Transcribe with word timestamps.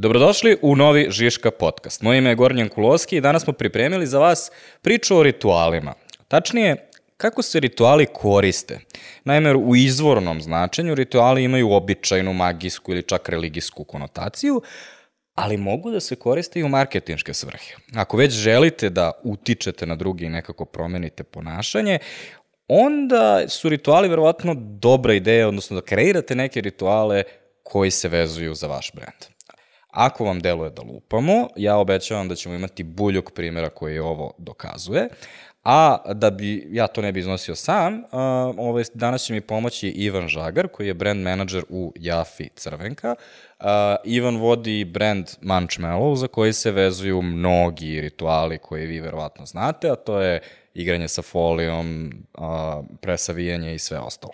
Dobrodošli 0.00 0.56
u 0.62 0.76
novi 0.76 1.06
Žiška 1.10 1.50
podcast. 1.50 2.02
Moje 2.02 2.18
ime 2.18 2.30
je 2.30 2.34
Gornjan 2.34 2.68
Kuloski 2.68 3.16
i 3.16 3.20
danas 3.20 3.42
smo 3.42 3.52
pripremili 3.52 4.06
za 4.06 4.18
vas 4.18 4.50
priču 4.82 5.16
o 5.16 5.22
ritualima. 5.22 5.94
Tačnije, 6.28 6.90
kako 7.16 7.42
se 7.42 7.60
rituali 7.60 8.06
koriste. 8.06 8.78
Naime, 9.24 9.54
u 9.54 9.76
izvornom 9.76 10.42
značenju 10.42 10.94
rituali 10.94 11.44
imaju 11.44 11.72
običajnu, 11.72 12.32
magijsku 12.32 12.92
ili 12.92 13.02
čak 13.02 13.28
religijsku 13.28 13.84
konotaciju, 13.84 14.62
ali 15.34 15.56
mogu 15.56 15.90
da 15.90 16.00
se 16.00 16.16
koriste 16.16 16.60
i 16.60 16.64
u 16.64 16.68
marketinške 16.68 17.34
svrhe. 17.34 17.74
Ako 17.94 18.16
već 18.16 18.32
želite 18.32 18.90
da 18.90 19.12
utičete 19.24 19.86
na 19.86 19.96
drugi 19.96 20.24
i 20.24 20.30
nekako 20.30 20.64
promenite 20.64 21.22
ponašanje, 21.22 21.98
onda 22.68 23.48
su 23.48 23.68
rituali 23.68 24.08
verovatno 24.08 24.54
dobra 24.58 25.14
ideja, 25.14 25.48
odnosno 25.48 25.74
da 25.74 25.86
kreirate 25.86 26.34
neke 26.34 26.60
rituale 26.60 27.22
koji 27.62 27.90
se 27.90 28.08
vezuju 28.08 28.54
za 28.54 28.66
vaš 28.66 28.92
brand. 28.94 29.37
Ako 29.88 30.24
vam 30.24 30.40
deluje 30.40 30.70
da 30.70 30.82
lupamo, 30.82 31.48
ja 31.56 31.76
obećavam 31.76 32.28
da 32.28 32.34
ćemo 32.34 32.54
imati 32.54 32.82
buljog 32.82 33.30
primjera 33.34 33.68
koji 33.68 33.98
ovo 33.98 34.32
dokazuje, 34.38 35.08
a 35.64 35.98
da 36.14 36.30
bi 36.30 36.68
ja 36.70 36.86
to 36.86 37.02
ne 37.02 37.12
bi 37.12 37.20
iznosio 37.20 37.54
sam, 37.54 37.94
uh, 37.94 38.00
ovaj, 38.58 38.84
danas 38.94 39.22
će 39.22 39.32
mi 39.32 39.40
pomoći 39.40 39.88
Ivan 39.88 40.28
Žagar, 40.28 40.68
koji 40.68 40.86
je 40.86 40.94
brand 40.94 41.22
manager 41.22 41.64
u 41.68 41.92
Jafi 41.96 42.48
Crvenka. 42.48 43.14
Uh, 43.60 43.66
Ivan 44.04 44.36
vodi 44.36 44.84
brand 44.84 45.26
Munchmallow, 45.42 46.16
za 46.16 46.28
koji 46.28 46.52
se 46.52 46.70
vezuju 46.70 47.22
mnogi 47.22 48.00
rituali 48.00 48.58
koje 48.58 48.86
vi 48.86 49.00
verovatno 49.00 49.46
znate, 49.46 49.90
a 49.90 49.94
to 49.94 50.20
je 50.20 50.40
igranje 50.78 51.08
sa 51.08 51.22
folijom, 51.22 52.12
a, 52.34 52.82
presavijanje 53.00 53.74
i 53.74 53.78
sve 53.78 53.98
ostalo. 53.98 54.32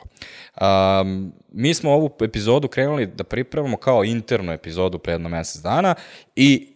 A, 0.55 1.05
mi 1.53 1.75
smo 1.75 1.93
ovu 1.93 2.11
epizodu 2.21 2.69
krenuli 2.69 3.07
da 3.07 3.25
pripremamo 3.25 3.77
kao 3.77 4.05
internu 4.05 4.53
epizodu 4.53 4.99
pre 4.99 5.13
jedno 5.13 5.29
mesec 5.29 5.63
dana 5.63 5.95
i 6.37 6.75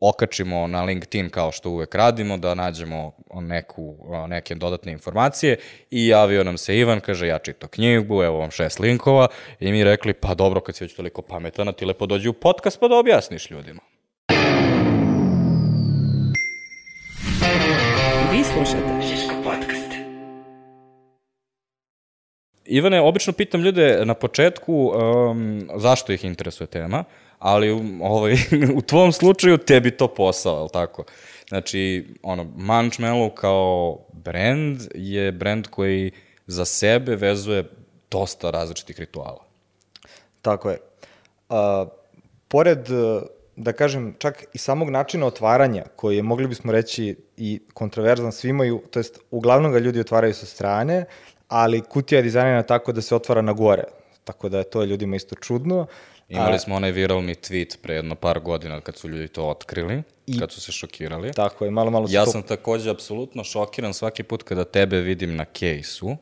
okačimo 0.00 0.66
na 0.66 0.82
LinkedIn 0.82 1.30
kao 1.30 1.52
što 1.52 1.70
uvek 1.70 1.94
radimo, 1.94 2.36
da 2.36 2.54
nađemo 2.54 3.12
neku, 3.34 3.96
neke 4.28 4.54
dodatne 4.54 4.92
informacije 4.92 5.56
i 5.90 6.06
javio 6.06 6.44
nam 6.44 6.58
se 6.58 6.78
Ivan, 6.78 7.00
kaže 7.00 7.26
ja 7.26 7.38
čito 7.38 7.68
knjigu, 7.68 8.22
evo 8.22 8.38
vam 8.38 8.50
šest 8.50 8.78
linkova 8.78 9.28
i 9.60 9.72
mi 9.72 9.84
rekli 9.84 10.12
pa 10.12 10.34
dobro 10.34 10.60
kad 10.60 10.76
si 10.76 10.84
već 10.84 10.94
toliko 10.94 11.22
pametan, 11.22 11.72
ti 11.72 11.84
lepo 11.84 12.06
dođi 12.06 12.28
u 12.28 12.32
podcast 12.32 12.80
pa 12.80 12.88
da 12.88 12.96
objasniš 12.96 13.50
ljudima. 13.50 13.93
Slušate 18.54 19.02
Žiško 19.02 19.34
podcast. 19.44 19.90
Ivane, 22.64 23.00
obično 23.00 23.32
pitam 23.32 23.60
ljude 23.60 24.02
na 24.04 24.14
početku 24.14 24.74
um, 24.74 25.68
zašto 25.76 26.12
ih 26.12 26.24
interesuje 26.24 26.66
tema, 26.66 27.04
ali 27.38 27.72
u, 27.72 27.80
ovaj, 28.02 28.32
u 28.78 28.80
tvom 28.82 29.12
slučaju 29.12 29.58
tebi 29.58 29.90
to 29.90 30.08
posao, 30.08 30.56
je 30.56 30.62
li 30.62 30.68
tako? 30.72 31.04
Znači, 31.48 32.06
ono, 32.22 32.44
Munchmellow 32.44 33.34
kao 33.34 33.98
brand 34.12 34.80
je 34.94 35.32
brand 35.32 35.66
koji 35.66 36.12
za 36.46 36.64
sebe 36.64 37.16
vezuje 37.16 37.64
dosta 38.10 38.50
različitih 38.50 39.00
rituala. 39.00 39.44
Tako 40.42 40.70
je. 40.70 40.78
A, 41.48 41.86
pored 42.48 42.88
da 43.56 43.72
kažem, 43.72 44.14
čak 44.18 44.44
i 44.52 44.58
samog 44.58 44.90
načina 44.90 45.26
otvaranja, 45.26 45.84
koji 45.96 46.16
je, 46.16 46.22
mogli 46.22 46.46
bismo 46.46 46.72
reći, 46.72 47.16
i 47.36 47.60
kontroverzan, 47.74 48.32
svi 48.32 48.48
imaju, 48.48 48.82
to 48.90 48.98
jest, 48.98 49.18
uglavnom 49.30 49.72
ga 49.72 49.78
ljudi 49.78 50.00
otvaraju 50.00 50.34
sa 50.34 50.46
strane, 50.46 51.04
ali 51.48 51.80
kutija 51.80 52.18
je 52.18 52.22
dizajnirana 52.22 52.62
tako 52.62 52.92
da 52.92 53.00
se 53.00 53.14
otvara 53.14 53.42
na 53.42 53.52
gore, 53.52 53.84
tako 54.24 54.48
da 54.48 54.58
je 54.58 54.64
to 54.64 54.84
ljudima 54.84 55.16
isto 55.16 55.34
čudno. 55.34 55.86
Imali 56.28 56.58
smo 56.58 56.74
onaj 56.74 56.92
viralni 56.92 57.34
tweet 57.34 57.76
pre 57.82 57.94
jedno 57.94 58.14
par 58.14 58.40
godina 58.40 58.80
kad 58.80 58.96
su 58.96 59.08
ljudi 59.08 59.28
to 59.28 59.48
otkrili, 59.48 60.02
I, 60.26 60.38
kad 60.38 60.52
su 60.52 60.60
se 60.60 60.72
šokirali. 60.72 61.32
Tako 61.32 61.64
je, 61.64 61.70
malo, 61.70 61.90
malo 61.90 62.06
Ja 62.10 62.24
to... 62.24 62.30
sam 62.30 62.42
takođe 62.42 62.90
apsolutno 62.90 63.44
šokiran 63.44 63.94
svaki 63.94 64.22
put 64.22 64.42
kada 64.42 64.64
tebe 64.64 65.00
vidim 65.00 65.36
na 65.36 65.44
kejsu, 65.44 66.16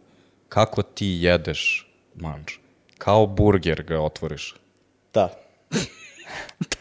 kako 0.49 0.83
ti 0.83 1.07
jedeš 1.21 1.91
manč. 2.15 2.53
Kao 2.99 3.27
burger 3.27 3.83
ga 3.83 4.01
otvoriš. 4.01 4.55
Da. 5.15 5.29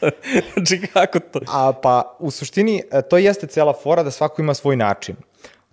znači, 0.54 0.82
kako 0.94 1.20
to? 1.20 1.40
A, 1.48 1.74
pa, 1.74 2.18
u 2.20 2.32
suštini, 2.32 2.84
e, 2.92 3.02
to 3.02 3.18
jeste 3.18 3.48
cela 3.48 3.74
fora 3.84 4.04
da 4.04 4.12
svako 4.12 4.42
ima 4.42 4.54
svoj 4.54 4.76
način. 4.76 5.16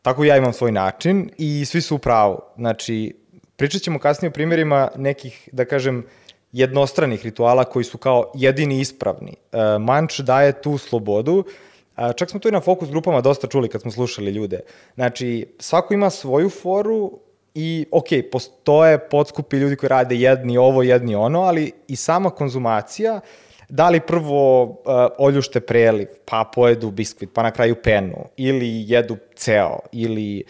Tako 0.03 0.25
ja 0.25 0.37
imam 0.37 0.53
svoj 0.53 0.73
način 0.73 1.31
i 1.39 1.65
svi 1.65 1.81
su 1.81 1.95
u 1.95 1.99
pravu. 1.99 2.41
Znači, 2.57 3.17
pričat 3.57 3.83
ćemo 3.83 3.99
kasnije 3.99 4.29
o 4.29 4.33
primjerima 4.33 4.89
nekih, 4.97 5.49
da 5.53 5.65
kažem, 5.65 6.07
jednostranih 6.53 7.25
rituala 7.25 7.65
koji 7.65 7.85
su 7.85 7.99
kao 7.99 8.33
jedini 8.35 8.81
ispravni. 8.81 9.37
E, 9.53 9.79
Manč 9.79 10.21
daje 10.21 10.63
tu 10.63 10.79
slobodu, 10.79 11.45
a, 11.97 12.13
čak 12.13 12.31
smo 12.31 12.41
to 12.41 12.49
i 12.49 12.53
na 12.53 12.61
fokus 12.61 12.89
grupama 12.91 13.21
dosta 13.21 13.47
čuli 13.47 13.69
kad 13.69 13.81
smo 13.81 13.91
slušali 13.91 14.31
ljude. 14.31 14.61
Znači, 14.95 15.47
svako 15.59 15.95
ima 15.95 16.11
svoju 16.11 16.51
foru 16.51 17.19
i, 17.55 17.87
ok, 17.91 18.07
postoje 18.33 18.99
podskupi 18.99 19.57
ljudi 19.57 19.77
koji 19.77 19.89
rade 19.89 20.17
jedni 20.17 20.59
ovo, 20.59 20.83
jedni 20.83 21.15
ono, 21.15 21.41
ali 21.41 21.73
i 21.89 21.97
sama 21.97 22.31
konzumacija 22.31 23.15
uh, 23.15 23.48
da 23.69 23.89
li 23.89 24.01
prvo 24.01 24.63
uh, 24.65 24.75
oljušte 25.19 25.61
preliv, 25.61 26.09
pa 26.25 26.51
pojedu 26.55 26.91
biskvit, 26.91 27.31
pa 27.35 27.43
na 27.43 27.51
kraju 27.51 27.77
penu, 27.83 28.25
ili 28.37 28.85
jedu 28.87 29.17
ceo, 29.37 29.79
ili 29.93 30.45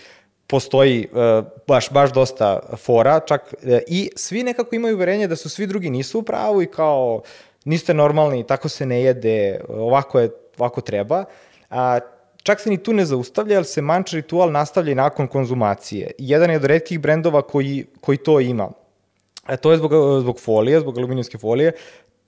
postoji 0.47 1.09
uh, 1.13 1.45
baš, 1.67 1.91
baš 1.91 2.13
dosta 2.13 2.61
fora, 2.77 3.21
čak 3.21 3.55
uh, 3.63 3.79
i 3.87 4.11
svi 4.17 4.43
nekako 4.43 4.77
imaju 4.77 4.97
uverenje 4.97 5.27
da 5.27 5.37
su 5.37 5.49
svi 5.49 5.67
drugi 5.67 5.91
nisu 5.91 6.19
u 6.19 6.23
pravu 6.23 6.63
i 6.63 6.67
kao 6.67 7.23
niste 7.65 7.95
normalni, 7.95 8.47
tako 8.47 8.69
se 8.69 8.87
ne 8.87 9.03
jede, 9.03 9.61
ovako 9.69 10.21
je, 10.21 10.31
ovako 10.59 10.81
treba. 10.81 11.25
A, 11.71 11.99
čak 12.43 12.61
se 12.61 12.71
ni 12.71 12.83
tu 12.83 12.93
ne 12.93 13.05
zaustavlja, 13.05 13.55
jer 13.55 13.65
se 13.65 13.83
manč 13.83 14.13
ritual 14.13 14.53
nastavlja 14.53 14.93
i 14.93 14.95
nakon 14.95 15.27
konzumacije. 15.29 16.11
Jedan 16.19 16.51
je 16.51 16.57
od 16.57 16.65
redkih 16.65 17.01
brendova 17.01 17.43
koji, 17.43 17.85
koji 18.01 18.19
to 18.19 18.41
ima. 18.41 18.71
E, 19.49 19.57
to 19.57 19.71
je 19.71 19.79
zbog, 19.79 19.93
zbog 20.21 20.41
folije, 20.41 20.81
zbog 20.81 20.99
aluminijske 20.99 21.39
folije 21.39 21.73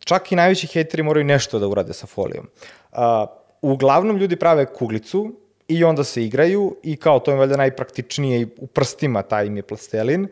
čak 0.04 0.32
i 0.32 0.36
najveći 0.36 0.66
hejteri 0.66 1.02
moraju 1.02 1.24
nešto 1.24 1.58
da 1.58 1.68
urade 1.68 1.92
sa 1.92 2.06
folijom. 2.06 2.48
Uh, 2.92 2.98
uglavnom 3.62 4.16
ljudi 4.16 4.36
prave 4.36 4.66
kuglicu 4.66 5.32
i 5.68 5.84
onda 5.84 6.04
se 6.04 6.24
igraju 6.24 6.76
i 6.82 6.96
kao 6.96 7.18
to 7.18 7.30
je 7.30 7.36
valjda 7.36 7.56
najpraktičnije 7.56 8.40
i 8.40 8.46
u 8.56 8.66
prstima 8.66 9.22
taj 9.22 9.46
im 9.46 9.56
je 9.56 9.62
plastelin, 9.62 10.28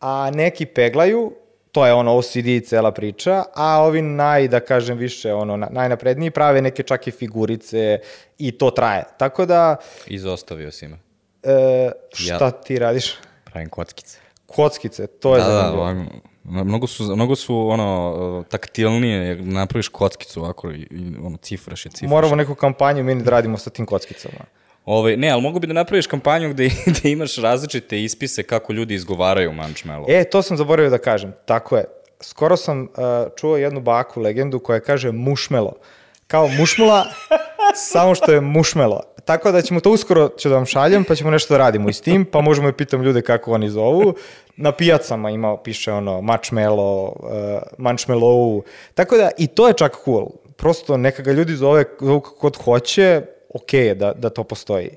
a 0.00 0.30
neki 0.34 0.66
peglaju, 0.66 1.32
to 1.72 1.86
je 1.86 1.92
ono 1.92 2.16
OCD 2.16 2.46
i 2.46 2.60
cela 2.60 2.92
priča, 2.92 3.44
a 3.54 3.82
ovi 3.82 4.02
naj, 4.02 4.48
da 4.48 4.60
kažem 4.60 4.98
više, 4.98 5.34
ono, 5.34 5.56
najnapredniji 5.56 6.30
prave 6.30 6.62
neke 6.62 6.82
čak 6.82 7.06
i 7.06 7.10
figurice 7.10 7.98
i 8.38 8.52
to 8.52 8.70
traje. 8.70 9.04
Tako 9.18 9.46
da... 9.46 9.76
Izostavio 10.06 10.70
si 10.70 10.88
me. 10.88 10.98
E, 11.42 11.90
šta 12.12 12.44
ja, 12.44 12.50
ti 12.50 12.78
radiš? 12.78 13.14
Pravim 13.44 13.68
kockice. 13.68 14.18
Kockice, 14.46 15.06
to 15.06 15.34
je 15.36 15.42
da, 15.42 15.46
zanimljivo. 15.46 15.84
Da, 15.84 16.29
Mnogo 16.44 16.86
su, 16.86 17.16
mnogo 17.16 17.36
su 17.36 17.68
ono, 17.68 18.44
taktilnije, 18.48 19.36
napraviš 19.36 19.88
kockicu 19.88 20.40
ovako 20.40 20.72
i, 20.72 20.86
ono, 21.22 21.36
cifraš 21.36 21.86
je, 21.86 21.90
cifraš. 21.90 22.10
Moramo 22.10 22.36
neku 22.36 22.54
kampanju 22.54 23.04
meni 23.04 23.22
da 23.22 23.30
radimo 23.30 23.58
sa 23.58 23.70
tim 23.70 23.86
kockicama. 23.86 24.44
Ove, 24.84 25.16
ne, 25.16 25.30
ali 25.30 25.42
mogu 25.42 25.60
bi 25.60 25.66
da 25.66 25.72
napraviš 25.72 26.06
kampanju 26.06 26.50
gde, 26.50 26.70
gde 26.86 27.10
imaš 27.10 27.36
različite 27.36 28.02
ispise 28.02 28.42
kako 28.42 28.72
ljudi 28.72 28.94
izgovaraju 28.94 29.52
mančmelo. 29.52 30.06
E, 30.08 30.24
to 30.24 30.42
sam 30.42 30.56
zaboravio 30.56 30.90
da 30.90 30.98
kažem. 30.98 31.32
Tako 31.44 31.76
je. 31.76 31.84
Skoro 32.20 32.56
sam 32.56 32.82
uh, 32.82 32.88
čuo 33.36 33.56
jednu 33.56 33.80
baku 33.80 34.20
legendu 34.20 34.58
koja 34.58 34.80
kaže 34.80 35.12
mušmelo. 35.12 35.72
Kao 36.30 36.48
mušmula, 36.48 37.06
samo 37.74 38.14
što 38.14 38.32
je 38.32 38.40
mušmelo. 38.40 39.00
Tako 39.24 39.52
da 39.52 39.62
ćemo 39.62 39.80
to 39.80 39.90
uskoro, 39.90 40.28
ću 40.28 40.48
da 40.48 40.54
vam 40.54 40.66
šaljem, 40.66 41.04
pa 41.04 41.14
ćemo 41.14 41.30
nešto 41.30 41.54
da 41.54 41.58
radimo 41.58 41.88
i 41.88 41.92
s 41.92 42.00
tim, 42.00 42.24
pa 42.24 42.40
možemo 42.40 42.68
i 42.68 42.72
pitam 42.72 43.02
ljude 43.02 43.22
kako 43.22 43.52
oni 43.52 43.70
zovu. 43.70 44.14
Na 44.56 44.72
pijacama 44.72 45.30
ima, 45.30 45.56
piše 45.56 45.92
ono, 45.92 46.20
marshmallow, 46.20 47.12
uh, 47.16 47.62
marshmallow. 47.78 48.62
Tako 48.94 49.16
da, 49.16 49.30
i 49.38 49.46
to 49.46 49.68
je 49.68 49.74
čak 49.74 49.96
cool. 50.04 50.26
Prosto 50.56 50.96
neka 50.96 51.22
ga 51.22 51.32
ljudi 51.32 51.56
zove, 51.56 51.84
zovu 52.00 52.20
kako 52.20 52.50
hoće, 52.64 53.22
ok 53.54 53.72
je 53.72 53.94
da, 53.94 54.12
da 54.12 54.30
to 54.30 54.44
postoji. 54.44 54.90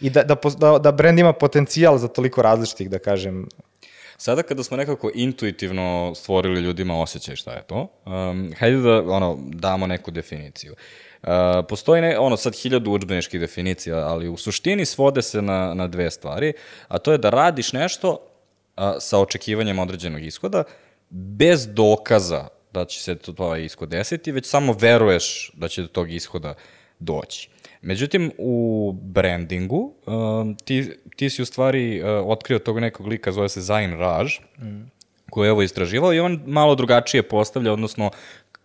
I 0.00 0.10
da, 0.10 0.22
da, 0.22 0.36
da, 0.78 0.90
da 0.90 1.08
ima 1.08 1.32
potencijal 1.32 1.98
za 1.98 2.08
toliko 2.08 2.42
različitih, 2.42 2.90
da 2.90 2.98
kažem, 2.98 3.48
Sada 4.22 4.42
kada 4.42 4.62
smo 4.62 4.76
nekako 4.76 5.10
intuitivno 5.14 6.12
stvorili 6.14 6.60
ljudima 6.60 7.00
osjećaj 7.00 7.36
šta 7.36 7.52
je 7.52 7.62
to, 7.62 7.88
um, 8.06 8.52
hajde 8.58 8.76
da 8.76 9.02
ono, 9.02 9.38
damo 9.40 9.86
neku 9.86 10.10
definiciju. 10.10 10.74
Uh, 11.22 11.28
postoji 11.68 12.02
ne, 12.02 12.18
ono 12.18 12.36
sad 12.36 12.54
hiljadu 12.54 12.90
učbeničkih 12.90 13.40
definicija, 13.40 13.96
ali 13.96 14.28
u 14.28 14.36
suštini 14.36 14.84
svode 14.84 15.22
se 15.22 15.42
na, 15.42 15.74
na 15.74 15.86
dve 15.86 16.10
stvari, 16.10 16.52
a 16.88 16.98
to 16.98 17.12
je 17.12 17.18
da 17.18 17.30
radiš 17.30 17.72
nešto 17.72 18.10
uh, 18.10 18.84
sa 19.00 19.18
očekivanjem 19.18 19.78
određenog 19.78 20.22
ishoda, 20.22 20.64
bez 21.10 21.66
dokaza 21.74 22.48
da 22.72 22.84
će 22.84 23.02
se 23.02 23.14
to, 23.14 23.32
to 23.32 23.56
ishod 23.56 23.88
desiti, 23.88 24.32
već 24.32 24.46
samo 24.46 24.72
veruješ 24.72 25.50
da 25.54 25.68
će 25.68 25.82
do 25.82 25.88
tog 25.88 26.12
ishoda 26.12 26.54
doći. 26.98 27.48
Međutim, 27.82 28.32
u 28.38 28.92
brandingu 28.92 29.94
uh, 30.06 30.56
ti, 30.64 30.90
ti 31.16 31.30
si 31.30 31.42
u 31.42 31.44
stvari 31.44 32.02
uh, 32.02 32.08
otkrio 32.08 32.58
tog 32.58 32.80
nekog 32.80 33.06
lika, 33.06 33.32
zove 33.32 33.48
se 33.48 33.60
Zain 33.60 33.98
Raj, 33.98 34.24
mm. 34.24 34.90
koji 35.30 35.46
je 35.46 35.52
ovo 35.52 35.62
istraživao 35.62 36.14
i 36.14 36.20
on 36.20 36.40
malo 36.46 36.74
drugačije 36.74 37.22
postavlja, 37.22 37.72
odnosno 37.72 38.10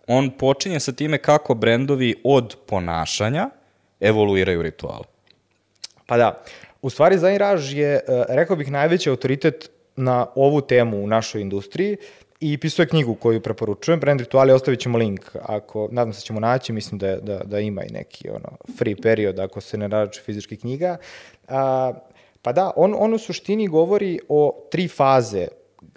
on 0.07 0.29
počinje 0.29 0.79
sa 0.79 0.91
time 0.91 1.17
kako 1.17 1.53
brendovi 1.53 2.15
od 2.23 2.55
ponašanja 2.67 3.49
evoluiraju 3.99 4.61
rituale. 4.61 5.03
Pa 6.05 6.17
da, 6.17 6.43
u 6.81 6.89
stvari 6.89 7.17
Zain 7.17 7.37
Raž 7.37 7.73
je, 7.73 7.93
e, 7.93 8.01
rekao 8.29 8.55
bih, 8.55 8.71
najveći 8.71 9.09
autoritet 9.09 9.69
na 9.95 10.25
ovu 10.35 10.61
temu 10.61 11.03
u 11.03 11.07
našoj 11.07 11.41
industriji 11.41 11.97
i 12.39 12.57
pisao 12.57 12.83
je 12.83 12.87
knjigu 12.87 13.15
koju 13.15 13.41
preporučujem, 13.41 13.99
Brand 13.99 14.19
Rituali, 14.19 14.51
ostavit 14.51 14.79
ćemo 14.79 14.97
link, 14.97 15.35
ako, 15.41 15.89
nadam 15.91 16.13
se 16.13 16.17
da 16.17 16.21
ćemo 16.21 16.39
naći, 16.39 16.73
mislim 16.73 16.99
da, 16.99 17.15
da, 17.15 17.37
da 17.43 17.59
ima 17.59 17.83
i 17.83 17.91
neki 17.91 18.29
ono, 18.29 18.57
free 18.77 18.95
period 18.95 19.39
ako 19.39 19.61
se 19.61 19.77
ne 19.77 19.87
rađe 19.87 20.21
fizički 20.21 20.57
knjiga. 20.57 20.97
A, 21.47 21.93
pa 22.41 22.51
da, 22.51 22.71
on, 22.75 22.95
on 22.97 23.13
u 23.13 23.17
suštini 23.17 23.67
govori 23.67 24.19
o 24.29 24.67
tri 24.71 24.87
faze, 24.87 25.47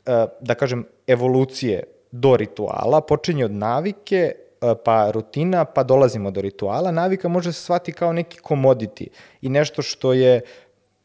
a, 0.06 0.26
da 0.40 0.54
kažem, 0.54 0.86
evolucije 1.06 1.82
do 2.10 2.36
rituala, 2.36 3.00
počinje 3.00 3.44
od 3.44 3.52
navike, 3.52 4.32
a, 4.60 4.74
pa 4.74 5.10
rutina, 5.10 5.64
pa 5.64 5.82
dolazimo 5.82 6.30
do 6.30 6.40
rituala. 6.40 6.90
Navika 6.90 7.28
može 7.28 7.52
se 7.52 7.62
shvati 7.62 7.92
kao 7.92 8.12
neki 8.12 8.40
commodity 8.40 9.06
i 9.40 9.48
nešto 9.48 9.82
što 9.82 10.12
je 10.12 10.40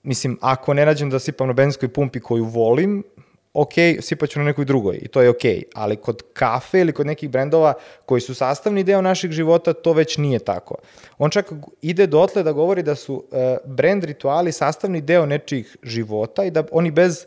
mislim, 0.06 0.38
ako 0.42 0.74
ne 0.74 0.86
nađem 0.86 1.10
da 1.10 1.20
sipam 1.20 1.48
na 1.48 1.54
benzinskoj 1.54 1.90
pumpi 1.90 2.20
koju 2.20 2.46
volim, 2.46 3.04
ok, 3.56 3.74
sipaću 4.00 4.40
na 4.40 4.46
nekoj 4.46 4.66
drugoj 4.66 5.00
i 5.02 5.08
to 5.08 5.22
je 5.22 5.30
ok, 5.30 5.44
ali 5.74 5.96
kod 5.96 6.24
kafe 6.34 6.80
ili 6.80 6.92
kod 6.92 7.08
nekih 7.08 7.30
brendova 7.30 7.74
koji 8.06 8.22
su 8.22 8.36
sastavni 8.36 8.84
deo 8.84 9.02
našeg 9.02 9.32
života, 9.32 9.74
to 9.74 9.94
već 9.94 10.18
nije 10.18 10.40
tako. 10.40 10.76
On 11.18 11.30
čak 11.30 11.52
ide 11.82 12.08
dotle 12.08 12.44
da 12.44 12.52
govori 12.52 12.84
da 12.84 12.96
su 12.96 13.14
uh, 13.14 13.24
brand 13.66 14.04
rituali 14.04 14.52
sastavni 14.52 15.02
deo 15.02 15.26
nečijih 15.26 15.78
života 15.84 16.44
i 16.44 16.52
da 16.52 16.64
oni 16.72 16.92
bez 16.92 17.26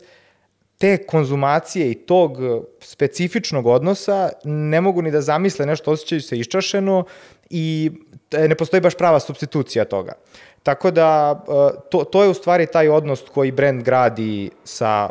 te 0.77 0.97
konzumacije 0.97 1.91
i 1.91 1.95
tog 1.95 2.37
specifičnog 2.79 3.67
odnosa 3.67 4.29
ne 4.43 4.81
mogu 4.81 5.01
ni 5.01 5.11
da 5.11 5.21
zamisle 5.21 5.65
nešto, 5.65 5.91
osjećaju 5.91 6.21
se 6.21 6.37
iščašeno 6.37 7.03
i 7.49 7.91
e, 8.31 8.47
ne 8.47 8.55
postoji 8.55 8.81
baš 8.81 8.95
prava 8.95 9.19
substitucija 9.19 9.85
toga. 9.85 10.13
Tako 10.63 10.91
da, 10.91 11.39
e, 11.43 11.79
to, 11.89 12.03
to 12.03 12.23
je 12.23 12.29
u 12.29 12.33
stvari 12.33 12.67
taj 12.67 12.89
odnos 12.89 13.23
koji 13.33 13.51
brand 13.51 13.83
gradi 13.83 14.49
sa 14.63 15.09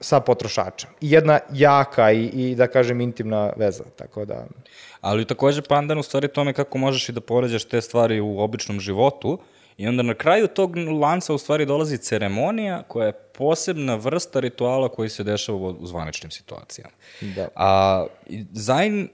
sa 0.00 0.20
potrošačem. 0.20 0.90
I 1.00 1.10
jedna 1.10 1.38
jaka 1.52 2.12
i, 2.12 2.24
i 2.24 2.54
da 2.54 2.66
kažem 2.66 3.00
intimna 3.00 3.52
veza, 3.56 3.84
tako 3.96 4.24
da... 4.24 4.46
Ali 5.00 5.24
takođe 5.24 5.62
pandan 5.62 5.98
u 5.98 6.02
stvari 6.02 6.28
tome 6.28 6.52
kako 6.52 6.78
možeš 6.78 7.08
i 7.08 7.12
da 7.12 7.20
poređaš 7.20 7.64
te 7.64 7.80
stvari 7.80 8.20
u 8.20 8.40
običnom 8.40 8.80
životu 8.80 9.38
i 9.76 9.88
onda 9.88 10.02
na 10.02 10.14
kraju 10.14 10.46
tog 10.46 10.76
lanca 10.76 11.34
u 11.34 11.38
stvari 11.38 11.66
dolazi 11.66 11.98
ceremonija 11.98 12.82
koja 12.88 13.06
je 13.06 13.12
posebna 13.12 13.94
vrsta 13.94 14.40
rituala 14.40 14.88
koji 14.88 15.08
se 15.08 15.24
dešava 15.24 15.58
u 15.58 15.86
zvaničnim 15.86 16.30
situacijama. 16.30 16.94
Da. 17.20 17.48
A 17.54 18.06
Zain 18.52 19.02
e, 19.02 19.08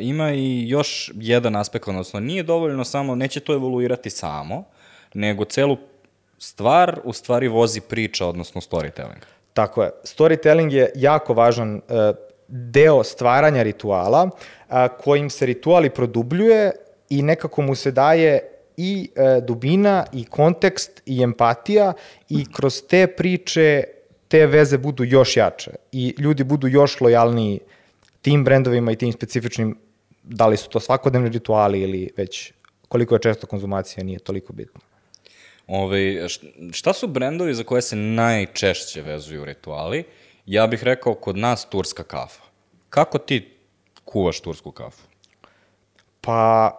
ima 0.00 0.32
i 0.32 0.68
još 0.68 1.12
jedan 1.14 1.56
aspekt, 1.56 1.88
odnosno 1.88 2.20
nije 2.20 2.42
dovoljno 2.42 2.84
samo, 2.84 3.14
neće 3.14 3.40
to 3.40 3.54
evoluirati 3.54 4.10
samo, 4.10 4.64
nego 5.14 5.44
celu 5.44 5.76
stvar 6.38 7.00
u 7.04 7.12
stvari 7.12 7.48
vozi 7.48 7.80
priča, 7.80 8.26
odnosno 8.26 8.60
storytelling. 8.60 9.24
Tako 9.60 9.82
je. 9.82 9.90
Storytelling 10.04 10.72
je 10.72 10.90
jako 10.94 11.34
važan 11.34 11.74
uh, 11.74 12.16
deo 12.48 13.02
stvaranja 13.04 13.62
rituala, 13.62 14.22
uh, 14.24 14.76
kojim 15.04 15.30
se 15.30 15.46
rituali 15.46 15.90
produbljuje 15.90 16.72
i 17.10 17.22
nekako 17.22 17.62
mu 17.62 17.74
se 17.74 17.90
daje 17.90 18.40
i 18.76 19.10
uh, 19.10 19.44
dubina, 19.44 20.06
i 20.12 20.24
kontekst, 20.24 21.02
i 21.06 21.22
empatija 21.22 21.92
i 22.28 22.44
kroz 22.52 22.82
te 22.88 23.06
priče 23.06 23.84
te 24.28 24.46
veze 24.46 24.78
budu 24.78 25.04
još 25.04 25.36
jače 25.36 25.70
i 25.92 26.14
ljudi 26.18 26.44
budu 26.44 26.68
još 26.68 27.00
lojalniji 27.00 27.60
tim 28.22 28.44
brendovima 28.44 28.92
i 28.92 28.96
tim 28.96 29.12
specifičnim, 29.12 29.76
da 30.22 30.46
li 30.46 30.56
su 30.56 30.68
to 30.68 30.80
svakodnevni 30.80 31.28
rituali 31.28 31.80
ili 31.80 32.10
već 32.16 32.52
koliko 32.88 33.14
je 33.14 33.26
često 33.28 33.46
konzumacija 33.46 34.04
nije 34.04 34.18
toliko 34.18 34.52
bitno. 34.52 34.80
Ove, 35.72 36.28
šta 36.72 36.92
su 36.92 37.06
brendovi 37.06 37.54
za 37.54 37.64
koje 37.64 37.82
se 37.82 37.96
najčešće 37.96 39.02
vezuju 39.02 39.44
rituali? 39.44 40.04
Ja 40.46 40.66
bih 40.66 40.84
rekao 40.84 41.14
kod 41.14 41.36
nas 41.36 41.68
turska 41.70 42.02
kafa. 42.02 42.42
Kako 42.88 43.18
ti 43.18 43.56
kuvaš 44.04 44.40
tursku 44.40 44.72
kafu? 44.72 45.02
Pa, 46.20 46.70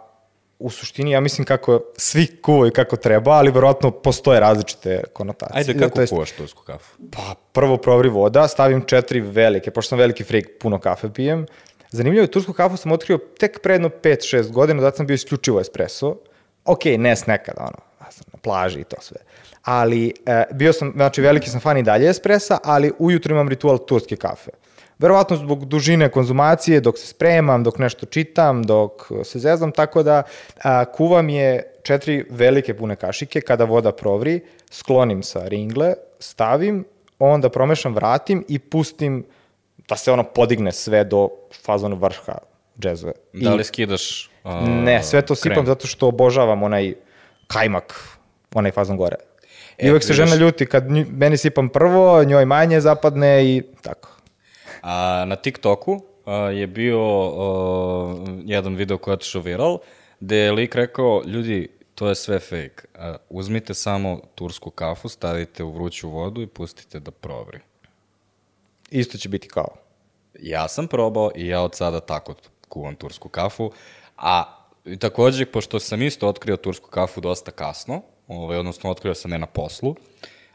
u 0.59 0.69
suštini, 0.69 1.11
ja 1.11 1.19
mislim 1.19 1.45
kako 1.45 1.81
svi 1.97 2.27
kuvaju 2.41 2.71
kako 2.75 2.97
treba, 2.97 3.31
ali 3.31 3.51
verovatno 3.51 3.91
postoje 3.91 4.39
različite 4.39 5.03
konotacije. 5.13 5.59
Ajde, 5.59 5.79
kako 5.79 6.01
jest, 6.01 6.13
kuvaš 6.13 6.31
tursku 6.31 6.63
kafu? 6.63 6.97
Pa, 7.11 7.35
prvo 7.51 7.77
provri 7.77 8.09
voda, 8.09 8.47
stavim 8.47 8.81
četiri 8.85 9.21
velike, 9.21 9.71
pošto 9.71 9.89
sam 9.89 9.99
veliki 9.99 10.23
frik, 10.23 10.49
puno 10.59 10.79
kafe 10.79 11.13
pijem. 11.13 11.45
Zanimljivo 11.89 12.23
je, 12.23 12.31
tursku 12.31 12.53
kafu 12.53 12.77
sam 12.77 12.91
otkrio 12.91 13.17
tek 13.39 13.59
pre 13.63 13.73
jedno 13.73 13.89
5-6 13.89 14.51
godina, 14.51 14.81
da 14.81 14.91
sam 14.91 15.07
bio 15.07 15.15
isključivo 15.15 15.61
espresso. 15.61 16.17
Ok, 16.65 16.85
nes 16.97 17.25
nekada, 17.25 17.61
ono, 17.61 17.90
sam 18.11 18.23
na 18.33 18.39
plaži 18.41 18.79
i 18.79 18.83
to 18.83 18.97
sve. 19.01 19.17
Ali 19.63 20.13
e, 20.25 20.43
bio 20.53 20.73
sam, 20.73 20.91
znači 20.95 21.21
veliki 21.21 21.49
sam 21.49 21.59
fan 21.59 21.77
i 21.77 21.83
dalje 21.83 22.09
espresa, 22.09 22.57
ali 22.63 22.91
ujutro 22.99 23.33
imam 23.33 23.49
ritual 23.49 23.77
turske 23.77 24.15
kafe. 24.15 24.51
Verovatno 24.99 25.35
zbog 25.35 25.65
dužine 25.65 26.09
konzumacije, 26.09 26.79
dok 26.81 26.97
se 26.97 27.07
spremam, 27.07 27.63
dok 27.63 27.77
nešto 27.79 28.05
čitam, 28.05 28.63
dok 28.63 28.91
se 29.23 29.39
zezam, 29.39 29.71
tako 29.71 30.03
da 30.03 30.23
a, 30.63 30.85
kuvam 30.85 31.29
je 31.29 31.73
četiri 31.83 32.25
velike 32.29 32.77
pune 32.77 32.95
kašike, 32.95 33.41
kada 33.41 33.63
voda 33.63 33.91
provri, 33.91 34.39
sklonim 34.69 35.23
sa 35.23 35.47
ringle, 35.47 35.93
stavim, 36.19 36.85
onda 37.19 37.49
promešam, 37.49 37.95
vratim 37.95 38.45
i 38.47 38.59
pustim 38.59 39.25
da 39.87 39.95
se 39.95 40.11
ono 40.11 40.23
podigne 40.23 40.71
sve 40.71 41.03
do 41.03 41.29
fazona 41.65 41.95
vrha 41.95 42.37
džezve. 42.79 43.11
Da 43.33 43.53
li 43.53 43.63
skidaš 43.63 44.29
uh, 44.43 44.51
Ne, 44.67 45.03
sve 45.03 45.21
to 45.21 45.35
sipam 45.35 45.55
krem. 45.55 45.65
zato 45.65 45.87
što 45.87 46.07
obožavam 46.07 46.63
onaj 46.63 46.93
kajmak, 47.51 48.18
onaj 48.53 48.71
fazon 48.71 48.98
gore. 48.98 49.15
E, 49.77 49.88
I 49.88 49.92
uvek 49.92 50.03
se 50.03 50.13
žena 50.13 50.36
ljuti 50.36 50.65
kad 50.65 50.89
meni 51.09 51.38
sipam 51.38 51.69
prvo, 51.69 52.24
njoj 52.24 52.45
manje 52.45 52.81
zapadne 52.81 53.45
i 53.45 53.63
tako. 53.81 54.09
A, 54.81 55.25
na 55.27 55.36
TikToku 55.36 56.01
a, 56.25 56.36
je 56.36 56.68
bio 56.68 57.00
a, 57.00 58.15
jedan 58.45 58.75
video 58.75 58.98
koji 58.98 59.12
je 59.12 59.15
otišao 59.15 59.42
viral, 59.42 59.77
gde 60.19 60.38
je 60.38 60.51
lik 60.51 60.75
rekao, 60.75 61.21
ljudi, 61.25 61.68
to 61.95 62.09
je 62.09 62.15
sve 62.15 62.39
fake. 62.39 62.88
A, 62.95 63.15
uzmite 63.30 63.74
samo 63.74 64.19
tursku 64.36 64.69
kafu, 64.69 65.09
stavite 65.09 65.63
u 65.63 65.71
vruću 65.71 66.09
vodu 66.09 66.42
i 66.42 66.48
pustite 66.48 67.00
da 67.00 67.12
provri. 67.12 67.59
Isto 68.92 69.18
će 69.18 69.30
biti 69.30 69.48
kao. 69.48 69.75
Ja 70.39 70.68
sam 70.68 70.88
probao 70.88 71.31
i 71.36 71.48
ja 71.48 71.62
od 71.62 71.75
sada 71.75 72.00
tako 72.00 72.36
kuvam 72.69 72.95
tursku 72.95 73.30
kafu, 73.30 73.71
a 74.18 74.60
I 74.85 74.97
takođe, 74.97 75.45
pošto 75.45 75.79
sam 75.79 76.01
isto 76.01 76.27
otkrio 76.27 76.57
tursku 76.57 76.89
kafu 76.89 77.21
dosta 77.21 77.51
kasno, 77.51 78.01
ovaj, 78.27 78.57
odnosno 78.57 78.89
otkrio 78.89 79.15
sam 79.15 79.31
ne 79.31 79.39
na 79.39 79.45
poslu, 79.45 79.95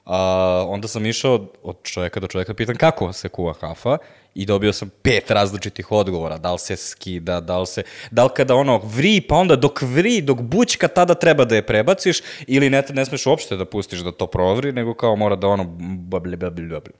a, 0.04 0.64
onda 0.68 0.88
sam 0.88 1.06
išao 1.06 1.47
od 1.62 1.76
čoveka 1.83 2.21
do 2.21 2.26
čoveka, 2.26 2.54
pitan 2.54 2.76
kako 2.76 3.12
se 3.12 3.28
kuva 3.28 3.54
kafa 3.54 3.99
i 4.35 4.47
dobio 4.47 4.73
sam 4.73 4.90
pet 5.02 5.30
različitih 5.30 5.92
odgovora, 5.92 6.38
da 6.38 6.52
li 6.52 6.59
se 6.59 6.76
skida, 6.76 7.40
da 7.40 7.59
li 7.59 7.66
se, 7.66 7.83
da 8.11 8.25
li 8.25 8.30
kada 8.37 8.54
ono 8.54 8.78
vri, 8.78 9.21
pa 9.21 9.37
onda 9.37 9.56
dok 9.56 9.83
vri, 9.83 10.21
dok 10.21 10.40
bućka, 10.40 10.88
tada 10.88 11.14
treba 11.14 11.45
da 11.45 11.56
je 11.56 11.66
prebaciš 11.66 12.23
ili 12.47 12.71
ne, 12.71 12.83
ne 12.90 13.04
smeš 13.04 13.26
uopšte 13.26 13.56
da 13.56 13.64
pustiš 13.64 14.00
da 14.00 14.12
to 14.12 14.26
provri, 14.26 14.73
nego 14.73 14.95
kao 14.95 15.16
mora 15.16 15.37
da 15.37 15.47
ono 15.49 15.64
babli, 15.99 16.37
babli, 16.37 16.66
babli. 16.66 16.92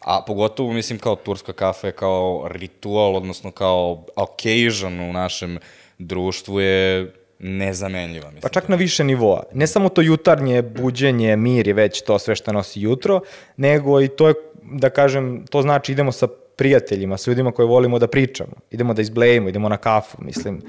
A 0.00 0.24
pogotovo, 0.26 0.72
mislim, 0.72 0.98
kao 0.98 1.16
turska 1.16 1.52
kafa 1.52 1.86
je 1.86 1.92
kao 1.92 2.48
ritual, 2.50 3.16
odnosno 3.16 3.50
kao 3.50 4.04
occasion 4.16 5.00
u 5.00 5.12
našem 5.12 5.58
društvu 6.06 6.60
je 6.60 7.12
nezamenljiva. 7.38 8.26
Mislim. 8.26 8.40
Pa 8.42 8.48
čak 8.48 8.68
na 8.68 8.76
više 8.76 9.04
nivoa. 9.04 9.42
Ne 9.52 9.66
samo 9.66 9.88
to 9.88 10.02
jutarnje 10.02 10.62
buđenje, 10.62 11.36
mir 11.36 11.68
je 11.68 11.74
već 11.74 12.02
to 12.02 12.18
sve 12.18 12.34
što 12.36 12.52
nosi 12.52 12.80
jutro, 12.80 13.20
nego 13.56 14.00
i 14.00 14.08
to 14.08 14.28
je, 14.28 14.34
da 14.62 14.90
kažem, 14.90 15.44
to 15.50 15.62
znači 15.62 15.92
idemo 15.92 16.12
sa 16.12 16.26
prijateljima, 16.56 17.18
sa 17.18 17.30
ljudima 17.30 17.52
koje 17.52 17.66
volimo 17.66 17.98
da 17.98 18.06
pričamo, 18.06 18.52
idemo 18.70 18.94
da 18.94 19.02
izblejimo, 19.02 19.48
idemo 19.48 19.68
na 19.68 19.76
kafu, 19.76 20.16
mislim. 20.20 20.62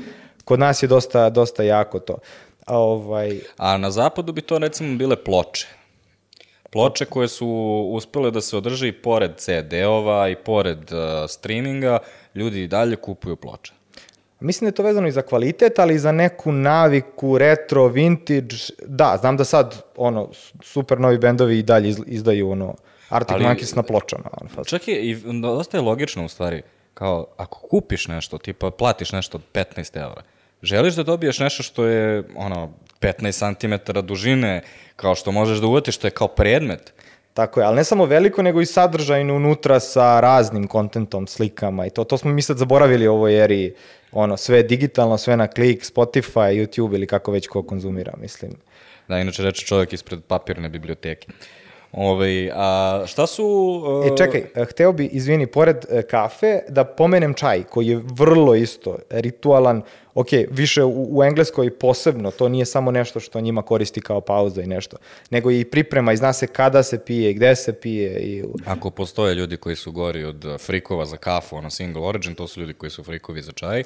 Kod 0.46 0.60
nas 0.60 0.84
je 0.84 0.88
dosta, 0.88 1.30
dosta 1.30 1.64
jako 1.64 2.00
to. 2.00 2.18
A, 2.66 2.78
ovaj... 2.78 3.40
A 3.58 3.78
na 3.78 3.92
zapadu 3.92 4.34
bi 4.34 4.42
to 4.42 4.58
recimo 4.58 4.98
bile 4.98 5.16
ploče. 5.24 5.68
Ploče 6.72 7.06
koje 7.06 7.28
su 7.28 7.48
uspele 7.92 8.32
da 8.32 8.42
se 8.42 8.58
održe 8.58 8.88
i 8.88 8.92
pored 8.92 9.32
CD-ova 9.38 10.30
i 10.30 10.36
pored 10.36 10.92
uh, 10.92 11.30
streaminga, 11.30 12.00
ljudi 12.36 12.64
i 12.64 12.68
dalje 12.68 12.96
kupuju 12.96 13.36
ploče. 13.36 13.74
Mislim 14.44 14.66
da 14.66 14.70
je 14.70 14.76
to 14.76 14.84
vezano 14.84 15.08
i 15.08 15.12
za 15.12 15.22
kvalitet, 15.22 15.80
ali 15.80 15.96
i 15.96 16.00
za 16.00 16.12
neku 16.12 16.52
naviku, 16.52 17.38
retro, 17.38 17.88
vintage. 17.88 18.56
Da, 18.86 19.18
znam 19.22 19.38
da 19.38 19.44
sad 19.44 19.84
ono, 19.96 20.30
super 20.64 21.00
novi 21.00 21.18
bendovi 21.18 21.60
i 21.60 21.64
dalje 21.64 21.96
izdaju 22.06 22.52
ono, 22.52 22.76
Arctic 23.10 23.34
ali, 23.34 23.46
Monkeys 23.46 23.76
na 23.76 23.84
pločama. 23.84 24.30
Ono, 24.42 24.64
čak 24.64 24.88
je, 24.88 25.10
i 25.10 25.16
dosta 25.42 25.78
je 25.78 25.82
logično 25.82 26.26
u 26.26 26.28
stvari, 26.28 26.62
kao 26.94 27.26
ako 27.38 27.60
kupiš 27.60 28.08
nešto, 28.08 28.38
tipa 28.38 28.72
platiš 28.72 29.12
nešto 29.12 29.38
od 29.38 29.44
15 29.54 29.98
evra, 29.98 30.22
želiš 30.62 30.96
da 30.96 31.04
dobiješ 31.04 31.40
nešto 31.40 31.64
što 31.64 31.86
je 31.86 32.24
ono 32.36 32.72
15 33.02 33.58
cm 33.60 34.00
dužine, 34.00 34.62
kao 34.96 35.16
što 35.16 35.32
možeš 35.32 35.58
da 35.60 35.68
uvatiš, 35.68 35.96
što 35.96 36.08
je 36.08 36.12
kao 36.12 36.28
predmet, 36.28 36.94
Tako 37.34 37.60
je, 37.60 37.66
ali 37.66 37.76
ne 37.76 37.84
samo 37.84 38.06
veliko, 38.06 38.42
nego 38.42 38.62
i 38.62 38.66
sadržajno 38.66 39.36
unutra 39.36 39.80
sa 39.80 40.20
raznim 40.20 40.68
kontentom, 40.68 41.28
slikama 41.28 41.86
i 41.86 41.90
to. 41.90 42.04
To 42.04 42.18
smo 42.18 42.32
mi 42.32 42.42
sad 42.42 42.58
zaboravili 42.58 43.08
u 43.08 43.14
ovoj 43.14 43.44
eri, 43.44 43.74
ono, 44.14 44.38
sve 44.38 44.58
je 44.58 44.64
digitalno, 44.64 45.18
sve 45.18 45.38
na 45.38 45.48
klik, 45.48 45.84
Spotify, 45.84 46.66
YouTube 46.66 46.96
ili 46.96 47.08
kako 47.08 47.32
već 47.32 47.48
ko 47.48 47.64
konzumira, 47.64 48.14
mislim. 48.22 48.52
Da, 49.08 49.20
inače 49.20 49.44
reče 49.44 49.66
čovjek 49.66 49.94
ispred 49.94 50.20
papirne 50.28 50.70
biblioteke. 50.70 51.28
Ove, 51.92 52.50
a 52.54 53.04
šta 53.08 53.28
su... 53.28 53.46
Uh, 53.46 54.06
E, 54.06 54.18
čekaj, 54.18 54.44
e, 54.56 54.66
hteo 54.66 54.92
bi, 54.92 55.06
izvini, 55.06 55.48
pored 55.48 55.86
e, 55.90 56.02
kafe, 56.02 56.60
da 56.70 56.84
pomenem 56.84 57.34
čaj, 57.34 57.64
koji 57.64 57.88
je 57.88 58.02
vrlo 58.04 58.56
isto 58.56 58.98
ritualan, 59.10 59.82
ok, 60.16 60.28
više 60.52 60.84
u, 60.84 61.18
u 61.18 61.24
Engleskoj 61.24 61.78
posebno, 61.78 62.32
to 62.32 62.50
nije 62.50 62.66
samo 62.66 62.92
nešto 62.92 63.20
što 63.20 63.42
njima 63.42 63.62
koristi 63.62 64.02
kao 64.02 64.22
pauza 64.22 64.62
i 64.62 64.68
nešto, 64.68 64.98
nego 65.30 65.52
i 65.52 65.66
priprema 65.66 66.14
i 66.14 66.18
zna 66.18 66.34
se 66.34 66.48
kada 66.48 66.84
se 66.84 67.06
pije 67.06 67.32
i 67.32 67.34
gde 67.34 67.56
se 67.56 67.74
pije 67.74 68.20
i... 68.20 68.44
Ako 68.66 68.90
postoje 68.90 69.36
ljudi 69.36 69.58
koji 69.58 69.76
su 69.76 69.92
gori 69.92 70.24
od 70.24 70.46
uh, 70.46 70.58
frikova 70.58 71.06
za 71.06 71.18
kafu, 71.18 71.56
ono 71.56 71.70
single 71.70 72.02
origin, 72.02 72.36
to 72.36 72.48
su 72.48 72.60
ljudi 72.60 72.74
koji 72.74 72.90
su 72.90 73.04
frikovi 73.04 73.42
za 73.42 73.52
čaj 73.52 73.84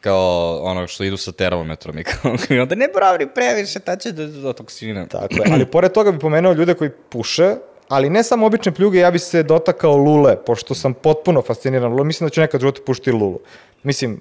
kao 0.00 0.60
ono 0.62 0.86
što 0.86 1.04
idu 1.04 1.16
sa 1.16 1.32
termometrom 1.32 1.98
i 1.98 2.04
kao, 2.10 2.36
i 2.50 2.58
onda 2.58 2.74
ne 2.74 2.88
bravi 2.94 3.28
previše, 3.34 3.80
ta 3.80 3.96
će 3.96 4.12
do, 4.12 4.26
do 4.26 4.52
toksina. 4.52 5.06
Tako 5.06 5.34
je, 5.34 5.52
ali 5.52 5.66
pored 5.66 5.92
toga 5.92 6.12
bi 6.12 6.18
pomenuo 6.18 6.52
ljude 6.52 6.74
koji 6.74 6.90
puše, 6.90 7.54
ali 7.88 8.10
ne 8.10 8.22
samo 8.22 8.46
obične 8.46 8.72
pljuge, 8.72 8.98
ja 8.98 9.10
bi 9.10 9.18
se 9.18 9.42
dotakao 9.42 9.96
lule, 9.96 10.36
pošto 10.46 10.74
sam 10.74 10.94
potpuno 10.94 11.42
fasciniran 11.42 11.92
lule, 11.92 12.04
mislim 12.04 12.26
da 12.26 12.30
ću 12.30 12.40
nekad 12.40 12.60
u 12.60 12.62
životu 12.62 12.82
pušiti 12.86 13.12
lulu. 13.12 13.40
Mislim, 13.82 14.20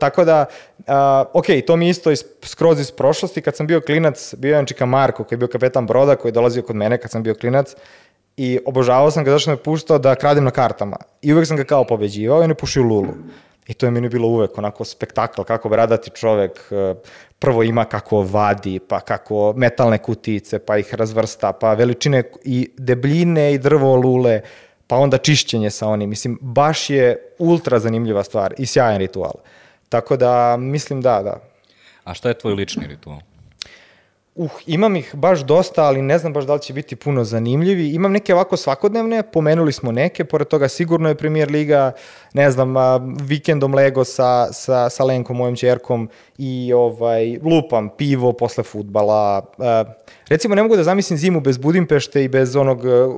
tako 0.00 0.24
da, 0.24 0.44
a, 0.86 1.24
ok, 1.32 1.46
to 1.66 1.76
mi 1.76 1.88
isto 1.88 2.10
iz, 2.10 2.24
skroz 2.42 2.80
iz 2.80 2.90
prošlosti, 2.90 3.42
kad 3.42 3.56
sam 3.56 3.66
bio 3.66 3.80
klinac, 3.80 4.34
bio 4.34 4.56
je 4.56 4.66
čika 4.66 4.86
Marko, 4.86 5.24
koji 5.24 5.36
je 5.36 5.38
bio 5.38 5.48
kapetan 5.48 5.86
broda, 5.86 6.16
koji 6.16 6.30
je 6.30 6.32
dolazio 6.32 6.62
kod 6.62 6.76
mene 6.76 6.98
kad 6.98 7.10
sam 7.10 7.22
bio 7.22 7.34
klinac, 7.34 7.74
i 8.36 8.58
obožavao 8.66 9.10
sam 9.10 9.24
ga 9.24 9.30
zašto 9.30 9.50
me 9.50 9.56
puštao 9.56 9.98
da 9.98 10.14
kradem 10.14 10.44
na 10.44 10.50
kartama. 10.50 10.96
I 11.22 11.32
uvek 11.32 11.46
sam 11.46 11.56
ga 11.56 11.64
kao 11.64 11.84
pobeđivao 11.84 12.40
i 12.40 12.44
on 12.44 12.50
je 12.50 12.54
pušio 12.54 12.82
lulu. 12.82 13.14
I 13.66 13.74
to 13.74 13.86
je 13.86 13.90
meni 13.90 14.08
bilo 14.08 14.28
uvek 14.28 14.58
onako 14.58 14.84
spektakl, 14.84 15.42
kako 15.42 15.68
bradati 15.68 16.10
čovek 16.10 16.60
e, 16.70 16.94
prvo 17.38 17.62
ima 17.62 17.84
kako 17.84 18.22
vadi, 18.22 18.78
pa 18.88 19.00
kako 19.00 19.52
metalne 19.56 19.98
kutice, 19.98 20.58
pa 20.58 20.78
ih 20.78 20.94
razvrsta, 20.94 21.52
pa 21.52 21.74
veličine 21.74 22.22
i 22.44 22.70
debljine 22.78 23.52
i 23.54 23.58
drvo 23.58 23.96
lule, 23.96 24.40
pa 24.86 24.96
onda 24.96 25.18
čišćenje 25.18 25.70
sa 25.70 25.88
onim. 25.88 26.10
Mislim, 26.10 26.38
baš 26.40 26.90
je 26.90 27.34
ultra 27.38 27.78
zanimljiva 27.78 28.24
stvar 28.24 28.54
i 28.58 28.66
sjajan 28.66 28.98
ritual. 28.98 29.32
Tako 29.90 30.16
da, 30.16 30.56
mislim 30.56 31.00
da, 31.00 31.22
da. 31.22 31.40
A 32.04 32.14
šta 32.14 32.28
je 32.28 32.38
tvoj 32.38 32.54
lični 32.54 32.86
ritual? 32.86 33.18
Uh, 34.34 34.50
imam 34.66 34.96
ih 34.96 35.10
baš 35.14 35.40
dosta, 35.40 35.84
ali 35.84 36.02
ne 36.02 36.18
znam 36.18 36.32
baš 36.32 36.44
da 36.44 36.54
li 36.54 36.60
će 36.60 36.72
biti 36.72 36.96
puno 36.96 37.24
zanimljivi. 37.24 37.88
Imam 37.94 38.12
neke 38.12 38.34
ovako 38.34 38.56
svakodnevne, 38.56 39.22
pomenuli 39.22 39.72
smo 39.72 39.92
neke, 39.92 40.24
pored 40.24 40.48
toga 40.48 40.68
sigurno 40.68 41.08
je 41.08 41.14
Premier 41.14 41.50
Liga, 41.50 41.92
ne 42.32 42.50
znam, 42.50 42.76
a, 42.76 43.00
vikendom 43.22 43.74
Lego 43.74 44.04
sa, 44.04 44.52
sa, 44.52 44.88
sa 44.90 45.04
Lenkom, 45.04 45.36
mojom 45.36 45.56
čerkom 45.56 46.08
i 46.38 46.72
ovaj, 46.72 47.38
lupam 47.42 47.88
pivo 47.98 48.32
posle 48.32 48.64
futbala. 48.64 49.44
A, 49.58 49.84
recimo, 50.28 50.54
ne 50.54 50.62
mogu 50.62 50.76
da 50.76 50.84
zamislim 50.84 51.18
zimu 51.18 51.40
bez 51.40 51.58
Budimpešte 51.58 52.24
i 52.24 52.28
bez 52.28 52.56
onog 52.56 52.86
a, 52.86 53.08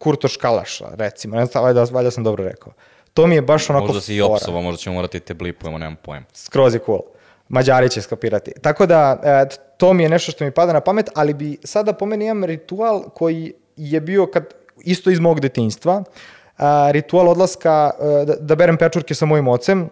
Kurtoš 0.00 0.36
Kalaša, 0.36 0.88
recimo. 0.96 1.36
Ne 1.36 1.46
znam, 1.46 1.64
valjda, 1.64 1.86
valjda 1.92 2.10
sam 2.10 2.24
dobro 2.24 2.44
rekao. 2.44 2.72
To 3.14 3.26
mi 3.26 3.34
je 3.34 3.42
baš 3.42 3.70
onako 3.70 3.86
Možda 3.86 4.00
si 4.00 4.14
i 4.14 4.22
opsova, 4.22 4.60
možda 4.60 4.78
ćemo 4.78 4.94
morati 4.94 5.20
te 5.20 5.34
blipujemo, 5.34 5.78
nemam 5.78 5.96
pojem. 6.02 6.24
Skroz 6.32 6.74
je 6.74 6.80
cool. 6.86 7.00
Mađari 7.48 7.88
će 7.88 8.02
skapirati. 8.02 8.52
Tako 8.62 8.86
da, 8.86 9.20
e, 9.24 9.56
to 9.76 9.92
mi 9.92 10.02
je 10.02 10.08
nešto 10.08 10.32
što 10.32 10.44
mi 10.44 10.50
pada 10.50 10.72
na 10.72 10.80
pamet, 10.80 11.10
ali 11.14 11.34
bi 11.34 11.58
sada 11.64 11.92
po 11.92 12.06
meni 12.06 12.24
imam 12.24 12.44
ritual 12.44 13.02
koji 13.14 13.52
je 13.76 14.00
bio 14.00 14.26
kad, 14.26 14.44
isto 14.84 15.10
iz 15.10 15.20
mog 15.20 15.40
detinjstva, 15.40 16.04
a, 16.56 16.90
ritual 16.90 17.28
odlaska 17.28 17.90
e, 18.00 18.24
da, 18.24 18.34
da 18.40 18.54
berem 18.54 18.76
pečurke 18.76 19.14
sa 19.14 19.26
mojim 19.26 19.48
ocem, 19.48 19.88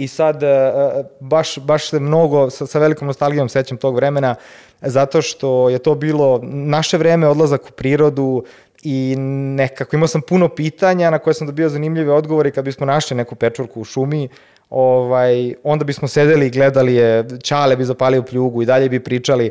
I 0.00 0.08
sad, 0.08 0.42
e, 0.42 0.72
baš, 1.20 1.58
baš 1.58 1.90
se 1.90 1.98
mnogo, 2.00 2.50
sa, 2.50 2.66
sa 2.66 2.78
velikom 2.78 3.06
nostalgijom 3.06 3.48
sećam 3.48 3.76
tog 3.76 3.96
vremena, 3.96 4.34
zato 4.80 5.22
što 5.22 5.68
je 5.68 5.78
to 5.78 5.94
bilo 5.94 6.40
naše 6.42 6.98
vreme, 6.98 7.28
odlazak 7.28 7.68
u 7.68 7.72
prirodu 7.72 8.44
i 8.82 9.14
nekako 9.56 9.96
imao 9.96 10.08
sam 10.08 10.22
puno 10.22 10.48
pitanja 10.48 11.10
na 11.10 11.18
koje 11.18 11.34
sam 11.34 11.46
dobio 11.46 11.68
zanimljive 11.68 12.12
odgovore 12.12 12.48
i 12.48 12.52
kad 12.52 12.64
bismo 12.64 12.86
našli 12.86 13.16
neku 13.16 13.34
pečurku 13.34 13.80
u 13.80 13.84
šumi, 13.84 14.28
ovaj, 14.70 15.54
onda 15.62 15.84
bismo 15.84 16.08
sedeli 16.08 16.46
i 16.46 16.50
gledali 16.50 16.94
je, 16.94 17.24
Čale 17.42 17.76
bi 17.76 17.84
zapalio 17.84 18.22
pljugu 18.22 18.62
i 18.62 18.66
dalje 18.66 18.88
bi 18.88 19.00
pričali. 19.00 19.50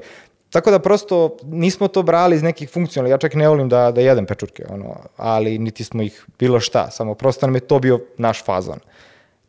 Tako 0.49 0.71
da 0.71 0.79
prosto 0.79 1.37
nismo 1.43 1.87
to 1.87 2.03
brali 2.03 2.35
iz 2.35 2.43
nekih 2.43 2.69
funkcionalnih, 2.69 3.11
ja 3.11 3.17
čak 3.17 3.33
ne 3.33 3.47
volim 3.47 3.69
da, 3.69 3.91
da 3.91 4.01
jedem 4.01 4.25
pečurke, 4.25 4.63
ono, 4.69 4.95
ali 5.17 5.57
niti 5.57 5.83
smo 5.83 6.01
ih 6.01 6.25
bilo 6.39 6.59
šta, 6.59 6.91
samo 6.91 7.15
prosto 7.15 7.47
nam 7.47 7.55
je 7.55 7.61
to 7.61 7.79
bio 7.79 7.99
naš 8.17 8.43
fazon. 8.43 8.79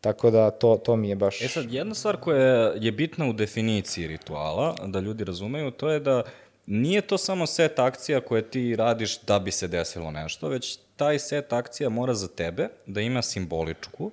Tako 0.01 0.31
da 0.31 0.49
to, 0.51 0.77
to 0.83 0.95
mi 0.95 1.09
je 1.09 1.15
baš... 1.15 1.41
E 1.41 1.47
sad, 1.47 1.73
jedna 1.73 1.95
stvar 1.95 2.17
koja 2.17 2.73
je 2.75 2.91
bitna 2.91 3.29
u 3.29 3.33
definiciji 3.33 4.07
rituala, 4.07 4.75
da 4.85 4.99
ljudi 4.99 5.23
razumeju, 5.23 5.71
to 5.71 5.89
je 5.89 5.99
da 5.99 6.23
nije 6.65 7.01
to 7.01 7.17
samo 7.17 7.45
set 7.45 7.79
akcija 7.79 8.21
koje 8.21 8.49
ti 8.49 8.75
radiš 8.75 9.21
da 9.21 9.39
bi 9.39 9.51
se 9.51 9.67
desilo 9.67 10.11
nešto, 10.11 10.47
već 10.47 10.79
taj 10.95 11.19
set 11.19 11.53
akcija 11.53 11.89
mora 11.89 12.13
za 12.13 12.27
tebe 12.27 12.69
da 12.85 13.01
ima 13.01 13.21
simboličku 13.21 14.11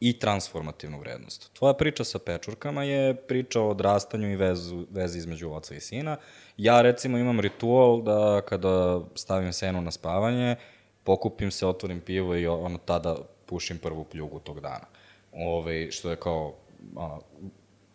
i 0.00 0.18
transformativnu 0.18 1.00
vrednost. 1.00 1.50
Tvoja 1.52 1.74
priča 1.74 2.04
sa 2.04 2.18
pečurkama 2.18 2.84
je 2.84 3.14
priča 3.14 3.60
o 3.60 3.68
odrastanju 3.68 4.32
i 4.32 4.36
vezu, 4.36 4.86
vezi 4.90 5.18
između 5.18 5.50
oca 5.50 5.74
i 5.74 5.80
sina. 5.80 6.16
Ja 6.56 6.82
recimo 6.82 7.18
imam 7.18 7.40
ritual 7.40 8.02
da 8.02 8.40
kada 8.48 9.00
stavim 9.14 9.52
senu 9.52 9.80
na 9.80 9.90
spavanje, 9.90 10.56
pokupim 11.04 11.50
se, 11.50 11.66
otvorim 11.66 12.00
pivo 12.00 12.36
i 12.36 12.46
ono 12.46 12.78
tada 12.78 13.16
pušim 13.46 13.78
prvu 13.78 14.04
pljugu 14.04 14.38
tog 14.38 14.60
dana. 14.60 14.86
Ove, 15.32 15.90
što 15.90 16.10
je 16.10 16.16
kao, 16.16 16.54
ono, 16.96 17.20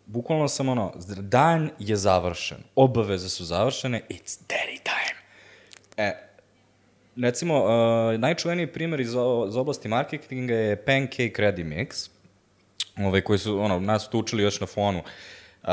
bukvalno 0.06 0.48
sam 0.48 0.68
ono, 0.68 0.92
dan 1.18 1.70
je 1.78 1.96
završen, 1.96 2.58
obaveze 2.76 3.28
su 3.28 3.44
završene, 3.44 4.00
it's 4.08 4.38
daddy 4.48 4.78
time. 4.82 5.20
E, 5.96 6.12
recimo, 7.16 7.64
uh, 7.64 8.20
najčuveniji 8.20 8.66
primjer 8.66 9.00
iz, 9.00 9.08
iz 9.48 9.56
oblasti 9.56 9.88
marketinga 9.88 10.54
je 10.54 10.84
Pancake 10.84 11.32
Ready 11.38 11.64
Mix, 11.64 12.08
ovaj, 12.96 13.20
koji 13.20 13.38
su, 13.38 13.60
ono, 13.60 13.80
nas 13.80 14.10
tu 14.10 14.18
učili 14.18 14.42
još 14.42 14.60
na 14.60 14.66
fonu. 14.66 15.02
Uh, 15.62 15.70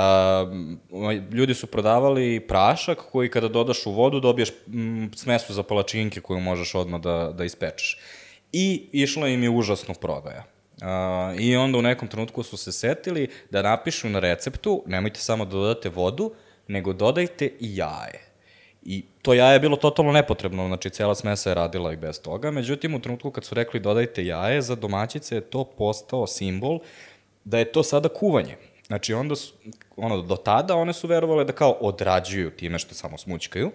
ljudi 1.31 1.53
su 1.53 1.67
prodavali 1.67 2.39
prašak 2.47 2.97
koji 3.11 3.29
kada 3.29 3.47
dodaš 3.47 3.85
u 3.85 3.91
vodu 3.91 4.19
dobiješ 4.19 4.49
mm, 4.67 5.05
smesu 5.15 5.53
za 5.53 5.63
palačinke 5.63 6.21
koju 6.21 6.39
možeš 6.39 6.75
odmah 6.75 7.01
da, 7.01 7.33
da 7.37 7.43
ispečeš. 7.43 7.99
I 8.51 8.89
išlo 8.91 9.27
im 9.27 9.43
je 9.43 9.49
užasno 9.49 9.93
prodaja. 9.93 10.43
Uh, 10.81 10.87
I 11.39 11.55
onda 11.55 11.77
u 11.77 11.81
nekom 11.81 12.07
trenutku 12.07 12.43
su 12.43 12.57
se 12.57 12.71
setili 12.71 13.29
da 13.49 13.61
napišu 13.61 14.09
na 14.09 14.19
receptu, 14.19 14.83
nemojte 14.85 15.19
samo 15.19 15.45
da 15.45 15.51
dodate 15.51 15.89
vodu, 15.89 16.31
nego 16.67 16.93
dodajte 16.93 17.45
i 17.45 17.75
jaje. 17.75 18.31
I 18.83 19.03
to 19.21 19.33
jaje 19.33 19.55
je 19.55 19.59
bilo 19.59 19.77
totalno 19.77 20.11
nepotrebno, 20.11 20.67
znači 20.67 20.89
cijela 20.89 21.15
smesa 21.15 21.49
je 21.49 21.55
radila 21.55 21.93
i 21.93 21.97
bez 21.97 22.21
toga, 22.21 22.51
međutim 22.51 22.95
u 22.95 23.01
trenutku 23.01 23.31
kad 23.31 23.43
su 23.43 23.55
rekli 23.55 23.79
dodajte 23.79 24.25
jaje, 24.25 24.61
za 24.61 24.75
domaćice 24.75 25.35
je 25.35 25.41
to 25.41 25.63
postao 25.63 26.27
simbol 26.27 26.79
da 27.43 27.59
je 27.59 27.71
to 27.71 27.83
sada 27.83 28.09
kuvanje. 28.09 28.57
Znači 28.87 29.13
onda 29.13 29.35
su, 29.35 29.53
ono, 29.97 30.21
do 30.21 30.35
tada 30.35 30.75
one 30.75 30.93
su 30.93 31.07
verovale 31.07 31.45
da 31.45 31.53
kao 31.53 31.71
odrađuju 31.71 32.51
time 32.51 32.79
što 32.79 32.93
samo 32.93 33.17
smućkaju. 33.17 33.71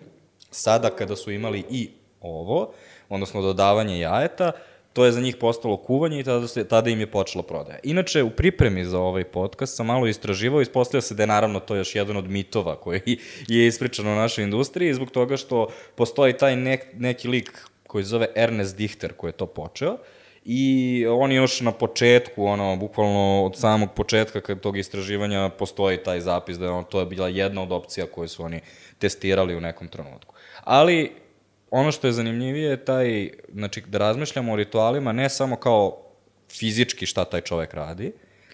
Sada 0.50 0.90
kada 0.90 1.16
su 1.16 1.32
imali 1.32 1.64
i 1.70 1.90
ovo, 2.20 2.72
odnosno 3.08 3.42
dodavanje 3.42 3.98
jajeta, 3.98 4.52
to 4.96 5.04
je 5.04 5.12
za 5.12 5.20
njih 5.20 5.36
postalo 5.36 5.76
kuvanje 5.76 6.20
i 6.20 6.24
tada, 6.24 6.48
se, 6.48 6.68
tada 6.68 6.90
im 6.90 7.00
je 7.00 7.06
počela 7.06 7.42
prodaja. 7.44 7.78
Inače, 7.82 8.22
u 8.22 8.30
pripremi 8.30 8.84
za 8.84 8.98
ovaj 8.98 9.24
podcast 9.24 9.76
sam 9.76 9.86
malo 9.86 10.06
istraživao 10.06 10.60
i 10.60 10.62
ispostavio 10.62 11.02
se 11.02 11.14
da 11.14 11.22
je 11.22 11.26
naravno 11.26 11.60
to 11.60 11.76
još 11.76 11.94
jedan 11.94 12.16
od 12.16 12.30
mitova 12.30 12.76
koji 12.76 13.00
je 13.48 13.66
ispričan 13.66 14.06
u 14.06 14.16
našoj 14.16 14.44
industriji 14.44 14.94
zbog 14.94 15.10
toga 15.10 15.36
što 15.36 15.68
postoji 15.94 16.32
taj 16.32 16.56
nek, 16.56 16.86
neki 16.94 17.28
lik 17.28 17.68
koji 17.86 18.04
se 18.04 18.08
zove 18.08 18.28
Ernest 18.36 18.76
Dichter 18.76 19.12
koji 19.12 19.28
je 19.28 19.36
to 19.36 19.46
počeo 19.46 19.98
i 20.44 21.06
on 21.10 21.32
još 21.32 21.60
na 21.60 21.72
početku, 21.72 22.44
ono, 22.44 22.76
bukvalno 22.76 23.44
od 23.44 23.56
samog 23.56 23.88
početka 23.96 24.40
kad 24.40 24.60
tog 24.60 24.78
istraživanja 24.78 25.50
postoji 25.58 26.02
taj 26.02 26.20
zapis 26.20 26.58
da 26.58 26.64
je 26.64 26.70
on, 26.70 26.84
to 26.84 27.00
je 27.00 27.06
bila 27.06 27.28
jedna 27.28 27.62
od 27.62 27.72
opcija 27.72 28.06
koju 28.06 28.28
su 28.28 28.42
oni 28.42 28.60
testirali 28.98 29.56
u 29.56 29.60
nekom 29.60 29.88
trenutku. 29.88 30.34
Ali 30.64 31.25
ono 31.70 31.92
što 31.92 32.06
je 32.06 32.12
zanimljivije 32.12 32.70
je 32.70 32.84
taj, 32.84 33.30
znači 33.54 33.82
da 33.86 33.98
razmišljamo 33.98 34.52
o 34.52 34.56
ritualima 34.56 35.12
ne 35.12 35.28
samo 35.28 35.56
kao 35.56 36.02
fizički 36.50 37.06
šta 37.06 37.24
taj 37.24 37.40
čovek 37.40 37.74
radi, 37.74 38.12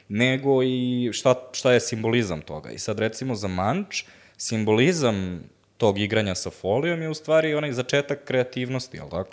nego 0.09 0.63
i 0.63 1.11
šta, 1.13 1.35
šta 1.53 1.73
je 1.73 1.81
simbolizam 1.81 2.41
toga. 2.41 2.71
I 2.71 2.79
sad 2.79 2.99
recimo 2.99 3.35
za 3.35 3.49
manč, 3.49 4.05
simbolizam 4.37 5.45
tog 5.77 5.99
igranja 5.99 6.35
sa 6.35 6.51
folijom 6.51 7.03
je 7.03 7.09
u 7.09 7.15
stvari 7.15 7.55
onaj 7.55 7.73
začetak 7.73 8.25
kreativnosti, 8.25 8.97
jel 8.97 9.09
tako? 9.11 9.31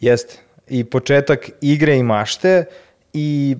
Jeste. 0.00 0.34
I 0.68 0.84
početak 0.84 1.50
igre 1.60 1.96
i 1.96 2.02
mašte 2.02 2.64
i 3.12 3.56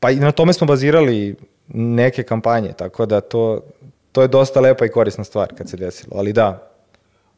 pa 0.00 0.10
i 0.10 0.16
na 0.16 0.32
tome 0.32 0.52
smo 0.52 0.66
bazirali 0.66 1.36
neke 1.68 2.22
kampanje, 2.22 2.72
tako 2.72 3.06
da 3.06 3.20
to, 3.20 3.62
to 4.12 4.22
je 4.22 4.28
dosta 4.28 4.60
lepa 4.60 4.86
i 4.86 4.88
korisna 4.88 5.24
stvar 5.24 5.54
kad 5.54 5.68
se 5.68 5.76
desilo, 5.76 6.16
ali 6.16 6.32
da, 6.32 6.77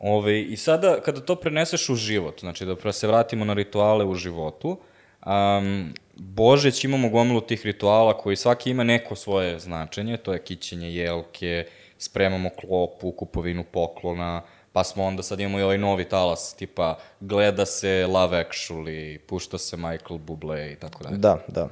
Ove, 0.01 0.43
I 0.43 0.57
sada, 0.57 1.01
kada 1.01 1.21
to 1.21 1.35
preneseš 1.37 1.89
u 1.89 1.95
život, 1.95 2.41
znači 2.41 2.67
da 2.67 2.93
se 2.93 3.07
vratimo 3.07 3.45
na 3.45 3.55
rituale 3.55 4.05
u 4.05 4.15
životu, 4.15 4.79
um, 5.27 5.95
Božeć 6.17 6.85
imamo 6.85 7.09
gomilu 7.09 7.41
tih 7.41 7.67
rituala 7.67 8.19
koji 8.19 8.37
svaki 8.37 8.71
ima 8.71 8.85
neko 8.85 9.15
svoje 9.15 9.59
značenje, 9.59 10.17
to 10.17 10.33
je 10.33 10.43
kićenje 10.43 10.95
jelke, 10.95 11.67
spremamo 11.99 12.51
klopu, 12.61 13.13
kupovinu 13.13 13.65
poklona, 13.73 14.43
pa 14.73 14.85
smo 14.85 15.05
onda 15.05 15.23
sad 15.23 15.41
imamo 15.41 15.59
i 15.59 15.63
ovaj 15.63 15.79
novi 15.79 16.05
talas, 16.05 16.55
tipa 16.55 16.99
gleda 17.21 17.67
se 17.67 18.07
Love 18.07 18.45
Actually, 18.45 19.19
pušta 19.19 19.59
se 19.59 19.77
Michael 19.77 20.19
Bublé 20.27 20.73
i 20.73 20.77
tako 20.77 21.05
dalje. 21.05 21.17
Da, 21.17 21.39
da. 21.49 21.69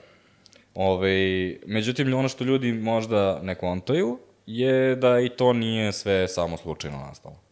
Ove, 0.74 1.56
međutim, 1.66 2.14
ono 2.14 2.28
što 2.28 2.44
ljudi 2.44 2.72
možda 2.72 3.40
ne 3.42 3.54
kontaju 3.54 4.18
je 4.46 4.96
da 4.96 5.20
i 5.20 5.28
to 5.28 5.52
nije 5.52 5.92
sve 5.92 6.28
samo 6.28 6.56
slučajno 6.56 6.98
nastalo. 6.98 7.47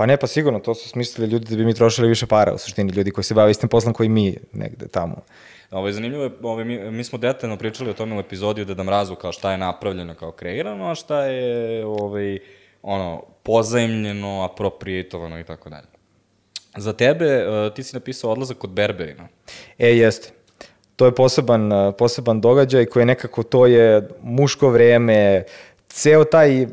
Pa 0.00 0.06
ne, 0.06 0.16
pa 0.16 0.26
sigurno, 0.26 0.60
to 0.60 0.74
su 0.74 0.88
smislili 0.88 1.30
ljudi 1.30 1.46
da 1.50 1.56
bi 1.56 1.64
mi 1.64 1.74
trošili 1.74 2.08
više 2.08 2.26
para, 2.26 2.54
u 2.54 2.58
suštini, 2.58 2.92
ljudi 2.92 3.10
koji 3.10 3.24
se 3.24 3.34
bave 3.34 3.50
istim 3.50 3.68
poslom 3.68 3.94
koji 3.94 4.08
mi 4.08 4.36
negde 4.52 4.88
tamo. 4.88 5.16
Ovo, 5.70 5.86
je 5.86 5.92
zanimljivo 5.92 6.30
ovo, 6.42 6.64
mi, 6.64 6.90
mi 6.90 7.04
smo 7.04 7.18
detaljno 7.18 7.56
pričali 7.56 7.90
o 7.90 7.92
tome 7.94 8.16
u 8.16 8.20
epizodi 8.20 8.62
u 8.62 8.64
Deda 8.64 8.82
Mrazu, 8.82 9.14
kao 9.14 9.32
šta 9.32 9.52
je 9.52 9.58
napravljeno, 9.58 10.14
kao 10.14 10.32
kreirano, 10.32 10.90
a 10.90 10.94
šta 10.94 11.24
je 11.24 11.84
ovaj, 11.86 12.38
ono, 12.82 13.22
pozajemljeno, 13.42 14.42
aproprijetovano 14.44 15.40
i 15.40 15.44
tako 15.44 15.70
dalje. 15.70 15.88
Za 16.76 16.92
tebe, 16.92 17.48
uh, 17.48 17.74
ti 17.74 17.82
si 17.82 17.96
napisao 17.96 18.30
odlazak 18.30 18.58
kod 18.58 18.70
Berberina. 18.70 19.28
E, 19.78 19.88
jeste. 19.88 20.32
To 20.96 21.06
je 21.06 21.14
poseban, 21.14 21.72
uh, 21.72 21.94
poseban 21.98 22.40
događaj 22.40 22.86
koji 22.86 23.02
je 23.02 23.06
nekako, 23.06 23.42
to 23.42 23.66
je 23.66 24.08
muško 24.22 24.68
vreme, 24.68 25.44
ceo 25.88 26.24
taj, 26.24 26.66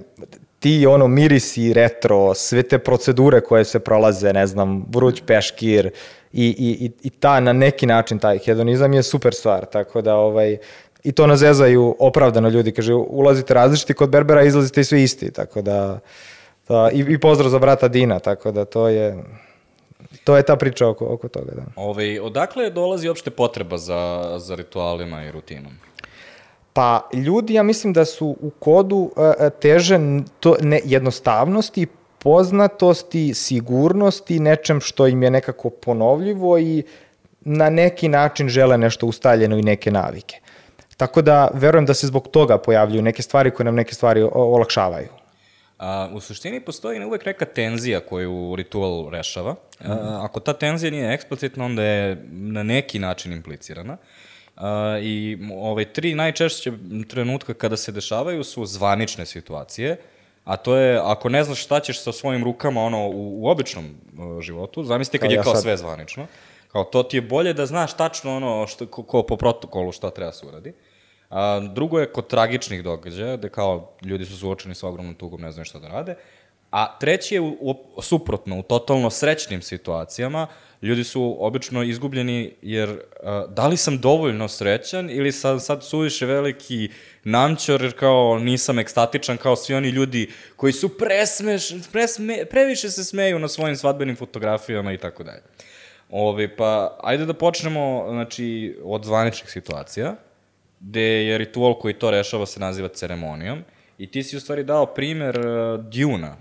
ti 0.59 0.85
ono 0.85 1.07
mirisi 1.07 1.73
retro, 1.73 2.33
sve 2.33 2.63
te 2.63 2.77
procedure 2.77 3.41
koje 3.41 3.65
se 3.65 3.79
prolaze, 3.79 4.33
ne 4.33 4.47
znam, 4.47 4.85
vruć 4.89 5.21
peškir 5.25 5.89
i, 6.33 6.47
i, 6.59 6.91
i 7.03 7.09
ta 7.09 7.39
na 7.39 7.53
neki 7.53 7.85
način 7.85 8.19
taj 8.19 8.37
hedonizam 8.37 8.93
je 8.93 9.03
super 9.03 9.33
stvar, 9.33 9.65
tako 9.65 10.01
da 10.01 10.15
ovaj, 10.15 10.57
i 11.03 11.11
to 11.11 11.27
nazezaju 11.27 11.95
opravdano 11.99 12.49
ljudi, 12.49 12.71
kaže 12.71 12.93
ulazite 12.93 13.53
različiti 13.53 13.93
kod 13.93 14.09
Berbera, 14.09 14.43
izlazite 14.43 14.81
i 14.81 14.83
svi 14.83 15.03
isti, 15.03 15.31
tako 15.31 15.61
da, 15.61 15.99
da 16.67 16.89
i, 16.93 17.05
i 17.09 17.17
pozdrav 17.17 17.49
za 17.49 17.59
brata 17.59 17.87
Dina, 17.87 18.19
tako 18.19 18.51
da 18.51 18.65
to 18.65 18.87
je 18.87 19.23
to 20.23 20.37
je 20.37 20.43
ta 20.43 20.55
priča 20.55 20.87
oko, 20.87 21.05
oko 21.05 21.27
toga, 21.27 21.51
da. 21.55 21.61
Ove, 21.75 21.89
ovaj, 21.89 22.19
odakle 22.19 22.69
dolazi 22.69 23.07
uopšte 23.07 23.29
potreba 23.29 23.77
za, 23.77 24.35
za 24.37 24.55
ritualima 24.55 25.23
i 25.23 25.31
rutinom? 25.31 25.71
Pa 26.77 27.09
ljudi, 27.13 27.53
ja 27.53 27.63
mislim 27.63 27.93
da 27.93 28.05
su 28.05 28.35
u 28.41 28.49
kodu 28.49 28.95
uh, 28.95 29.33
teže 29.61 29.99
to, 30.39 30.55
ne, 30.61 30.81
jednostavnosti, 30.85 31.87
poznatosti, 32.19 33.33
sigurnosti, 33.33 34.39
nečem 34.39 34.81
što 34.81 35.07
im 35.07 35.23
je 35.23 35.31
nekako 35.31 35.69
ponovljivo 35.69 36.57
i 36.59 36.83
na 37.41 37.69
neki 37.69 38.07
način 38.07 38.49
žele 38.49 38.77
nešto 38.77 39.07
ustaljeno 39.07 39.57
i 39.57 39.61
neke 39.61 39.91
navike. 39.91 40.39
Tako 40.97 41.21
da 41.21 41.49
verujem 41.53 41.85
da 41.85 41.93
se 41.93 42.07
zbog 42.07 42.27
toga 42.27 42.57
pojavljuju 42.57 43.01
neke 43.01 43.21
stvari 43.21 43.51
koje 43.51 43.65
nam 43.65 43.75
neke 43.75 43.93
stvari 43.93 44.21
olakšavaju. 44.33 45.09
A, 45.79 46.09
u 46.13 46.19
suštini 46.19 46.59
postoji 46.59 47.05
uvek 47.05 47.25
neka 47.25 47.45
tenzija 47.45 47.99
koju 47.99 48.55
ritual 48.55 49.09
rešava. 49.09 49.55
A, 49.79 49.93
mhm. 49.93 50.25
ako 50.25 50.39
ta 50.39 50.53
tenzija 50.53 50.91
nije 50.91 51.13
eksplicitna, 51.13 51.65
onda 51.65 51.83
je 51.83 52.23
na 52.31 52.63
neki 52.63 52.99
način 52.99 53.33
implicirana. 53.33 53.97
I 55.01 55.37
ove 55.55 55.85
tri 55.85 56.15
najčešće 56.15 56.71
trenutka 57.09 57.53
kada 57.53 57.77
se 57.77 57.91
dešavaju 57.91 58.43
su 58.43 58.65
zvanične 58.65 59.25
situacije, 59.25 59.97
a 60.43 60.57
to 60.57 60.75
je 60.75 60.99
ako 61.03 61.29
ne 61.29 61.43
znaš 61.43 61.63
šta 61.63 61.79
ćeš 61.79 62.01
sa 62.03 62.11
svojim 62.11 62.43
rukama 62.43 62.81
ono 62.81 63.07
u, 63.07 63.43
u 63.43 63.47
običnom 63.47 63.85
uh, 63.85 64.41
životu, 64.41 64.83
zamislite 64.83 65.17
kad 65.17 65.29
kao 65.29 65.33
je 65.33 65.43
kao 65.43 65.53
sad... 65.53 65.63
sve 65.63 65.77
zvanično, 65.77 66.27
kao 66.71 66.83
to 66.83 67.03
ti 67.03 67.17
je 67.17 67.21
bolje 67.21 67.53
da 67.53 67.65
znaš 67.65 67.97
tačno 67.97 68.35
ono 68.35 68.67
što, 68.67 68.87
ko, 68.87 69.03
ko 69.03 69.23
po 69.23 69.37
protokolu 69.37 69.91
šta 69.91 70.09
treba 70.09 70.31
se 70.31 70.45
uradi. 70.45 70.73
A, 71.29 71.59
drugo 71.59 71.99
je 71.99 72.11
kod 72.11 72.27
tragičnih 72.27 72.83
događaja, 72.83 73.37
gde 73.37 73.49
kao 73.49 73.91
ljudi 74.01 74.25
su 74.25 74.37
suočeni 74.37 74.75
sa 74.75 74.87
ogromnom 74.87 75.15
tugom, 75.15 75.41
ne 75.41 75.51
znaju 75.51 75.65
šta 75.65 75.79
da 75.79 75.87
rade. 75.87 76.15
A 76.71 76.97
treći 76.99 77.35
je 77.35 77.41
u, 77.41 77.57
u, 77.59 78.01
suprotno, 78.01 78.59
u 78.59 78.63
totalno 78.63 79.09
srećnim 79.09 79.61
situacijama, 79.61 80.47
ljudi 80.81 81.03
su 81.03 81.37
obično 81.39 81.83
izgubljeni 81.83 82.53
jer 82.61 82.99
a, 83.23 83.45
da 83.49 83.67
li 83.67 83.77
sam 83.77 83.97
dovoljno 83.97 84.47
srećan 84.47 85.09
ili 85.09 85.31
sam 85.31 85.59
sad 85.59 85.83
suviše 85.83 86.25
veliki 86.25 86.89
namćor 87.23 87.81
jer 87.81 87.93
kao 87.99 88.39
nisam 88.39 88.79
ekstatičan 88.79 89.37
kao 89.37 89.55
svi 89.55 89.75
oni 89.75 89.89
ljudi 89.89 90.29
koji 90.55 90.73
su 90.73 90.97
presmeš, 90.97 91.69
presme, 91.91 92.45
previše 92.45 92.89
se 92.89 93.03
smeju 93.03 93.39
na 93.39 93.47
svojim 93.47 93.75
svadbenim 93.75 94.15
fotografijama 94.15 94.93
i 94.93 94.97
tako 94.97 95.23
dalje. 95.23 95.41
Ove, 96.09 96.55
pa, 96.55 96.97
ajde 97.03 97.25
da 97.25 97.33
počnemo, 97.33 98.05
znači, 98.09 98.77
od 98.83 99.05
zvaničnih 99.05 99.51
situacija 99.51 100.15
gde 100.79 101.01
je 101.01 101.37
ritual 101.37 101.79
koji 101.79 101.93
to 101.93 102.11
rešava 102.11 102.45
se 102.45 102.59
naziva 102.59 102.87
ceremonijom. 102.87 103.63
I 103.97 104.11
ti 104.11 104.23
si 104.23 104.37
u 104.37 104.39
stvari 104.39 104.63
dao 104.63 104.85
primer 104.85 105.39
uh, 105.39 105.85
Duna. 105.85 106.35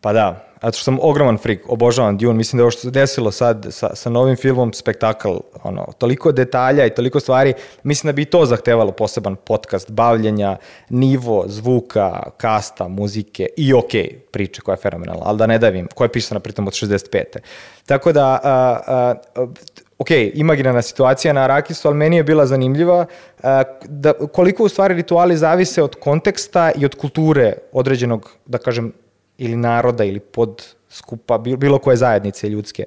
Pa 0.00 0.12
da, 0.12 0.55
zato 0.66 0.76
što 0.76 0.84
sam 0.84 0.98
ogroman 1.02 1.38
freak, 1.38 1.58
obožavam 1.68 2.18
Dune, 2.18 2.34
mislim 2.34 2.56
da 2.56 2.60
je 2.60 2.64
ovo 2.64 2.70
što 2.70 2.80
se 2.80 2.90
desilo 2.90 3.30
sad 3.30 3.66
sa, 3.70 3.94
sa 3.94 4.10
novim 4.10 4.36
filmom 4.36 4.72
spektakl, 4.72 5.28
ono, 5.62 5.86
toliko 5.98 6.32
detalja 6.32 6.86
i 6.86 6.94
toliko 6.94 7.20
stvari, 7.20 7.54
mislim 7.82 8.08
da 8.08 8.12
bi 8.12 8.24
to 8.24 8.46
zahtevalo 8.46 8.92
poseban 8.92 9.36
podcast 9.36 9.90
bavljenja, 9.90 10.56
nivo, 10.88 11.44
zvuka, 11.46 12.22
kasta, 12.36 12.88
muzike 12.88 13.46
i 13.56 13.74
ok, 13.74 13.92
priče 14.30 14.60
koja 14.60 14.72
je 14.72 14.82
fenomenalna, 14.82 15.22
ali 15.24 15.38
da 15.38 15.46
ne 15.46 15.58
davim, 15.58 15.88
koja 15.94 16.04
je 16.04 16.12
pisana 16.12 16.40
pritom 16.40 16.66
od 16.66 16.72
65. 16.72 17.22
Tako 17.86 18.12
da, 18.12 18.40
a, 18.44 18.80
a, 18.86 19.14
ok, 19.98 20.10
imaginarna 20.34 20.82
situacija 20.82 21.32
na 21.32 21.40
Arakisu, 21.40 21.88
ali 21.88 21.96
meni 21.96 22.16
je 22.16 22.24
bila 22.24 22.46
zanimljiva 22.46 23.06
da, 23.84 24.12
koliko 24.12 24.64
u 24.64 24.68
stvari 24.68 24.94
rituali 24.94 25.36
zavise 25.36 25.82
od 25.82 25.96
konteksta 26.00 26.70
i 26.76 26.84
od 26.84 26.94
kulture 26.94 27.52
određenog, 27.72 28.30
da 28.46 28.58
kažem, 28.58 28.92
ili 29.38 29.56
naroda 29.56 30.04
ili 30.04 30.20
pod 30.20 30.64
skupa 30.88 31.38
bilo 31.38 31.78
koje 31.78 31.96
zajednice 31.96 32.48
ljudske. 32.48 32.84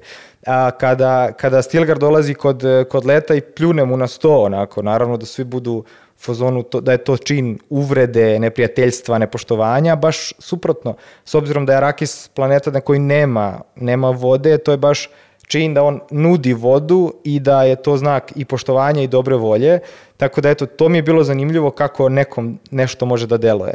A, 0.48 0.72
kada, 0.72 1.32
kada 1.32 1.62
Stilgar 1.62 1.98
dolazi 2.00 2.34
kod, 2.34 2.64
kod 2.90 3.06
leta 3.06 3.36
i 3.36 3.42
pljune 3.42 3.86
mu 3.86 3.98
na 3.98 4.08
sto, 4.08 4.42
onako, 4.42 4.82
naravno 4.82 5.18
da 5.18 5.26
svi 5.26 5.44
budu 5.44 5.84
fazonu 6.20 6.64
to, 6.64 6.82
da 6.82 6.92
je 6.92 6.98
to 6.98 7.18
čin 7.18 7.60
uvrede, 7.70 8.40
neprijateljstva, 8.40 9.18
nepoštovanja, 9.18 9.96
baš 9.96 10.34
suprotno. 10.40 10.96
S 11.26 11.36
obzirom 11.36 11.66
da 11.66 11.74
je 11.74 11.78
Arakis 11.78 12.28
planeta 12.28 12.72
na 12.72 12.82
koji 12.82 13.00
nema, 13.00 13.62
nema 13.76 14.10
vode, 14.10 14.58
to 14.58 14.72
je 14.72 14.78
baš 14.78 15.10
čin 15.48 15.74
da 15.74 15.84
on 15.84 16.00
nudi 16.12 16.54
vodu 16.54 17.14
i 17.24 17.40
da 17.40 17.64
je 17.64 17.76
to 17.76 17.98
znak 17.98 18.32
i 18.36 18.46
poštovanja 18.46 19.02
i 19.02 19.08
dobre 19.08 19.36
volje. 19.36 19.80
Tako 20.18 20.42
da 20.42 20.50
eto, 20.50 20.66
to 20.66 20.90
mi 20.90 20.98
je 20.98 21.02
bilo 21.02 21.24
zanimljivo 21.24 21.72
kako 21.72 22.10
nekom 22.10 22.60
nešto 22.72 23.06
može 23.06 23.28
da 23.28 23.38
deluje. 23.38 23.74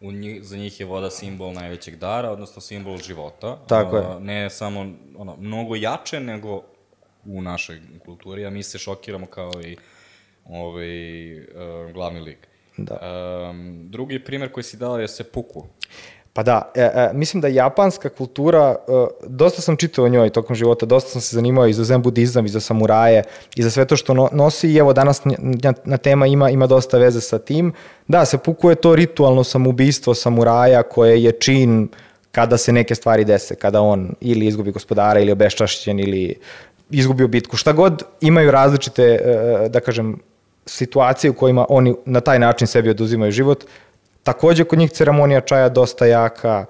U 0.00 0.12
njih, 0.12 0.44
za 0.44 0.56
njih 0.56 0.80
je 0.80 0.86
voda 0.86 1.10
simbol 1.10 1.52
najvećeg 1.52 1.96
dara, 1.96 2.30
odnosno 2.30 2.62
simbol 2.62 2.98
života. 2.98 3.58
Tako 3.68 3.96
je. 3.96 4.20
Ne 4.20 4.50
samo 4.50 4.86
ono, 5.16 5.36
mnogo 5.36 5.76
jače 5.76 6.20
nego 6.20 6.62
u 7.24 7.42
našoj 7.42 7.80
kulturi, 8.04 8.46
a 8.46 8.50
mi 8.50 8.62
se 8.62 8.78
šokiramo 8.78 9.26
kao 9.26 9.50
i 9.64 9.76
ovaj, 10.44 11.40
uh, 11.40 11.92
glavni 11.92 12.20
lik. 12.20 12.48
Da. 12.76 12.98
Um, 13.50 13.88
drugi 13.90 14.24
primer 14.24 14.52
koji 14.52 14.64
si 14.64 14.76
dao 14.76 14.98
je 14.98 15.08
sepuku. 15.08 15.66
Pa 16.38 16.42
da, 16.42 16.70
e, 16.74 16.80
e, 16.80 17.10
mislim 17.14 17.40
da 17.40 17.48
japanska 17.48 18.08
kultura, 18.08 18.76
e, 18.88 18.92
dosta 19.26 19.62
sam 19.62 19.76
čitao 19.76 20.04
o 20.04 20.08
njoj 20.08 20.30
tokom 20.30 20.56
života, 20.56 20.86
dosta 20.86 21.10
sam 21.10 21.20
se 21.20 21.36
zanimao 21.36 21.66
i 21.66 21.72
za 21.72 21.84
zen 21.84 22.02
budizam, 22.02 22.46
i 22.46 22.48
za 22.48 22.60
samuraje, 22.60 23.22
i 23.56 23.62
za 23.62 23.70
sve 23.70 23.84
to 23.84 23.96
što 23.96 24.14
no, 24.14 24.28
nosi 24.32 24.68
i 24.70 24.76
evo 24.76 24.92
danas 24.92 25.24
na, 25.24 25.72
na 25.84 25.96
tema 25.96 26.26
ima, 26.26 26.50
ima 26.50 26.66
dosta 26.66 26.98
veze 26.98 27.20
sa 27.20 27.38
tim. 27.38 27.72
Da, 28.08 28.24
se 28.24 28.38
pukuje 28.38 28.74
to 28.74 28.94
ritualno 28.94 29.44
samoubistvo 29.44 30.14
samuraja 30.14 30.82
koje 30.82 31.22
je 31.24 31.32
čin 31.32 31.88
kada 32.32 32.56
se 32.56 32.72
neke 32.72 32.94
stvari 32.94 33.24
dese, 33.24 33.54
kada 33.54 33.80
on 33.80 34.14
ili 34.20 34.46
izgubi 34.46 34.70
gospodara 34.70 35.20
ili 35.20 35.32
obeščašćen 35.32 36.00
ili 36.00 36.34
izgubio 36.90 37.28
bitku. 37.28 37.56
Šta 37.56 37.72
god 37.72 38.02
imaju 38.20 38.50
različite, 38.50 39.02
e, 39.02 39.68
da 39.68 39.80
kažem, 39.80 40.20
situacije 40.66 41.30
u 41.30 41.34
kojima 41.34 41.66
oni 41.68 41.94
na 42.04 42.20
taj 42.20 42.38
način 42.38 42.66
sebi 42.66 42.90
oduzimaju 42.90 43.32
život, 43.32 43.64
Takođe, 44.22 44.64
kod 44.64 44.78
njih 44.78 44.90
ceremonija 44.90 45.40
čaja 45.40 45.68
dosta 45.68 46.06
jaka, 46.06 46.64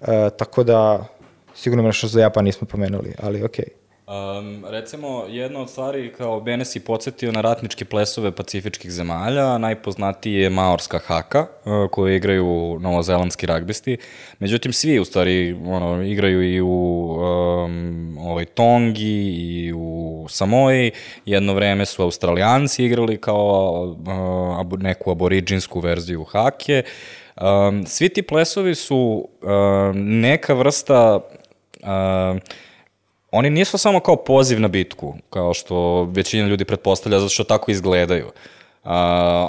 e, 0.00 0.30
tako 0.38 0.64
da 0.64 1.06
sigurno 1.54 1.82
nešto 1.82 2.08
za 2.08 2.20
Japan 2.20 2.44
nismo 2.44 2.66
pomenuli, 2.66 3.14
ali 3.22 3.42
okej. 3.42 3.64
Okay. 3.64 3.83
Um, 4.06 4.64
recimo, 4.68 5.24
jedna 5.28 5.60
od 5.60 5.70
stvari 5.70 6.12
kao 6.12 6.40
Bene 6.40 6.64
si 6.64 6.80
podsjetio 6.80 7.32
na 7.32 7.40
ratničke 7.40 7.84
plesove 7.84 8.32
pacifičkih 8.32 8.90
zemalja, 8.90 9.58
najpoznatiji 9.58 10.34
je 10.34 10.50
maorska 10.50 10.98
haka, 11.06 11.40
uh, 11.40 11.90
koju 11.90 12.14
igraju 12.14 12.78
novozelandski 12.80 13.46
ragbisti. 13.46 13.96
Međutim, 14.38 14.72
svi 14.72 14.98
u 14.98 15.04
stvari 15.04 15.52
ono, 15.66 16.02
igraju 16.02 16.54
i 16.54 16.60
u 16.60 16.66
um, 16.66 18.18
ovoj 18.20 18.44
Tongi 18.44 19.34
i 19.36 19.72
u 19.76 20.26
Samoji. 20.28 20.92
Jedno 21.26 21.54
vreme 21.54 21.86
su 21.86 22.02
australijanci 22.02 22.84
igrali 22.84 23.20
kao 23.20 23.96
uh, 24.62 24.80
neku 24.80 25.10
aboriđinsku 25.10 25.80
verziju 25.80 26.24
hake. 26.24 26.82
Um, 27.40 27.86
svi 27.86 28.08
ti 28.08 28.22
plesovi 28.22 28.74
su 28.74 29.28
um, 29.42 30.20
neka 30.20 30.54
vrsta 30.54 31.20
uh, 31.82 32.40
oni 33.34 33.50
nisu 33.50 33.78
samo 33.78 34.00
kao 34.00 34.16
poziv 34.16 34.60
na 34.60 34.68
bitku, 34.68 35.14
kao 35.30 35.54
što 35.54 36.04
većina 36.04 36.48
ljudi 36.48 36.64
pretpostavlja, 36.64 37.18
zato 37.18 37.28
što 37.28 37.44
tako 37.44 37.70
izgledaju. 37.70 38.26
Uh, 38.26 38.90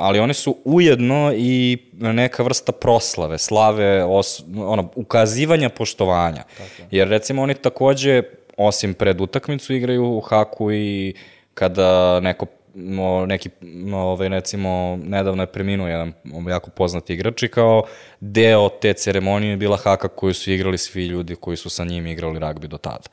ali 0.02 0.20
oni 0.20 0.34
su 0.34 0.58
ujedno 0.64 1.34
i 1.36 1.78
neka 1.94 2.44
vrsta 2.44 2.72
proslave, 2.72 3.38
slave, 3.38 4.04
os, 4.04 4.44
ono, 4.58 4.90
ukazivanja 4.96 5.70
poštovanja. 5.70 6.44
Tako. 6.58 6.88
Jer 6.92 7.08
recimo 7.08 7.42
oni 7.42 7.54
takođe, 7.54 8.24
osim 8.58 8.94
pred 8.94 9.22
utakmicu, 9.22 9.74
igraju 9.74 10.06
u 10.06 10.22
haku 10.22 10.72
i 10.72 11.14
kada 11.54 12.20
neko 12.20 12.46
no, 12.76 13.26
neki, 13.26 13.50
no, 13.62 13.98
ovaj, 13.98 14.30
recimo, 14.30 15.00
nedavno 15.04 15.44
je 15.44 15.48
preminuo 15.48 15.88
jedan 15.88 16.14
jako 16.50 16.70
poznati 16.70 17.14
igrač 17.14 17.44
i 17.44 17.48
kao 17.48 17.84
deo 18.20 18.70
te 18.70 18.94
ceremonije 18.94 19.50
je 19.50 19.58
bila 19.58 19.78
haka 19.78 20.08
koju 20.08 20.34
su 20.34 20.52
igrali 20.52 20.78
svi 20.78 21.06
ljudi 21.06 21.36
koji 21.36 21.58
su 21.58 21.70
sa 21.70 21.86
njim 21.86 22.08
igrali 22.08 22.40
ragbi 22.40 22.68
do 22.68 22.78
tada. 22.78 23.08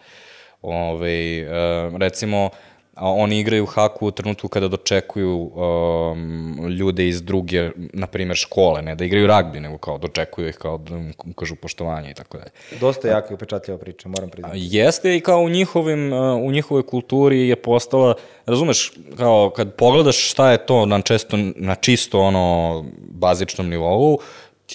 Ove, 0.62 0.77
ovaj, 0.77 1.38
e, 1.38 1.98
recimo, 1.98 2.51
oni 2.96 3.40
igraju 3.40 3.66
haku 3.66 4.07
u 4.07 4.11
trenutku 4.11 4.48
kada 4.48 4.68
dočekuju 4.68 5.38
um, 5.38 6.68
ljude 6.68 7.09
iz 7.09 7.22
druge, 7.22 7.70
na 7.77 8.07
primjer, 8.07 8.37
škole, 8.37 8.83
ne 8.83 8.94
da 8.94 9.05
igraju 9.05 9.27
ragbi, 9.27 9.61
nego 9.61 9.79
kao 9.79 9.98
dočekuju 9.98 10.48
ih 10.48 10.57
kao 10.57 10.79
da 10.79 10.96
im 10.96 11.33
kažu 11.37 11.57
poštovanje 11.57 12.11
i 12.11 12.14
tako 12.14 12.38
dalje. 12.38 12.51
Dosta 12.81 13.09
jaka 13.09 13.31
i 13.31 13.35
upečatljiva 13.35 13.79
priča, 13.79 14.09
moram 14.09 14.31
priznati. 14.31 14.59
Jeste 14.61 15.16
i 15.16 15.20
kao 15.20 15.40
u 15.40 15.48
njihovim, 15.48 16.12
uh, 16.12 16.42
u 16.42 16.53
njihovoj 16.53 16.87
kulturi 16.87 17.48
je 17.48 17.57
postala, 17.57 18.14
razumeš, 18.46 18.92
kao 19.16 19.53
kad 19.57 19.75
pogledaš 19.75 20.31
šta 20.31 20.51
je 20.51 20.66
to 20.66 20.87
na 20.87 21.01
često, 21.01 21.37
na 21.57 21.75
čisto 21.75 22.20
ono 22.20 22.85
bazičnom 22.98 23.68
nivou, 23.68 24.18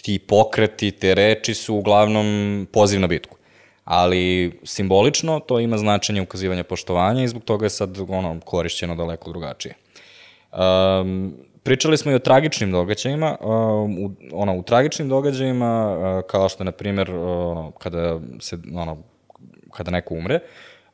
ti 0.01 0.19
pokreti, 0.19 0.91
te 0.91 1.15
reči 1.15 1.53
su 1.53 1.75
uglavnom 1.75 2.67
poziv 2.71 2.99
na 2.99 3.07
bitku 3.07 3.36
ali 3.87 4.59
simbolično 4.63 5.39
to 5.39 5.59
ima 5.59 5.77
značenje 5.77 6.21
ukazivanja 6.21 6.63
poštovanja 6.63 7.23
i 7.23 7.27
zbog 7.27 7.43
toga 7.43 7.65
je 7.65 7.69
sad 7.69 7.97
ono, 8.09 8.39
korišćeno 8.45 8.95
daleko 8.95 9.29
drugačije. 9.29 9.75
Um, 10.51 11.33
pričali 11.63 11.97
smo 11.97 12.11
i 12.11 12.15
o 12.15 12.19
tragičnim 12.19 12.71
događajima, 12.71 13.37
um, 13.41 14.05
u, 14.05 14.11
ono, 14.31 14.57
u 14.57 14.63
tragičnim 14.63 15.09
događajima, 15.09 15.97
uh, 15.97 16.29
kao 16.29 16.49
što 16.49 16.63
na 16.63 16.71
primjer, 16.71 17.11
ono, 17.11 17.71
kada, 17.71 18.19
se, 18.39 18.57
ono, 18.75 18.97
kada 19.71 19.91
neko 19.91 20.13
umre, 20.13 20.39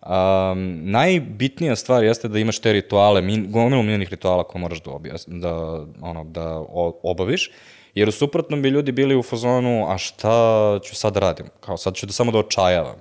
Um, 0.06 0.92
najbitnija 0.92 1.76
stvar 1.76 2.04
jeste 2.04 2.28
da 2.28 2.40
imaš 2.40 2.60
te 2.60 2.74
rituale, 2.74 3.22
min, 3.22 3.52
gomilu 3.52 3.84
minjenih 3.84 4.10
rituala 4.10 4.44
koje 4.44 4.62
moraš 4.62 4.82
da, 4.84 4.92
objas, 4.92 5.26
da, 5.28 5.86
ono, 6.02 6.24
da 6.24 6.64
obaviš 7.04 7.52
Jer 7.96 8.10
u 8.10 8.12
suprotnom 8.12 8.62
bi 8.62 8.70
ljudi 8.70 8.92
bili 8.92 9.16
u 9.16 9.24
fazonu, 9.24 9.92
a 9.92 9.98
šta 9.98 10.80
ću 10.84 10.96
sad 10.96 11.18
radim? 11.18 11.46
Kao 11.60 11.78
sad 11.78 11.96
ću 11.96 12.06
da 12.06 12.14
samo 12.14 12.32
da 12.32 12.38
očajavam. 12.38 12.96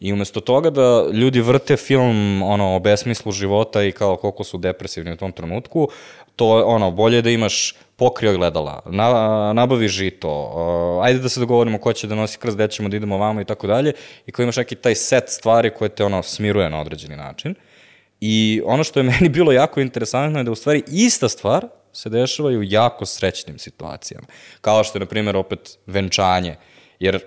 I 0.00 0.12
umesto 0.12 0.40
toga 0.40 0.70
da 0.70 1.06
ljudi 1.12 1.40
vrte 1.40 1.76
film 1.76 2.42
ono, 2.42 2.76
o 2.76 2.78
besmislu 2.78 3.32
života 3.32 3.82
i 3.82 3.92
kao 3.92 4.16
koliko 4.16 4.44
su 4.44 4.58
depresivni 4.58 5.12
u 5.12 5.16
tom 5.16 5.32
trenutku, 5.32 5.88
to 6.36 6.46
ono, 6.66 6.90
bolje 6.90 7.22
da 7.22 7.30
imaš 7.30 7.74
pokrio 7.96 8.36
gledala, 8.36 8.82
na, 8.86 9.52
nabavi 9.52 9.88
žito, 9.88 10.30
uh, 10.30 11.04
ajde 11.04 11.18
da 11.18 11.28
se 11.28 11.40
dogovorimo 11.40 11.78
ko 11.78 11.92
će 11.92 12.06
da 12.06 12.14
nosi 12.14 12.38
krst, 12.38 12.56
gde 12.56 12.68
ćemo 12.68 12.88
da 12.88 12.96
idemo 12.96 13.18
vamo 13.18 13.40
i 13.40 13.44
tako 13.44 13.66
dalje, 13.66 13.92
i 14.26 14.32
ko 14.32 14.42
imaš 14.42 14.56
neki 14.56 14.74
taj 14.74 14.94
set 14.94 15.24
stvari 15.28 15.70
koje 15.70 15.88
te 15.88 16.04
ono 16.04 16.22
smiruje 16.22 16.70
na 16.70 16.80
određeni 16.80 17.16
način. 17.16 17.54
I 18.20 18.62
ono 18.64 18.84
što 18.84 19.00
je 19.00 19.04
meni 19.10 19.28
bilo 19.28 19.52
jako 19.52 19.80
interesantno 19.80 20.40
je 20.40 20.44
da 20.44 20.50
u 20.50 20.54
stvari 20.54 20.82
ista 20.86 21.28
stvar 21.28 21.66
se 21.94 22.10
dešavaju 22.10 22.60
u 22.60 22.62
jako 22.62 23.06
srećnim 23.06 23.58
situacijama. 23.58 24.26
Kao 24.60 24.84
što 24.84 24.98
je, 24.98 25.00
na 25.00 25.06
primjer, 25.06 25.36
opet 25.36 25.78
venčanje. 25.86 26.56
Jer 27.00 27.20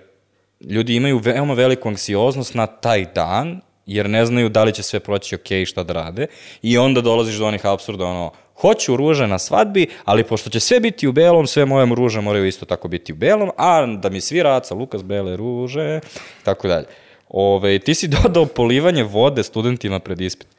ljudi 0.60 0.94
imaju 0.94 1.18
veoma 1.18 1.54
veliku 1.54 1.88
anksioznost 1.88 2.54
na 2.54 2.66
taj 2.66 3.04
dan, 3.14 3.60
jer 3.86 4.10
ne 4.10 4.26
znaju 4.26 4.48
da 4.48 4.64
li 4.64 4.72
će 4.72 4.82
sve 4.82 5.00
proći 5.00 5.34
ok 5.34 5.50
i 5.50 5.66
šta 5.66 5.82
da 5.82 5.92
rade. 5.92 6.26
I 6.62 6.78
onda 6.78 7.00
dolaziš 7.00 7.36
do 7.36 7.46
onih 7.46 7.66
absurda, 7.66 8.04
ono, 8.04 8.32
hoću 8.60 8.96
ruže 8.96 9.26
na 9.26 9.38
svadbi, 9.38 9.86
ali 10.04 10.24
pošto 10.24 10.50
će 10.50 10.60
sve 10.60 10.80
biti 10.80 11.08
u 11.08 11.12
belom, 11.12 11.46
sve 11.46 11.64
moje 11.64 11.86
ruže 11.94 12.20
moraju 12.20 12.46
isto 12.46 12.66
tako 12.66 12.88
biti 12.88 13.12
u 13.12 13.16
belom, 13.16 13.50
a 13.56 13.86
da 13.86 14.10
mi 14.10 14.20
svi 14.20 14.42
raca, 14.42 14.74
Lukas 14.74 15.02
bele 15.02 15.36
ruže, 15.36 16.00
tako 16.44 16.68
dalje. 16.68 16.86
Ove, 17.28 17.78
ti 17.78 17.94
si 17.94 18.08
dodao 18.22 18.46
polivanje 18.46 19.02
vode 19.02 19.42
studentima 19.42 19.98
pred 19.98 20.20
ispit. 20.20 20.57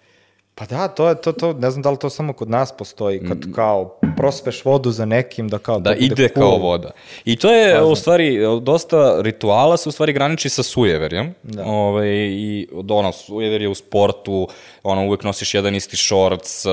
Pa 0.60 0.66
da, 0.66 0.88
to 0.88 1.10
je 1.10 1.16
to, 1.16 1.32
to, 1.32 1.54
ne 1.54 1.72
znam 1.72 1.82
da 1.82 1.92
li 1.92 1.98
to 1.98 2.10
samo 2.10 2.34
kod 2.34 2.50
nas 2.50 2.72
postoji, 2.78 3.20
kad 3.28 3.38
mm. 3.38 3.54
kao 3.54 4.00
prospeš 4.18 4.66
vodu 4.66 4.92
za 4.92 5.06
nekim 5.06 5.48
da 5.48 5.58
kao... 5.58 5.80
Da, 5.80 5.90
da 5.90 5.96
ide 5.96 6.30
cool. 6.30 6.50
kao 6.50 6.58
voda. 6.58 6.92
I 7.26 7.36
to 7.36 7.52
je 7.52 7.74
Pazno. 7.74 7.92
u 7.92 7.96
stvari, 7.96 8.40
dosta 8.62 9.22
rituala 9.22 9.78
se 9.78 9.90
u 9.90 9.92
stvari 9.92 10.14
graniči 10.14 10.50
sa 10.50 10.64
sujeverjem. 10.64 11.34
Da. 11.44 11.64
Ove, 11.64 11.72
ovaj, 11.72 12.10
I 12.32 12.68
ono, 12.90 13.12
sujever 13.12 13.62
je 13.62 13.68
u 13.68 13.76
sportu, 13.76 14.48
ono, 14.84 15.08
uvek 15.08 15.24
nosiš 15.24 15.54
jedan 15.54 15.76
isti 15.76 15.98
šorc, 15.98 16.64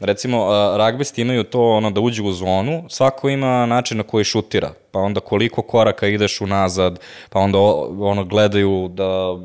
recimo, 0.00 0.48
ragbisti 0.76 1.22
imaju 1.22 1.44
to 1.44 1.70
ono, 1.70 1.90
da 1.90 2.00
uđu 2.00 2.24
u 2.24 2.32
zonu, 2.32 2.84
svako 2.88 3.28
ima 3.28 3.66
način 3.66 3.96
na 3.96 4.02
koji 4.02 4.24
šutira, 4.24 4.70
pa 4.90 4.98
onda 4.98 5.20
koliko 5.20 5.62
koraka 5.62 6.06
ideš 6.06 6.40
unazad, 6.40 7.00
pa 7.30 7.38
onda 7.38 7.58
ono, 7.58 8.24
gledaju 8.24 8.88
da 8.88 9.36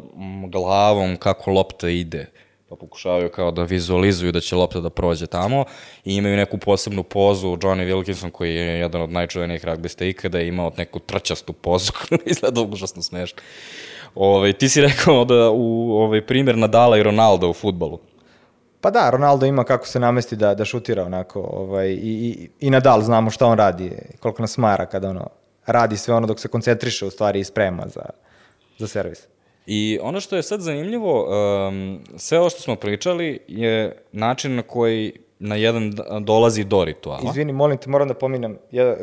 glavom 0.50 1.18
kako 1.18 1.52
lopta 1.52 1.90
ide 1.90 2.28
pa 2.72 2.76
pokušavaju 2.76 3.30
kao 3.30 3.52
da 3.52 3.64
vizualizuju 3.64 4.32
da 4.32 4.40
će 4.40 4.56
lopta 4.56 4.80
da 4.80 4.90
prođe 4.90 5.28
tamo 5.28 5.66
i 6.06 6.16
imaju 6.16 6.38
neku 6.38 6.58
posebnu 6.58 7.04
pozu, 7.04 7.48
Johnny 7.48 7.94
Wilkinson 7.94 8.30
koji 8.32 8.56
je 8.56 8.80
jedan 8.80 9.02
od 9.02 9.10
najčuvenijih 9.12 9.66
ragbista 9.66 10.06
ikada 10.06 10.40
je 10.40 10.48
imao 10.48 10.72
neku 10.78 11.00
trčastu 11.00 11.54
pozu 11.54 11.92
koja 12.00 12.20
izgleda 12.26 12.62
užasno 12.62 13.02
smešno. 13.02 13.42
Ove, 14.16 14.38
ovaj, 14.38 14.54
ti 14.54 14.70
si 14.70 14.82
rekao 14.82 15.26
da 15.26 15.50
u 15.50 15.92
ovaj, 15.92 16.26
primjer 16.26 16.58
Nadala 16.58 16.98
i 16.98 17.04
Ronaldo 17.04 17.50
u 17.50 17.54
futbalu. 17.54 18.00
Pa 18.82 18.90
da, 18.90 19.10
Ronaldo 19.10 19.46
ima 19.46 19.64
kako 19.64 19.88
se 19.88 20.00
namesti 20.00 20.36
da, 20.36 20.56
da 20.56 20.66
šutira 20.66 21.06
onako, 21.06 21.42
ovaj, 21.42 21.90
i, 21.90 21.96
i, 22.00 22.50
i 22.60 22.70
Nadal 22.70 23.02
znamo 23.02 23.30
šta 23.30 23.48
on 23.48 23.58
radi, 23.58 23.92
koliko 24.20 24.42
nas 24.42 24.58
mara 24.58 24.86
kada 24.86 25.10
ono 25.10 25.28
radi 25.66 25.98
sve 25.98 26.14
ono 26.14 26.28
dok 26.28 26.40
se 26.40 26.48
koncentriše 26.48 27.06
u 27.06 27.10
stvari 27.10 27.40
i 27.40 27.44
sprema 27.44 27.88
za, 27.88 28.06
za 28.78 28.88
servis. 28.88 29.28
I 29.66 30.00
ono 30.02 30.20
što 30.20 30.36
je 30.36 30.44
sad 30.44 30.62
zanimljivo, 30.62 31.28
um, 31.68 32.00
sve 32.16 32.40
ovo 32.40 32.50
što 32.50 32.62
smo 32.62 32.76
pričali 32.76 33.40
je 33.48 34.04
način 34.12 34.56
na 34.56 34.62
koji 34.62 35.14
na 35.40 35.56
jedan 35.56 35.94
dolazi 36.22 36.64
do 36.64 36.86
rituala. 36.86 37.30
Izvini, 37.30 37.54
molim 37.54 37.78
te, 37.78 37.90
moram 37.90 38.08
da 38.08 38.14
pominem 38.14 38.58
je, 38.72 38.98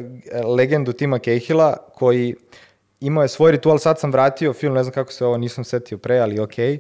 legendu 0.57 0.93
Tima 0.93 1.19
Cahilla 1.19 1.77
koji 1.95 2.35
imao 3.01 3.23
je 3.23 3.29
svoj 3.29 3.53
ritual, 3.53 3.79
sad 3.79 4.01
sam 4.01 4.13
vratio 4.13 4.53
film, 4.53 4.75
ne 4.75 4.83
znam 4.83 4.93
kako 4.93 5.13
se 5.13 5.27
ovo, 5.27 5.37
nisam 5.37 5.65
setio 5.65 5.99
pre, 5.99 6.19
ali 6.19 6.41
okej. 6.41 6.77
Okay 6.77 6.79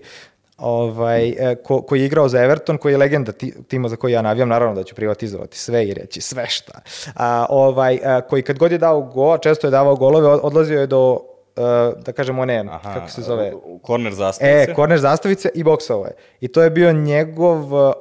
ovaj, 0.58 1.28
e, 1.28 1.56
ko, 1.64 1.82
koji 1.82 2.00
je 2.00 2.06
igrao 2.06 2.28
za 2.28 2.42
Everton, 2.42 2.78
koji 2.78 2.92
je 2.92 2.98
legenda 2.98 3.32
tima 3.68 3.88
za 3.88 3.96
koji 3.96 4.12
ja 4.12 4.22
navijam, 4.22 4.48
naravno 4.48 4.74
da 4.74 4.84
ću 4.84 4.94
privatizovati 4.94 5.58
sve 5.58 5.88
i 5.88 5.94
reći 5.94 6.20
sve 6.20 6.46
šta. 6.48 6.80
A, 7.14 7.46
ovaj, 7.48 7.98
a, 8.04 8.20
koji 8.20 8.42
kad 8.42 8.58
god 8.58 8.72
je 8.72 8.78
dao 8.78 9.02
go, 9.02 9.38
često 9.38 9.66
je 9.66 9.70
davao 9.70 9.96
golove, 9.96 10.28
odlazio 10.28 10.80
je 10.80 10.86
do 10.86 11.20
da 11.96 12.12
kažem 12.12 12.38
one, 12.38 12.64
Aha, 12.70 12.94
kako 12.94 13.10
se 13.10 13.22
zove? 13.22 13.52
Korner 13.82 14.14
zastavice. 14.14 14.70
E, 14.70 14.74
korner 14.74 14.98
zastavice 14.98 15.50
i 15.54 15.64
boksovo 15.64 16.04
je. 16.04 16.12
I 16.40 16.48
to 16.48 16.62
je 16.62 16.70
bio 16.70 16.92
njegov 16.92 17.74
uh, 17.74 17.92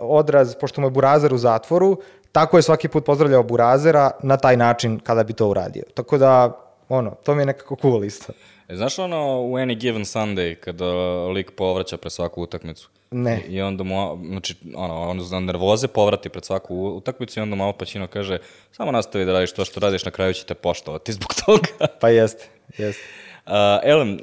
odraz, 0.00 0.54
pošto 0.54 0.80
mu 0.80 0.86
je 0.86 0.90
Burazer 0.90 1.34
u 1.34 1.38
zatvoru, 1.38 1.96
tako 2.32 2.58
je 2.58 2.62
svaki 2.62 2.88
put 2.88 3.04
pozdravljao 3.04 3.42
Burazera 3.42 4.10
na 4.22 4.36
taj 4.36 4.56
način 4.56 5.00
kada 5.00 5.22
bi 5.22 5.32
to 5.32 5.48
uradio. 5.48 5.82
Tako 5.94 6.18
da, 6.18 6.58
ono, 6.88 7.10
to 7.10 7.34
mi 7.34 7.42
je 7.42 7.46
nekako 7.46 7.76
cool 7.76 8.04
isto. 8.04 8.32
E, 8.68 8.76
znaš 8.76 8.98
ono 8.98 9.40
u 9.40 9.52
Any 9.52 9.78
Given 9.78 10.04
Sunday 10.04 10.54
kada 10.54 10.84
lik 11.26 11.50
povraća 11.50 11.96
pre 11.96 12.10
svaku 12.10 12.42
utakmicu? 12.42 12.88
Ne. 13.10 13.42
I 13.48 13.60
onda 13.60 13.84
mu, 13.84 14.18
znači, 14.26 14.54
ono, 14.74 14.94
on 14.94 15.20
za 15.20 15.40
nervoze 15.40 15.88
povrati 15.88 16.28
pred 16.28 16.44
svaku 16.44 16.76
utakmicu 16.76 17.40
i 17.40 17.42
onda 17.42 17.56
malo 17.56 17.72
paćino 17.72 18.06
kaže 18.06 18.38
samo 18.72 18.92
nastavi 18.92 19.24
da 19.24 19.32
radiš 19.32 19.52
to 19.52 19.64
što 19.64 19.80
radiš, 19.80 20.04
na 20.04 20.10
kraju 20.10 20.32
će 20.32 20.44
te 20.44 20.54
poštovati 20.54 21.12
zbog 21.12 21.34
toga. 21.46 21.68
pa 22.00 22.08
jeste, 22.08 22.48
jeste. 22.78 23.02
Uh, 23.46 23.52
Elem, 23.82 24.18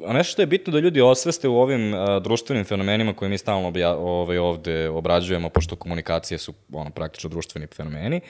uh, 0.00 0.14
nešto 0.14 0.32
što 0.32 0.42
je 0.42 0.46
bitno 0.46 0.72
da 0.72 0.78
ljudi 0.78 1.00
osveste 1.00 1.48
u 1.48 1.56
ovim 1.56 1.94
uh, 1.94 2.22
društvenim 2.22 2.64
fenomenima 2.64 3.12
koje 3.12 3.28
mi 3.28 3.38
stalno 3.38 3.68
obja, 3.68 3.96
ovaj, 3.96 4.38
ovde 4.38 4.88
obrađujemo, 4.88 5.48
pošto 5.48 5.76
komunikacije 5.76 6.38
su 6.38 6.52
ono, 6.72 6.90
praktično 6.90 7.30
društveni 7.30 7.66
fenomeni, 7.66 8.20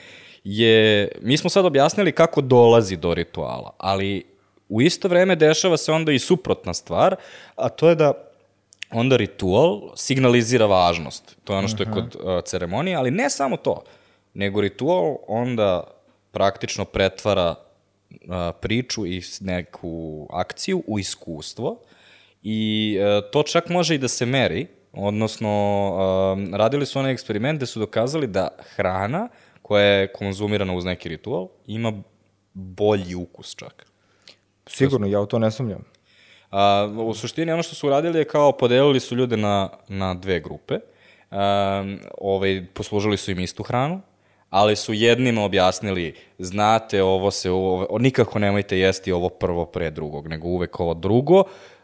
je, 0.43 1.07
mi 1.21 1.37
smo 1.37 1.49
sad 1.49 1.65
objasnili 1.65 2.11
kako 2.11 2.41
dolazi 2.41 2.97
do 2.97 3.13
rituala, 3.13 3.75
ali 3.77 4.38
u 4.69 4.81
isto 4.81 5.07
vreme 5.07 5.35
dešava 5.35 5.77
se 5.77 5.91
onda 5.91 6.11
i 6.11 6.19
suprotna 6.19 6.73
stvar, 6.73 7.15
a 7.55 7.69
to 7.69 7.89
je 7.89 7.95
da 7.95 8.13
onda 8.91 9.17
ritual 9.17 9.81
signalizira 9.95 10.65
važnost. 10.65 11.37
To 11.43 11.53
je 11.53 11.57
ono 11.57 11.67
što 11.67 11.83
je 11.83 11.91
kod 11.91 12.15
uh, 12.15 12.43
ceremonije, 12.45 12.95
ali 12.95 13.11
ne 13.11 13.29
samo 13.29 13.57
to, 13.57 13.83
nego 14.33 14.61
ritual 14.61 15.17
onda 15.27 15.83
praktično 16.31 16.85
pretvara 16.85 17.55
uh, 18.09 18.17
priču 18.61 19.05
i 19.05 19.21
neku 19.41 20.27
akciju 20.31 20.83
u 20.87 20.99
iskustvo 20.99 21.79
i 22.43 22.97
uh, 22.99 23.31
to 23.31 23.43
čak 23.43 23.69
može 23.69 23.95
i 23.95 23.97
da 23.97 24.07
se 24.07 24.25
meri, 24.25 24.67
odnosno 24.93 25.51
uh, 25.89 26.55
radili 26.55 26.85
su 26.85 26.99
onaj 26.99 27.11
eksperiment 27.11 27.57
gde 27.57 27.65
su 27.65 27.79
dokazali 27.79 28.27
da 28.27 28.47
hrana 28.75 29.29
koja 29.61 29.85
je 29.85 30.11
konzumirana 30.13 30.73
uz 30.73 30.85
neki 30.85 31.09
ritual 31.09 31.47
ima 31.67 31.93
bolji 32.53 33.15
ukus 33.15 33.55
čak. 33.55 33.88
Sigurno, 34.69 35.07
ja 35.07 35.21
u 35.21 35.25
to 35.25 35.39
ne 35.39 35.51
sumnjam. 35.51 35.83
A, 36.51 36.89
u 36.97 37.13
suštini 37.13 37.51
ono 37.51 37.63
što 37.63 37.75
su 37.75 37.87
uradili 37.87 38.19
je 38.19 38.25
kao 38.25 38.51
podelili 38.51 38.99
su 38.99 39.15
ljude 39.15 39.37
na, 39.37 39.69
na 39.87 40.13
dve 40.13 40.39
grupe. 40.39 40.79
A, 41.31 41.83
ovaj, 42.17 42.65
poslužili 42.73 43.17
su 43.17 43.31
im 43.31 43.39
istu 43.39 43.63
hranu, 43.63 44.01
ali 44.49 44.75
su 44.75 44.93
jednima 44.93 45.43
objasnili, 45.43 46.15
znate, 46.39 47.03
ovo 47.03 47.31
se, 47.31 47.51
ovo, 47.51 47.97
nikako 47.99 48.39
nemojte 48.39 48.79
jesti 48.79 49.11
ovo 49.11 49.29
prvo 49.29 49.65
pre 49.65 49.91
drugog, 49.91 50.27
nego 50.27 50.47
uvek 50.47 50.79
ovo 50.79 50.93
drugo, 50.93 51.43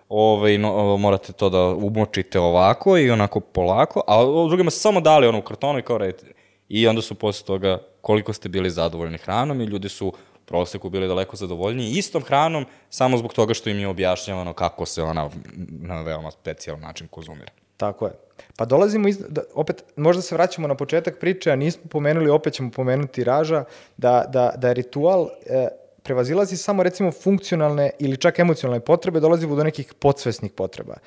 ovaj, 0.10 0.58
no, 0.58 0.98
morate 0.98 1.34
to 1.34 1.50
da 1.50 1.62
umočite 1.62 2.40
ovako 2.40 2.98
i 2.98 3.12
onako 3.12 3.40
polako, 3.40 4.02
a 4.08 4.24
drugima 4.48 4.72
su 4.72 4.80
samo 4.80 5.02
dali 5.02 5.28
ono 5.28 5.40
u 5.40 5.42
kartonu 5.42 5.80
i 5.80 5.82
kao 5.82 5.98
redite. 5.98 6.34
I 6.70 6.88
onda 6.88 7.02
su 7.02 7.16
posle 7.16 7.46
toga 7.46 7.78
koliko 8.02 8.34
ste 8.34 8.50
bili 8.50 8.70
zadovoljni 8.70 9.18
hranom 9.18 9.62
i 9.62 9.66
ljudi 9.66 9.90
su 9.90 10.14
proseku 10.46 10.90
bili 10.90 11.08
daleko 11.08 11.36
zadovoljniji 11.36 11.92
istom 11.92 12.24
hranom, 12.24 12.66
samo 12.90 13.18
zbog 13.18 13.34
toga 13.34 13.54
što 13.54 13.70
im 13.70 13.80
je 13.80 13.88
objašnjavano 13.88 14.54
kako 14.54 14.86
se 14.86 15.04
ona 15.04 15.30
na 15.68 16.02
veoma 16.02 16.32
specijalan 16.32 16.82
način 16.82 17.08
konzumira. 17.08 17.52
Tako 17.78 18.06
je. 18.06 18.14
Pa 18.58 18.66
dolazimo, 18.66 19.08
iz, 19.08 19.18
da, 19.30 19.42
opet, 19.54 19.84
možda 19.96 20.22
se 20.22 20.36
vraćamo 20.36 20.68
na 20.68 20.76
početak 20.76 21.20
priče, 21.20 21.52
a 21.52 21.56
nismo 21.56 21.84
pomenuli, 21.90 22.30
opet 22.30 22.54
ćemo 22.54 22.72
pomenuti 22.72 23.24
Raža, 23.24 23.64
da, 23.98 24.26
da, 24.30 24.54
da 24.58 24.74
ritual 24.74 25.30
e, 25.46 25.68
prevazilazi 26.04 26.58
samo 26.58 26.84
recimo 26.84 27.12
funkcionalne 27.12 27.90
ili 28.00 28.18
čak 28.18 28.40
emocionalne 28.40 28.80
potrebe, 28.80 29.20
dolazimo 29.20 29.56
do 29.56 29.64
nekih 29.64 29.94
podsvesnih 29.94 30.52
potreba. 30.52 30.98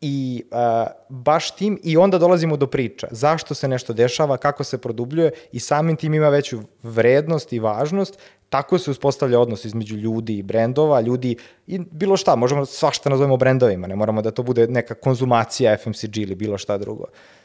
I 0.00 0.44
a, 0.50 0.86
baš 1.08 1.50
tim, 1.50 1.78
i 1.82 1.96
onda 1.96 2.18
dolazimo 2.18 2.56
do 2.56 2.66
priča. 2.66 3.08
Zašto 3.10 3.54
se 3.54 3.68
nešto 3.68 3.92
dešava, 3.92 4.36
kako 4.36 4.64
se 4.64 4.78
produbljuje 4.78 5.30
i 5.52 5.60
samim 5.60 5.96
tim 5.96 6.14
ima 6.14 6.28
veću 6.28 6.60
vrednost 6.82 7.52
i 7.52 7.58
važnost, 7.58 8.18
tako 8.50 8.78
se 8.78 8.90
uspostavlja 8.90 9.40
odnos 9.40 9.64
između 9.64 9.96
ljudi 9.96 10.38
i 10.38 10.42
brendova, 10.42 11.00
ljudi 11.00 11.36
i 11.66 11.78
bilo 11.78 12.16
šta, 12.16 12.36
možemo 12.36 12.66
svašta 12.66 13.10
nazovemo 13.10 13.36
brendovima, 13.36 13.86
ne 13.86 13.96
moramo 13.96 14.22
da 14.22 14.30
to 14.30 14.42
bude 14.42 14.66
neka 14.66 14.94
konzumacija 14.94 15.76
FMCG 15.76 16.16
ili 16.16 16.34
bilo 16.34 16.58
šta 16.58 16.78
drugo. 16.78 17.04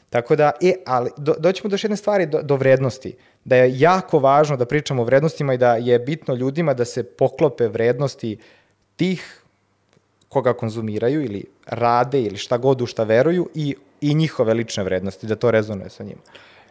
Tako 0.10 0.36
da, 0.36 0.52
e, 0.62 0.74
ali 0.86 1.10
do, 1.18 1.36
doćemo 1.40 1.70
do 1.70 1.74
još 1.74 1.84
jedne 1.84 1.98
stvari, 1.98 2.26
do, 2.26 2.42
do 2.42 2.56
vrednosti. 2.56 3.16
Da 3.46 3.56
je 3.56 3.80
jako 3.80 4.20
važno 4.20 4.58
da 4.58 4.66
pričamo 4.66 5.02
o 5.02 5.06
vrednostima 5.06 5.54
i 5.54 5.58
da 5.58 5.76
je 5.76 6.00
bitno 6.00 6.36
ljudima 6.36 6.74
da 6.74 6.86
se 6.86 7.04
poklope 7.04 7.68
vrednosti 7.68 8.38
tih 8.96 9.44
koga 10.30 10.54
konzumiraju 10.54 11.24
ili 11.24 11.46
rade 11.66 12.22
ili 12.22 12.38
šta 12.38 12.58
god 12.58 12.82
u 12.82 12.86
šta 12.86 13.04
veruju 13.04 13.50
i, 13.56 13.76
i 14.02 14.14
njihove 14.14 14.54
lične 14.54 14.84
vrednosti, 14.84 15.28
da 15.28 15.36
to 15.36 15.52
rezonuje 15.52 15.90
sa 15.90 16.04
njima. 16.04 16.22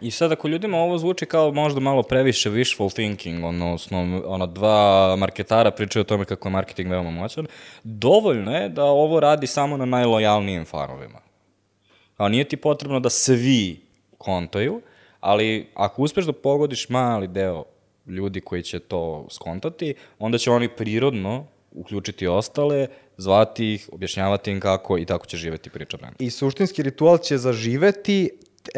I 0.03 0.11
sad 0.11 0.33
ako 0.33 0.49
ljudima 0.49 0.79
ovo 0.79 0.99
zvuči 0.99 1.27
kao 1.27 1.53
možda 1.53 1.81
malo 1.81 2.03
previše 2.03 2.51
wishful 2.51 2.95
thinking, 2.95 3.45
odnosno 3.45 4.23
ona 4.27 4.47
dva 4.47 5.17
marketara 5.17 5.71
pričaju 5.71 6.01
o 6.01 6.05
tome 6.05 6.25
kako 6.25 6.49
je 6.49 6.53
marketing 6.53 6.91
veoma 6.91 7.11
moćan, 7.11 7.47
dovoljno 7.85 8.57
je 8.57 8.69
da 8.69 8.85
ovo 8.85 9.21
radi 9.21 9.47
samo 9.47 9.77
na 9.77 9.85
najlojalnijim 9.85 10.65
fanovima. 10.65 11.21
Kao 12.17 12.29
nije 12.29 12.45
ti 12.45 12.57
potrebno 12.57 13.01
da 13.01 13.11
svi 13.11 13.81
kontaju, 14.19 14.81
ali 15.21 15.69
ako 15.75 16.03
uspeš 16.03 16.25
da 16.25 16.33
pogodiš 16.33 16.89
mali 16.89 17.27
deo 17.27 17.65
ljudi 18.07 18.41
koji 18.41 18.63
će 18.63 18.79
to 18.79 19.27
skontati, 19.31 19.95
onda 20.19 20.39
će 20.39 20.51
oni 20.51 20.69
prirodno 20.69 21.47
uključiti 21.73 22.27
ostale, 22.27 22.87
zvati 23.17 23.75
ih, 23.75 23.89
objašnjavati 23.93 24.51
im 24.51 24.61
kako 24.61 24.99
i 24.99 25.05
tako 25.05 25.27
će 25.27 25.37
živeti 25.37 25.71
priča 25.71 25.97
brenda. 25.97 26.17
I 26.19 26.31
suštinski 26.31 26.83
ritual 26.83 27.19
će 27.19 27.39
zaživeti, 27.39 28.31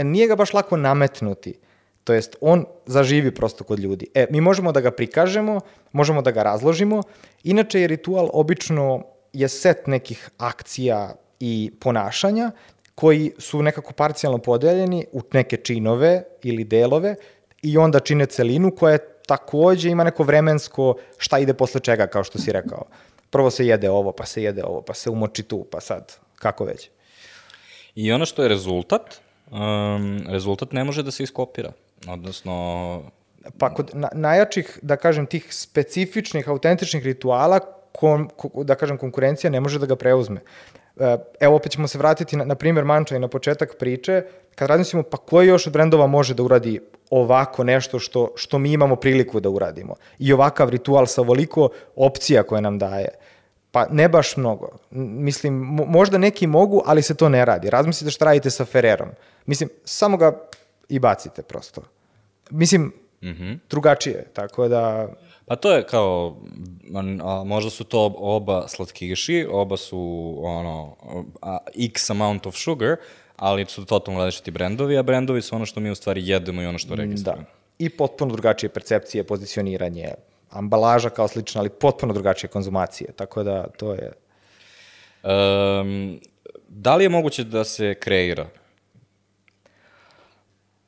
nije 0.03 0.27
ga 0.27 0.37
baš 0.37 0.53
lako 0.53 0.77
nametnuti. 0.77 1.59
To 2.05 2.13
jest, 2.13 2.37
on 2.41 2.65
zaživi 2.87 3.35
prosto 3.35 3.65
kod 3.65 3.81
ljudi. 3.81 4.07
E, 4.15 4.27
mi 4.31 4.41
možemo 4.41 4.73
da 4.73 4.81
ga 4.81 4.91
prikažemo, 4.91 5.61
možemo 5.93 6.23
da 6.23 6.31
ga 6.31 6.43
razložimo. 6.43 7.03
Inače 7.45 7.81
je 7.81 7.87
ritual 7.87 8.29
obično 8.33 9.03
je 9.33 9.49
set 9.49 9.87
nekih 9.87 10.31
akcija 10.39 11.15
i 11.41 11.73
ponašanja 11.81 12.51
koji 12.95 13.33
su 13.39 13.63
nekako 13.63 13.93
parcijalno 13.93 14.39
podeljeni 14.39 15.07
u 15.13 15.21
neke 15.33 15.57
činove 15.57 16.23
ili 16.43 16.65
delove 16.65 17.17
i 17.63 17.79
onda 17.79 18.01
čine 18.01 18.27
celinu 18.27 18.71
koja 18.71 18.99
takođe 19.27 19.91
ima 19.91 20.05
neko 20.05 20.23
vremensko 20.23 20.95
šta 21.19 21.39
ide 21.39 21.55
posle 21.55 21.81
čega, 21.81 22.07
kao 22.07 22.25
što 22.25 22.39
si 22.39 22.53
rekao. 22.53 22.85
Prvo 23.31 23.51
se 23.51 23.67
jede 23.67 23.91
ovo, 23.91 24.13
pa 24.13 24.27
se 24.27 24.43
jede 24.43 24.65
ovo, 24.65 24.83
pa 24.83 24.95
se 24.95 25.11
umoči 25.11 25.43
tu, 25.43 25.67
pa 25.71 25.81
sad, 25.81 26.13
kako 26.35 26.65
već. 26.65 26.91
I 27.95 28.13
ono 28.13 28.27
što 28.27 28.43
je 28.43 28.49
rezultat, 28.49 29.21
um, 29.51 30.25
rezultat 30.29 30.73
ne 30.73 30.85
može 30.85 31.03
da 31.03 31.11
se 31.11 31.23
iskopira. 31.23 31.73
Odnosno... 32.09 33.03
Pa 33.59 33.75
kod 33.75 33.91
na, 33.93 34.09
najjačih, 34.13 34.79
da 34.83 34.97
kažem, 34.97 35.27
tih 35.27 35.47
specifičnih, 35.51 36.49
autentičnih 36.49 37.05
rituala, 37.05 37.61
kon, 37.93 38.29
ko, 38.37 38.65
da 38.65 38.75
kažem, 38.75 38.99
konkurencija 38.99 39.51
ne 39.51 39.61
može 39.61 39.79
da 39.79 39.87
ga 39.87 39.97
preuzme. 39.97 40.41
E, 40.97 41.17
evo 41.41 41.57
opet 41.57 41.73
ćemo 41.73 41.89
se 41.89 41.99
vratiti 41.99 42.37
na, 42.37 42.45
na 42.45 42.55
primjer 42.55 42.85
Manča 42.85 43.17
i 43.17 43.19
na 43.19 43.29
početak 43.29 43.77
priče, 43.79 44.23
kad 44.55 44.69
razmislimo 44.69 45.03
pa 45.03 45.17
koji 45.17 45.49
još 45.49 45.67
od 45.67 45.73
brendova 45.73 46.07
može 46.07 46.35
da 46.35 46.43
uradi 46.43 46.81
ovako 47.11 47.65
nešto 47.65 47.99
što, 47.99 48.33
što 48.37 48.59
mi 48.59 48.73
imamo 48.73 48.97
priliku 48.97 49.41
da 49.41 49.49
uradimo. 49.49 49.95
I 50.19 50.33
ovakav 50.33 50.69
ritual 50.69 51.07
sa 51.07 51.21
ovoliko 51.21 51.69
opcija 51.97 52.43
koje 52.43 52.63
nam 52.63 52.79
daje. 52.79 53.09
Pa 53.75 53.87
ne 53.91 54.09
baš 54.09 54.37
mnogo. 54.37 54.69
Mislim, 54.91 55.55
možda 55.87 56.19
neki 56.19 56.47
mogu, 56.47 56.83
ali 56.87 57.03
se 57.03 57.15
to 57.15 57.29
ne 57.29 57.45
radi. 57.45 57.71
Razmislite 57.71 58.11
šta 58.11 58.25
radite 58.25 58.51
sa 58.51 58.65
Ferrerom. 58.65 59.09
Mislim, 59.47 59.69
samo 59.85 60.17
ga 60.17 60.41
i 60.89 60.99
bacite 60.99 61.43
prosto. 61.43 61.83
Mislim, 62.51 62.83
mm 63.23 63.29
-hmm. 63.29 63.59
drugačije, 63.71 64.27
tako 64.33 64.69
da... 64.69 65.09
Pa 65.47 65.57
to 65.57 65.73
je 65.73 65.87
kao, 65.87 66.37
a, 67.25 67.45
možda 67.45 67.71
su 67.71 67.85
to 67.85 68.15
oba 68.19 68.69
slatkiši, 68.69 69.47
oba 69.51 69.77
su 69.77 70.35
ono, 70.43 70.97
a, 71.43 71.59
x 71.75 72.11
amount 72.11 72.47
of 72.47 72.57
sugar, 72.57 72.97
ali 73.37 73.67
su 73.69 73.85
totalno 73.85 74.21
različiti 74.21 74.51
brendovi, 74.51 74.99
a 74.99 75.03
brendovi 75.03 75.43
su 75.43 75.57
ono 75.57 75.67
što 75.67 75.81
mi 75.81 75.91
u 75.91 75.95
stvari 75.95 76.29
jedemo 76.29 76.63
i 76.63 76.67
ono 76.67 76.79
što 76.79 76.95
registrujemo. 76.95 77.43
Da. 77.43 77.49
I 77.79 77.91
potpuno 77.91 78.33
drugačije 78.33 78.71
percepcije, 78.71 79.25
pozicioniranje, 79.25 80.15
ambalaža 80.55 81.11
kao 81.11 81.29
slična, 81.29 81.61
ali 81.61 81.71
potpuno 81.71 82.13
drugačije 82.13 82.51
konzumacije, 82.51 83.13
tako 83.13 83.43
da 83.43 83.67
to 83.77 83.93
je... 83.93 84.13
Um, 85.23 86.21
da 86.69 86.97
li 86.97 87.05
je 87.05 87.09
moguće 87.09 87.45
da 87.45 87.65
se 87.65 87.95
kreira 87.95 88.47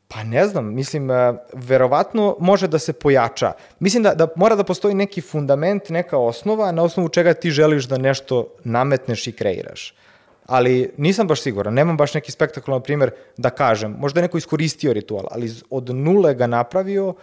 Pa 0.09 0.23
ne 0.25 0.47
znam, 0.47 0.75
mislim, 0.75 1.11
e, 1.11 1.35
verovatno 1.53 2.37
može 2.41 2.69
da 2.69 2.79
se 2.79 2.93
pojača. 2.93 3.53
Mislim 3.81 4.03
da, 4.03 4.15
da 4.15 4.29
mora 4.37 4.57
da 4.57 4.65
postoji 4.65 4.95
neki 4.95 5.21
fundament, 5.21 5.89
neka 5.89 6.19
osnova 6.19 6.73
na 6.73 6.83
osnovu 6.83 7.09
čega 7.09 7.35
ti 7.35 7.51
želiš 7.51 7.85
da 7.85 7.99
nešto 7.99 8.47
nametneš 8.65 9.27
i 9.27 9.33
kreiraš. 9.33 9.95
Ali 10.47 10.91
nisam 10.97 11.27
baš 11.27 11.43
siguran, 11.43 11.75
nemam 11.75 11.97
baš 11.97 12.15
neki 12.15 12.33
spektakularan 12.33 12.83
primer 12.83 13.11
da 13.37 13.51
kažem. 13.51 13.97
Možda 13.99 14.21
je 14.21 14.23
neko 14.23 14.39
iskoristio 14.39 14.93
ritual, 14.93 15.27
ali 15.31 15.53
od 15.71 15.95
nule 15.95 16.35
ga 16.35 16.47
napravio, 16.47 17.15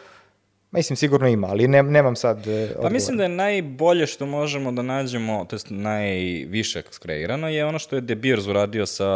Mislim, 0.73 0.97
sigurno 0.97 1.27
ima, 1.27 1.47
ali 1.47 1.67
ne, 1.67 1.83
nemam 1.83 2.15
sad 2.15 2.47
e, 2.47 2.63
odgovor. 2.63 2.81
Pa 2.81 2.89
mislim 2.89 3.17
da 3.17 3.23
je 3.23 3.29
najbolje 3.29 4.07
što 4.07 4.25
možemo 4.25 4.71
da 4.71 4.81
nađemo, 4.81 5.45
to 5.49 5.55
je 5.55 5.59
najviše 5.69 6.81
skreirano, 6.91 7.49
je 7.49 7.65
ono 7.65 7.79
što 7.79 7.95
je 7.95 8.01
De 8.01 8.15
Beers 8.15 8.47
uradio 8.47 8.85
sa 8.85 9.09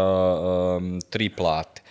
um, 0.77 0.99
tri 1.09 1.29
plate. 1.29 1.81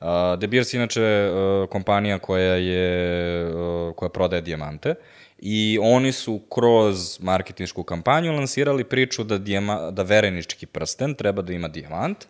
Uh, 0.00 0.06
De 0.38 0.46
Beers 0.46 0.74
inače 0.74 1.30
uh, 1.30 1.68
kompanija 1.68 2.18
koja 2.18 2.54
je 2.54 3.46
uh, 3.46 3.94
koja 3.94 4.08
prodaje 4.08 4.42
dijamante 4.42 4.94
i 5.38 5.78
oni 5.82 6.12
su 6.12 6.40
kroz 6.54 7.20
marketinšku 7.22 7.82
kampanju 7.82 8.32
lansirali 8.32 8.84
priču 8.84 9.24
da, 9.24 9.38
dijama, 9.38 9.90
da 9.90 10.02
verenički 10.02 10.66
prsten 10.66 11.14
treba 11.14 11.42
da 11.42 11.52
ima 11.52 11.68
dijamant 11.68 12.26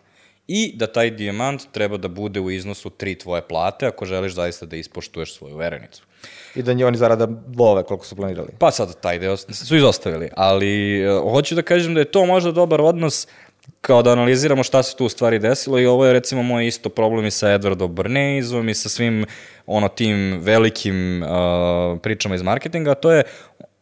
i 0.53 0.71
da 0.75 0.87
taj 0.87 1.11
dijamant 1.11 1.61
treba 1.71 1.97
da 1.97 2.07
bude 2.07 2.39
u 2.39 2.51
iznosu 2.51 2.89
tri 2.89 3.15
tvoje 3.15 3.41
plate 3.41 3.87
ako 3.87 4.05
želiš 4.05 4.33
zaista 4.33 4.65
da 4.65 4.75
ispoštuješ 4.75 5.35
svoju 5.35 5.55
verenicu. 5.55 6.03
I 6.55 6.61
da 6.61 6.87
oni 6.87 6.97
zarada 6.97 7.27
love 7.57 7.83
koliko 7.83 8.05
su 8.05 8.15
planirali. 8.15 8.49
Pa 8.59 8.71
sad 8.71 9.01
taj 9.01 9.19
deo 9.19 9.37
su 9.37 9.75
izostavili, 9.75 10.29
ali 10.35 11.03
uh, 11.07 11.31
hoću 11.31 11.55
da 11.55 11.61
kažem 11.61 11.93
da 11.93 11.99
je 11.99 12.11
to 12.11 12.25
možda 12.25 12.51
dobar 12.51 12.81
odnos 12.81 13.27
kao 13.81 14.01
da 14.01 14.11
analiziramo 14.11 14.63
šta 14.63 14.83
se 14.83 14.95
tu 14.97 15.05
u 15.05 15.09
stvari 15.09 15.39
desilo 15.39 15.79
i 15.79 15.85
ovo 15.85 16.05
je 16.05 16.13
recimo 16.13 16.43
moj 16.43 16.67
isto 16.67 16.89
problem 16.89 17.25
i 17.25 17.31
sa 17.31 17.47
Edwardom 17.47 17.87
Bernays-om 17.87 18.69
i 18.69 18.73
sa 18.73 18.89
svim 18.89 19.25
ono 19.65 19.87
tim 19.87 20.39
velikim 20.41 21.23
uh, 21.23 21.99
pričama 22.01 22.35
iz 22.35 22.41
marketinga, 22.41 22.95
to 22.95 23.11
je 23.11 23.23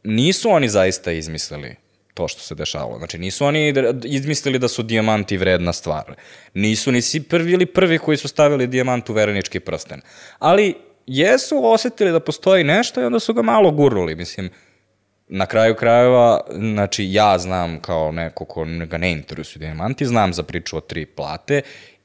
nisu 0.04 0.50
oni 0.50 0.70
zaista 0.70 1.12
izmislili 1.12 1.76
to 2.20 2.28
što 2.28 2.42
se 2.42 2.56
dešavalo. 2.56 2.98
Znači, 2.98 3.18
nisu 3.18 3.46
oni 3.46 3.74
izmislili 4.04 4.60
da 4.60 4.68
su 4.68 4.84
dijamanti 4.84 5.38
vredna 5.38 5.74
stvar. 5.74 6.16
Nisu 6.54 6.92
ni 6.92 7.02
si 7.02 7.24
prvi 7.24 7.52
ili 7.52 7.66
prvi 7.66 7.98
koji 7.98 8.18
su 8.18 8.28
stavili 8.28 8.68
dijamant 8.68 9.10
u 9.10 9.14
verenički 9.14 9.60
prsten. 9.60 10.02
Ali 10.40 10.76
jesu 11.08 11.62
osetili 11.64 12.12
da 12.12 12.20
postoji 12.20 12.64
nešto 12.64 13.02
i 13.02 13.06
onda 13.06 13.20
su 13.20 13.34
ga 13.34 13.42
malo 13.42 13.72
gurnuli. 13.72 14.16
Mislim, 14.16 14.50
na 15.28 15.46
kraju 15.46 15.76
krajeva, 15.76 16.42
znači 16.52 17.08
ja 17.12 17.38
znam 17.38 17.80
kao 17.82 18.12
neko 18.12 18.46
ko 18.46 18.66
ga 18.90 18.98
ne 18.98 19.12
interesuju 19.12 19.60
dijamanti, 19.60 20.06
znam 20.06 20.34
za 20.34 20.44
priču 20.44 20.78
o 20.78 20.82
tri 20.82 21.06
plate 21.06 21.62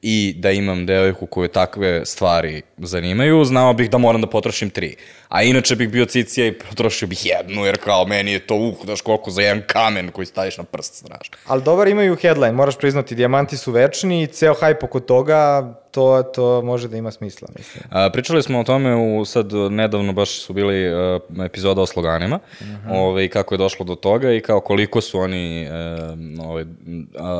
i 0.07 0.33
da 0.37 0.51
imam 0.51 0.85
devojku 0.85 1.25
koju 1.25 1.47
takve 1.47 2.05
stvari 2.05 2.61
zanimaju, 2.77 3.45
znao 3.45 3.73
bih 3.73 3.89
da 3.89 3.97
moram 3.97 4.21
da 4.21 4.27
potrošim 4.27 4.69
tri. 4.69 4.95
A 5.29 5.43
inače 5.43 5.75
bih 5.75 5.89
bio 5.89 6.05
cicija 6.05 6.47
i 6.47 6.51
potrošio 6.51 7.07
bih 7.07 7.25
jednu, 7.25 7.65
jer 7.65 7.77
kao 7.77 8.05
meni 8.05 8.31
je 8.31 8.39
to, 8.39 8.55
uh, 8.55 8.85
daš 8.85 9.01
koliko 9.01 9.31
za 9.31 9.41
jedan 9.41 9.63
kamen 9.67 10.11
koji 10.11 10.25
staviš 10.25 10.57
na 10.57 10.63
prst, 10.63 11.05
znaš. 11.07 11.31
Ali 11.47 11.63
dobar 11.63 11.87
imaju 11.87 12.15
headline, 12.15 12.51
moraš 12.51 12.77
priznati, 12.77 13.15
dijamanti 13.15 13.57
su 13.57 13.71
večni 13.71 14.23
i 14.23 14.27
ceo 14.27 14.53
hype 14.53 14.85
oko 14.85 14.99
toga, 14.99 15.73
to, 15.95 16.23
to 16.35 16.61
može 16.61 16.87
da 16.87 16.97
ima 16.97 17.11
smisla, 17.11 17.47
mislim. 17.57 17.83
A, 17.89 18.09
pričali 18.09 18.43
smo 18.43 18.59
o 18.59 18.63
tome 18.63 18.95
u 18.95 19.25
sad 19.25 19.53
nedavno 19.53 20.13
baš 20.13 20.41
su 20.41 20.53
bili 20.53 20.93
uh, 20.93 21.21
epizoda 21.45 21.81
o 21.81 21.85
sloganima, 21.85 22.39
uh 22.61 22.67
-huh. 22.67 22.91
ove, 22.91 23.25
i 23.25 23.29
kako 23.29 23.53
je 23.53 23.57
došlo 23.57 23.85
do 23.85 23.95
toga 23.95 24.31
i 24.31 24.41
kao 24.41 24.59
koliko 24.59 25.01
su 25.01 25.19
oni 25.19 25.67
uh, 26.39 26.45
ove, 26.49 26.65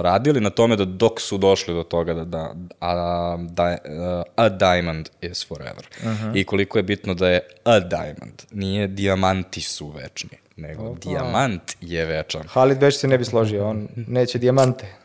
radili 0.02 0.42
na 0.42 0.50
tome 0.50 0.76
da 0.76 0.86
dok 0.86 1.22
su 1.22 1.38
došli 1.38 1.74
do 1.74 1.84
toga 1.84 2.14
da, 2.14 2.24
da 2.24 2.54
a, 2.80 3.38
da, 3.50 3.64
uh, 3.64 4.24
a 4.36 4.50
diamond 4.50 5.10
is 5.22 5.48
forever. 5.48 5.88
Uh 6.00 6.06
-huh. 6.06 6.32
I 6.36 6.44
koliko 6.44 6.80
je 6.80 6.84
bitno 6.84 7.14
da 7.14 7.30
je 7.30 7.40
a 7.64 7.80
diamond, 7.80 8.42
nije 8.52 8.88
dijamanti 8.88 9.62
su 9.62 9.88
večni, 9.88 10.38
nego 10.56 10.84
Opa. 10.84 11.00
dijamant 11.10 11.72
je 11.82 12.06
večan. 12.06 12.44
Halid 12.48 12.80
Beš 12.80 12.98
se 12.98 13.08
ne 13.08 13.18
bi 13.18 13.26
složio, 13.26 13.68
on 13.68 13.88
neće 13.96 14.40
dijamante. 14.40 15.05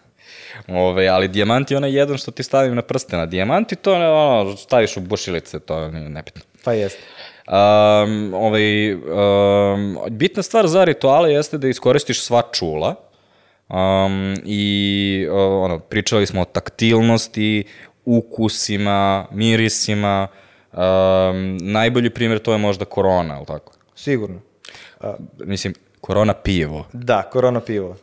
Ove, 0.68 1.08
ali 1.08 1.28
dijamant 1.28 1.70
je 1.70 1.76
onaj 1.76 1.98
jedan 1.98 2.18
što 2.18 2.30
ti 2.30 2.42
stavim 2.42 2.74
na 2.74 2.82
prste. 2.82 3.16
Na 3.16 3.26
dijamanti 3.26 3.76
to 3.76 3.94
ono, 3.94 4.56
staviš 4.56 4.96
u 4.96 5.00
bušilice, 5.00 5.60
to 5.60 5.78
je 5.78 5.90
nebitno. 5.90 6.42
Pa 6.64 6.72
jeste. 6.72 7.02
Um, 7.50 8.34
ovaj, 8.34 8.94
um, 8.94 9.98
bitna 10.10 10.42
stvar 10.42 10.66
za 10.66 10.84
rituale 10.84 11.32
jeste 11.32 11.58
da 11.58 11.68
iskoristiš 11.68 12.22
sva 12.22 12.42
čula 12.52 12.94
um, 13.68 14.34
i 14.44 15.26
uh, 15.30 15.36
ono, 15.64 15.78
pričali 15.78 16.26
smo 16.26 16.40
o 16.40 16.44
taktilnosti, 16.44 17.64
ukusima, 18.04 19.26
mirisima. 19.32 20.28
Um, 20.72 21.56
najbolji 21.60 22.10
primjer 22.10 22.38
to 22.38 22.52
je 22.52 22.58
možda 22.58 22.84
korona, 22.84 23.36
ali 23.36 23.46
tako? 23.46 23.72
Sigurno. 23.94 24.40
Uh, 25.00 25.10
Mislim, 25.38 25.74
korona 26.00 26.34
pivo. 26.34 26.86
Da, 26.92 27.22
korona 27.22 27.60
pivo. 27.60 27.96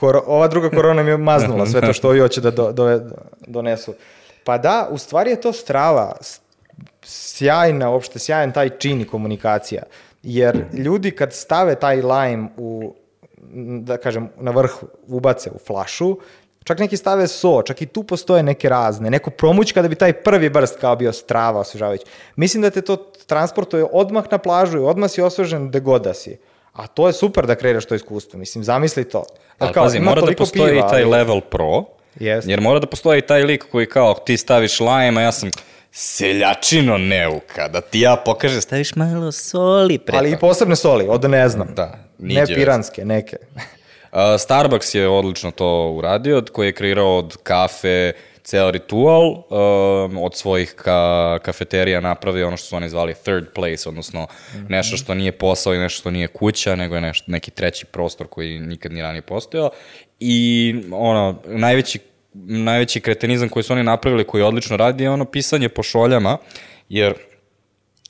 Kor 0.00 0.20
ova 0.26 0.48
druga 0.48 0.70
korona 0.70 1.02
mi 1.02 1.10
je 1.10 1.16
maznula 1.16 1.66
sve 1.70 1.80
to 1.80 1.92
što 1.92 2.08
ovi 2.08 2.20
hoće 2.20 2.40
da 2.40 2.50
do, 2.50 2.72
do, 2.72 3.00
donesu. 3.46 3.94
Pa 4.44 4.58
da, 4.58 4.88
u 4.90 4.98
stvari 4.98 5.30
je 5.30 5.40
to 5.40 5.52
strava, 5.52 6.16
sjajna, 7.02 7.90
uopšte 7.90 8.18
sjajan 8.18 8.52
taj 8.52 8.78
čin 8.78 9.00
i 9.00 9.06
komunikacija. 9.06 9.82
Jer 10.22 10.64
ljudi 10.72 11.10
kad 11.10 11.32
stave 11.32 11.74
taj 11.74 11.96
lime 11.96 12.48
u, 12.56 12.94
da 13.80 13.96
kažem, 13.96 14.28
na 14.36 14.50
vrh 14.50 14.70
ubace 15.06 15.50
u 15.50 15.58
flašu, 15.66 16.16
čak 16.64 16.78
neki 16.78 16.96
stave 16.96 17.28
so, 17.28 17.62
čak 17.62 17.82
i 17.82 17.86
tu 17.86 18.02
postoje 18.02 18.42
neke 18.42 18.68
razne, 18.68 19.10
neko 19.10 19.30
promućka 19.30 19.82
da 19.82 19.88
bi 19.88 19.94
taj 19.94 20.12
prvi 20.12 20.50
brst 20.50 20.80
kao 20.80 20.96
bio 20.96 21.12
strava 21.12 21.60
osvežavajući. 21.60 22.04
Mislim 22.36 22.62
da 22.62 22.70
te 22.70 22.80
to 22.80 22.96
transportuje 23.26 23.86
odmah 23.92 24.24
na 24.30 24.38
plažu 24.38 24.78
i 24.78 24.84
odmah 24.84 25.10
si 25.10 25.22
osvežen 25.22 25.68
gde 25.68 25.80
god 25.80 26.02
da 26.02 26.14
si. 26.14 26.38
A 26.72 26.86
to 26.86 27.06
je 27.06 27.12
super 27.12 27.46
da 27.46 27.54
kreiraš 27.54 27.84
to 27.84 27.94
iskustvo, 27.94 28.38
mislim, 28.38 28.64
zamisli 28.64 29.08
to. 29.08 29.24
Ali 29.58 29.72
kao, 29.72 29.84
pazi, 29.84 30.00
mora 30.00 30.20
da 30.20 30.32
postoji 30.38 30.72
piva, 30.72 30.88
taj 30.88 31.02
ali... 31.02 31.10
level 31.10 31.40
pro, 31.40 31.84
Jest. 32.20 32.48
jer 32.48 32.60
mora 32.60 32.78
da 32.78 32.86
postoji 32.86 33.20
taj 33.22 33.42
lik 33.42 33.64
koji 33.72 33.86
kao 33.86 34.14
ti 34.14 34.36
staviš 34.36 34.80
lime, 34.80 35.20
a 35.20 35.24
ja 35.24 35.32
sam 35.32 35.50
seljačino 35.92 36.98
neuka, 36.98 37.68
da 37.68 37.80
ti 37.80 38.00
ja 38.00 38.16
pokažem, 38.16 38.60
staviš 38.60 38.94
malo 38.94 39.32
soli 39.32 39.98
pre 39.98 40.18
Ali 40.18 40.30
i 40.30 40.36
posebne 40.36 40.76
soli, 40.76 41.06
od 41.08 41.30
ne 41.30 41.48
znam. 41.48 41.68
Da. 41.76 41.98
Ne 42.18 42.46
piranske, 42.46 43.04
neke. 43.04 43.36
Starbucks 44.38 44.94
je 44.94 45.08
odlično 45.08 45.50
to 45.50 45.90
uradio, 45.90 46.42
koji 46.52 46.66
je 46.66 46.72
kreirao 46.72 47.18
od 47.18 47.36
kafe, 47.42 48.12
ceo 48.50 48.70
ritual 48.70 49.30
um, 49.30 50.18
od 50.18 50.34
svojih 50.34 50.74
ka, 50.76 51.38
kafeterija 51.42 52.00
napravio 52.00 52.46
ono 52.46 52.56
što 52.56 52.66
su 52.66 52.76
oni 52.76 52.88
zvali 52.88 53.14
third 53.14 53.46
place, 53.54 53.88
odnosno 53.88 54.22
mm 54.22 54.56
-hmm. 54.56 54.70
nešto 54.70 54.96
što 54.96 55.14
nije 55.14 55.32
posao 55.32 55.74
i 55.74 55.78
nešto 55.78 56.00
što 56.00 56.10
nije 56.10 56.28
kuća, 56.28 56.76
nego 56.76 56.94
je 56.94 57.00
nešto, 57.00 57.32
neki 57.32 57.50
treći 57.50 57.86
prostor 57.86 58.26
koji 58.26 58.58
nikad 58.58 58.92
ni 58.92 59.02
ranije 59.02 59.22
postojao. 59.22 59.70
I 60.20 60.74
ono, 60.92 61.42
najveći 61.46 61.98
najveći 62.44 63.00
kretenizam 63.00 63.48
koji 63.48 63.62
su 63.62 63.72
oni 63.72 63.82
napravili, 63.82 64.24
koji 64.24 64.42
odlično 64.42 64.76
radi, 64.76 65.04
je 65.04 65.10
ono 65.10 65.24
pisanje 65.24 65.68
po 65.68 65.82
šoljama, 65.82 66.38
jer 66.88 67.14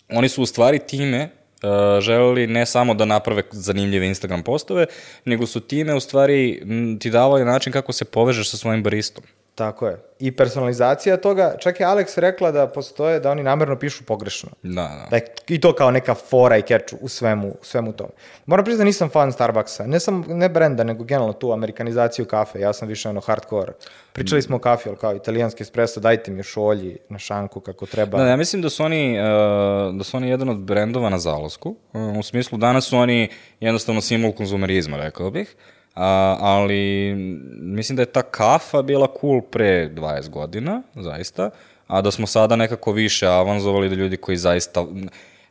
oni 0.09 0.29
su 0.29 0.43
u 0.43 0.47
stvari 0.47 0.79
time 0.79 1.29
uh, 1.63 2.01
želeli 2.01 2.47
ne 2.47 2.67
samo 2.67 2.95
da 2.95 3.05
naprave 3.05 3.43
zanimljive 3.51 4.07
Instagram 4.07 4.43
postove, 4.43 4.87
nego 5.25 5.47
su 5.47 5.61
time 5.61 5.95
u 5.95 6.01
stvari 6.01 6.63
ti 7.01 7.11
davali 7.11 7.45
način 7.45 7.73
kako 7.73 7.93
se 7.93 8.05
povežeš 8.05 8.51
sa 8.51 8.57
svojim 8.57 8.83
baristom. 8.83 9.25
Tako 9.55 9.87
je. 9.87 9.99
I 10.19 10.37
personalizacija 10.37 11.17
toga, 11.17 11.55
čak 11.59 11.81
je 11.81 11.87
Alex 11.87 12.19
rekla 12.19 12.51
da 12.51 12.67
postoje, 12.67 13.21
da 13.21 13.31
oni 13.31 13.43
namerno 13.43 13.79
pišu 13.79 14.05
pogrešno. 14.05 14.49
Da, 14.63 14.71
da. 14.71 15.07
da 15.11 15.17
je 15.17 15.27
I 15.49 15.61
to 15.61 15.75
kao 15.75 15.91
neka 15.91 16.15
fora 16.15 16.57
i 16.57 16.63
catch 16.63 16.95
u 17.01 17.09
svemu, 17.09 17.49
u 17.49 17.65
svemu 17.65 17.93
tome. 17.93 18.11
Moram 18.47 18.65
priznati 18.65 18.81
da 18.81 18.85
nisam 18.85 19.09
fan 19.09 19.33
Starbucksa. 19.33 19.87
Ne 19.87 20.01
sam, 20.01 20.25
ne 20.29 20.49
brenda, 20.49 20.85
nego 20.85 21.05
generalno 21.05 21.33
tu 21.33 21.53
amerikanizaciju 21.53 22.25
kafe. 22.25 22.61
Ja 22.61 22.73
sam 22.73 22.89
više 22.89 23.09
ono 23.09 23.21
hardcore. 23.21 23.73
Pričali 24.13 24.43
smo 24.43 24.57
o 24.57 24.59
kafi, 24.59 24.89
ali 24.89 24.99
kao 24.99 25.17
italijanski 25.17 25.63
espresso, 25.63 26.01
dajte 26.01 26.31
mi 26.31 26.43
šolji 26.43 26.99
na 27.09 27.19
šanku 27.19 27.61
kako 27.61 27.87
treba. 27.87 28.19
Da, 28.19 28.27
ja 28.27 28.37
mislim 28.37 28.63
da 28.63 28.71
su 28.71 28.85
oni, 28.85 29.19
uh, 29.19 29.97
da 29.97 30.05
su 30.05 30.17
oni 30.17 30.29
jedan 30.29 30.49
od 30.49 30.59
brendova 30.59 31.09
na 31.09 31.19
zalasku. 31.19 31.77
Uh, 31.93 32.19
u 32.19 32.23
smislu, 32.23 32.59
danas 32.59 32.85
su 32.85 32.97
oni 32.97 33.29
jednostavno 33.61 34.01
simbol 34.01 34.33
konzumerizma, 34.33 34.97
rekao 34.97 35.31
bih. 35.31 35.57
A, 35.95 36.37
ali 36.41 37.15
mislim 37.61 37.97
da 37.97 38.03
je 38.03 38.07
ta 38.07 38.23
kafa 38.23 38.83
bila 38.83 39.09
cool 39.21 39.41
pre 39.41 39.89
20 39.95 40.29
godina, 40.29 40.83
zaista, 40.95 41.51
a 41.87 42.01
da 42.01 42.11
smo 42.11 42.27
sada 42.27 42.57
nekako 42.57 42.93
više 42.93 43.27
avanzovali 43.27 43.89
da 43.89 43.95
ljudi 43.95 44.17
koji 44.17 44.37
zaista... 44.37 44.87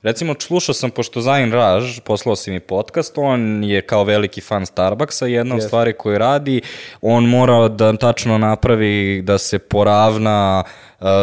Recimo, 0.02 0.36
slušao 0.40 0.74
sam, 0.74 0.92
pošto 0.92 1.22
Zain 1.22 1.52
Raž, 1.52 2.00
poslao 2.00 2.36
si 2.36 2.52
mi 2.52 2.60
podcast, 2.60 3.18
on 3.18 3.64
je 3.64 3.82
kao 3.82 4.04
veliki 4.04 4.42
fan 4.42 4.66
Starbucksa 4.66 5.26
jedna 5.26 5.56
yes. 5.56 5.58
od 5.58 5.64
stvari 5.64 5.94
koje 5.94 6.20
radi, 6.20 6.62
on 7.02 7.26
mora 7.26 7.68
da 7.68 7.98
tačno 7.98 8.38
napravi 8.38 9.22
da 9.22 9.38
se 9.38 9.60
poravna 9.60 10.64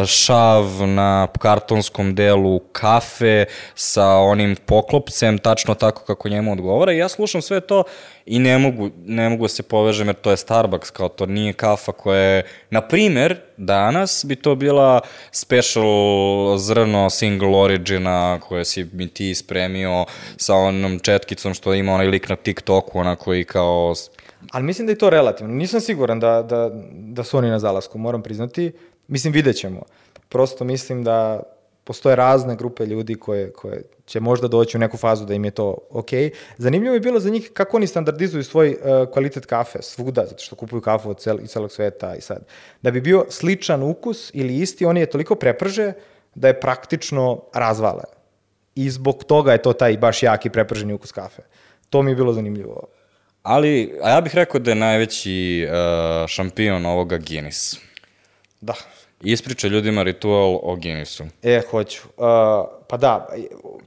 šav 0.07 0.64
na 0.87 1.26
kartonskom 1.38 2.14
delu 2.14 2.59
kafe 2.59 3.44
sa 3.74 4.09
onim 4.09 4.57
poklopcem, 4.66 5.38
tačno 5.38 5.74
tako 5.74 6.02
kako 6.07 6.29
njemu 6.29 6.52
odgovara 6.52 6.92
i 6.92 6.98
ja 6.98 7.09
slušam 7.09 7.42
sve 7.42 7.61
to 7.61 7.85
i 8.27 8.39
ne 8.39 8.59
mogu, 8.59 8.91
ne 9.05 9.29
mogu 9.29 9.45
da 9.45 9.49
se 9.49 9.62
povežem 9.62 10.07
jer 10.07 10.17
to 10.17 10.31
je 10.31 10.37
Starbucks, 10.37 10.91
kao 10.91 11.09
to 11.09 11.27
nije 11.27 11.53
kafa 11.53 11.93
koja 11.93 12.21
je, 12.21 12.47
na 12.71 12.81
primer, 12.81 13.41
danas 13.57 14.25
bi 14.29 14.37
to 14.37 14.55
bila 14.55 15.01
special 15.31 16.59
zrno 16.59 17.11
single 17.11 17.57
origina 17.57 18.41
koje 18.41 18.65
si 18.65 18.87
mi 18.93 19.09
ti 19.09 19.35
spremio 19.35 20.05
sa 20.37 20.55
onom 20.55 20.99
četkicom 20.99 21.55
što 21.55 21.75
ima 21.75 21.93
onaj 21.93 22.07
lik 22.07 22.29
na 22.29 22.37
TikToku, 22.37 22.99
onako 22.99 23.35
i 23.35 23.45
kao 23.45 23.95
Ali 24.51 24.65
mislim 24.65 24.87
da 24.87 24.93
je 24.93 24.99
to 24.99 25.11
relativno. 25.11 25.55
Nisam 25.55 25.81
siguran 25.81 26.21
da, 26.21 26.43
da, 26.43 26.71
da 26.93 27.25
su 27.25 27.39
oni 27.39 27.49
na 27.49 27.59
zalasku, 27.59 27.99
moram 27.99 28.23
priznati. 28.23 28.73
Mislim, 29.09 29.33
vidjet 29.33 29.57
ćemo. 29.57 29.83
Prosto 30.29 30.65
mislim 30.65 31.05
da 31.05 31.43
postoje 31.87 32.16
razne 32.16 32.57
grupe 32.57 32.87
ljudi 32.87 33.14
koje, 33.14 33.53
koje 33.53 33.83
će 34.07 34.20
možda 34.20 34.49
doći 34.49 34.77
u 34.77 34.81
neku 34.81 34.96
fazu 34.96 35.25
da 35.25 35.35
im 35.35 35.44
je 35.44 35.51
to 35.51 35.79
ok. 35.90 36.11
Zanimljivo 36.59 36.94
je 36.94 37.01
bilo 37.01 37.20
za 37.20 37.31
njih 37.31 37.51
kako 37.53 37.77
oni 37.77 37.87
standardizuju 37.87 38.44
svoj 38.44 38.70
uh, 38.70 39.12
kvalitet 39.12 39.46
kafe 39.46 39.83
svuda, 39.83 40.27
zato 40.27 40.42
što 40.42 40.57
kupuju 40.57 40.81
kafu 40.81 41.11
od 41.11 41.20
cel, 41.20 41.38
iz 41.42 41.51
celog 41.51 41.72
sveta 41.72 42.14
i 42.14 42.20
sad. 42.20 42.44
Da 42.83 42.90
bi 42.90 43.01
bio 43.01 43.27
sličan 43.29 43.83
ukus 43.83 44.31
ili 44.35 44.57
isti, 44.57 44.85
oni 44.85 45.01
je 45.01 45.11
toliko 45.11 45.35
preprže 45.35 45.92
da 46.35 46.49
je 46.49 46.61
praktično 46.61 47.42
razvale. 47.55 48.05
I 48.75 48.90
zbog 48.90 49.25
toga 49.25 49.53
je 49.53 49.62
to 49.62 49.72
taj 49.72 49.96
baš 49.96 50.22
jaki 50.22 50.51
preprženi 50.51 50.92
ukus 50.92 51.12
kafe. 51.12 51.42
To 51.90 52.03
mi 52.03 52.11
je 52.11 52.16
bilo 52.16 52.33
zanimljivo. 52.33 52.83
Ali, 53.42 53.99
a 54.03 54.11
ja 54.11 54.20
bih 54.20 54.35
rekao 54.35 54.61
da 54.61 54.70
je 54.70 54.75
najveći 54.75 55.66
uh, 55.68 56.27
šampion 56.29 56.87
ovoga 56.87 57.18
Guinness. 57.18 57.79
Da. 58.61 58.75
Ispriča 59.22 59.68
ljudima 59.68 60.02
ritual 60.02 60.59
o 60.62 60.76
Guinnessu. 60.76 61.24
E, 61.42 61.61
hoću. 61.70 62.02
Uh, 62.16 62.24
pa 62.88 62.96
da, 62.96 63.29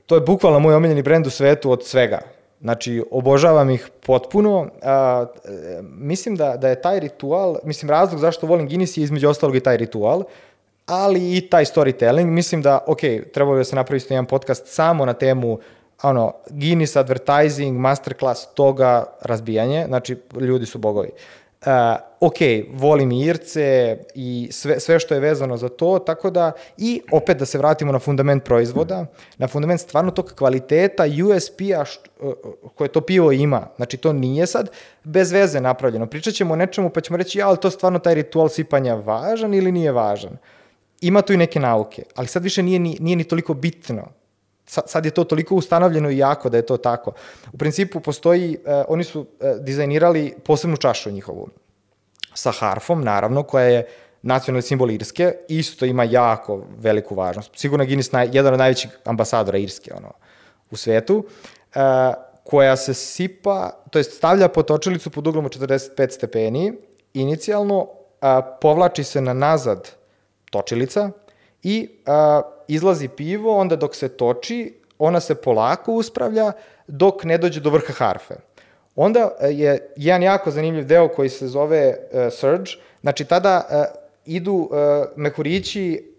to 0.05 0.15
je 0.15 0.21
bukvalno 0.21 0.59
moj 0.59 0.75
omiljeni 0.75 1.01
brend 1.01 1.27
u 1.27 1.29
svetu 1.29 1.71
od 1.71 1.85
svega. 1.85 2.19
Znači, 2.61 3.03
obožavam 3.11 3.69
ih 3.69 3.89
potpuno. 4.05 4.59
Uh, 4.59 4.67
mislim 5.83 6.35
da, 6.35 6.57
da 6.57 6.69
je 6.69 6.81
taj 6.81 6.99
ritual, 6.99 7.57
mislim, 7.63 7.89
razlog 7.89 8.19
zašto 8.19 8.47
volim 8.47 8.67
Guinness 8.67 8.97
je 8.97 9.03
između 9.03 9.29
ostalog 9.29 9.55
i 9.55 9.59
taj 9.59 9.77
ritual, 9.77 10.23
ali 10.85 11.37
i 11.37 11.49
taj 11.49 11.65
storytelling. 11.65 12.25
Mislim 12.25 12.61
da, 12.61 12.83
ok, 12.87 12.99
trebalo 13.33 13.55
bi 13.55 13.59
da 13.59 13.63
se 13.63 13.75
napravi 13.75 13.97
isto 13.97 14.13
jedan 14.13 14.25
podcast 14.25 14.67
samo 14.67 15.05
na 15.05 15.13
temu 15.13 15.59
ono, 16.03 16.33
Guinness 16.49 16.95
advertising, 16.95 17.79
masterclass 17.79 18.53
toga, 18.53 19.03
razbijanje, 19.21 19.85
znači 19.87 20.17
ljudi 20.39 20.65
su 20.65 20.77
bogovi. 20.77 21.09
Ok, 22.19 22.35
volim 22.73 23.11
i 23.11 23.25
Irce 23.25 23.97
i 24.15 24.49
sve, 24.51 24.79
sve 24.79 24.99
što 24.99 25.13
je 25.13 25.19
vezano 25.19 25.57
za 25.57 25.69
to, 25.69 25.99
tako 25.99 26.29
da, 26.29 26.51
i 26.77 27.01
opet 27.11 27.37
da 27.37 27.45
se 27.45 27.57
vratimo 27.57 27.91
na 27.91 27.99
fundament 27.99 28.43
proizvoda, 28.43 29.05
na 29.37 29.47
fundament 29.47 29.81
stvarno 29.81 30.11
tog 30.11 30.33
kvaliteta 30.37 31.03
USP-a 31.03 31.83
uh, 32.19 32.33
koje 32.75 32.87
to 32.87 33.01
pivo 33.01 33.31
ima. 33.31 33.67
Znači, 33.75 33.97
to 33.97 34.13
nije 34.13 34.47
sad 34.47 34.69
bez 35.03 35.31
veze 35.31 35.61
napravljeno. 35.61 36.07
Pričat 36.07 36.33
ćemo 36.33 36.53
o 36.53 36.57
nečemu 36.57 36.89
pa 36.89 37.01
ćemo 37.01 37.17
reći, 37.17 37.39
ja, 37.39 37.47
ali 37.47 37.57
to 37.57 37.69
stvarno 37.69 37.99
taj 37.99 38.15
ritual 38.15 38.49
sipanja 38.49 38.95
važan 38.95 39.53
ili 39.53 39.71
nije 39.71 39.91
važan. 39.91 40.37
Ima 41.01 41.21
tu 41.21 41.33
i 41.33 41.37
neke 41.37 41.59
nauke, 41.59 42.03
ali 42.15 42.27
sad 42.27 42.43
više 42.43 42.63
nije 42.63 42.79
ni, 42.79 42.97
nije 42.99 43.15
ni 43.15 43.23
toliko 43.23 43.53
bitno 43.53 44.18
sad, 44.69 45.05
je 45.05 45.11
to 45.11 45.23
toliko 45.23 45.55
ustanovljeno 45.55 46.09
i 46.09 46.17
jako 46.17 46.49
da 46.49 46.57
je 46.57 46.65
to 46.65 46.77
tako. 46.77 47.11
U 47.53 47.57
principu 47.57 47.99
postoji, 47.99 48.57
uh, 48.57 48.85
oni 48.87 49.03
su 49.03 49.19
uh, 49.19 49.27
dizajnirali 49.59 50.35
posebnu 50.45 50.77
čašu 50.77 51.11
njihovu 51.11 51.49
sa 52.33 52.51
harfom, 52.51 53.03
naravno, 53.03 53.43
koja 53.43 53.65
je 53.65 53.87
nacionalni 54.21 54.61
simbol 54.61 54.91
Irske, 54.91 55.33
isto 55.47 55.85
ima 55.85 56.03
jako 56.03 56.63
veliku 56.77 57.15
važnost. 57.15 57.51
Sigurno 57.55 57.85
Guinness 57.85 58.11
naj, 58.11 58.29
jedan 58.31 58.53
od 58.53 58.59
najvećih 58.59 58.97
ambasadora 59.05 59.57
Irske 59.57 59.93
ono, 59.93 60.11
u 60.71 60.77
svetu, 60.77 61.17
uh, 61.17 61.81
koja 62.43 62.75
se 62.75 62.93
sipa, 62.93 63.71
to 63.89 63.99
jest 63.99 64.17
stavlja 64.17 64.47
potočilicu 64.47 65.09
pod 65.09 65.27
uglom 65.27 65.45
od 65.45 65.57
45 65.59 66.09
stepeni, 66.11 66.73
inicijalno 67.13 67.77
uh, 67.79 67.89
povlači 68.61 69.03
se 69.03 69.21
na 69.21 69.33
nazad 69.33 69.89
točilica 70.51 71.11
i 71.63 71.89
uh, 72.07 72.43
izlazi 72.67 73.07
pivo, 73.07 73.57
onda 73.57 73.75
dok 73.75 73.95
se 73.95 74.09
toči, 74.09 74.73
ona 74.99 75.19
se 75.19 75.35
polako 75.35 75.93
uspravlja 75.93 76.51
dok 76.87 77.23
ne 77.23 77.37
dođe 77.37 77.59
do 77.59 77.69
vrha 77.69 77.93
harfe. 77.93 78.35
Onda 78.95 79.31
je 79.49 79.93
jedan 79.95 80.23
jako 80.23 80.51
zanimljiv 80.51 80.85
deo 80.85 81.07
koji 81.07 81.29
se 81.29 81.47
zove 81.47 81.95
uh, 82.11 82.33
surge, 82.33 82.71
znači 83.01 83.25
tada 83.25 83.67
uh, 83.69 83.99
idu 84.25 84.53
uh, 84.53 84.69
mehurići 85.15 86.09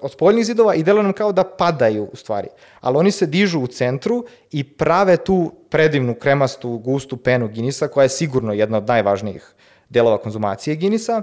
od 0.00 0.12
spoljnih 0.12 0.44
zidova 0.44 0.74
i 0.74 0.82
delo 0.82 1.02
nam 1.02 1.12
kao 1.12 1.32
da 1.32 1.44
padaju 1.44 2.08
u 2.12 2.16
stvari. 2.16 2.48
Ali 2.80 2.96
oni 2.96 3.10
se 3.10 3.26
dižu 3.26 3.60
u 3.60 3.66
centru 3.66 4.24
i 4.50 4.64
prave 4.64 5.16
tu 5.16 5.52
predivnu 5.70 6.14
kremastu, 6.14 6.78
gustu 6.78 7.16
penu 7.16 7.48
Ginisa 7.48 7.88
koja 7.88 8.02
je 8.02 8.08
sigurno 8.08 8.52
jedna 8.52 8.78
od 8.78 8.88
najvažnijih 8.88 9.54
delova 9.88 10.18
konzumacije 10.18 10.76
Ginisa. 10.76 11.22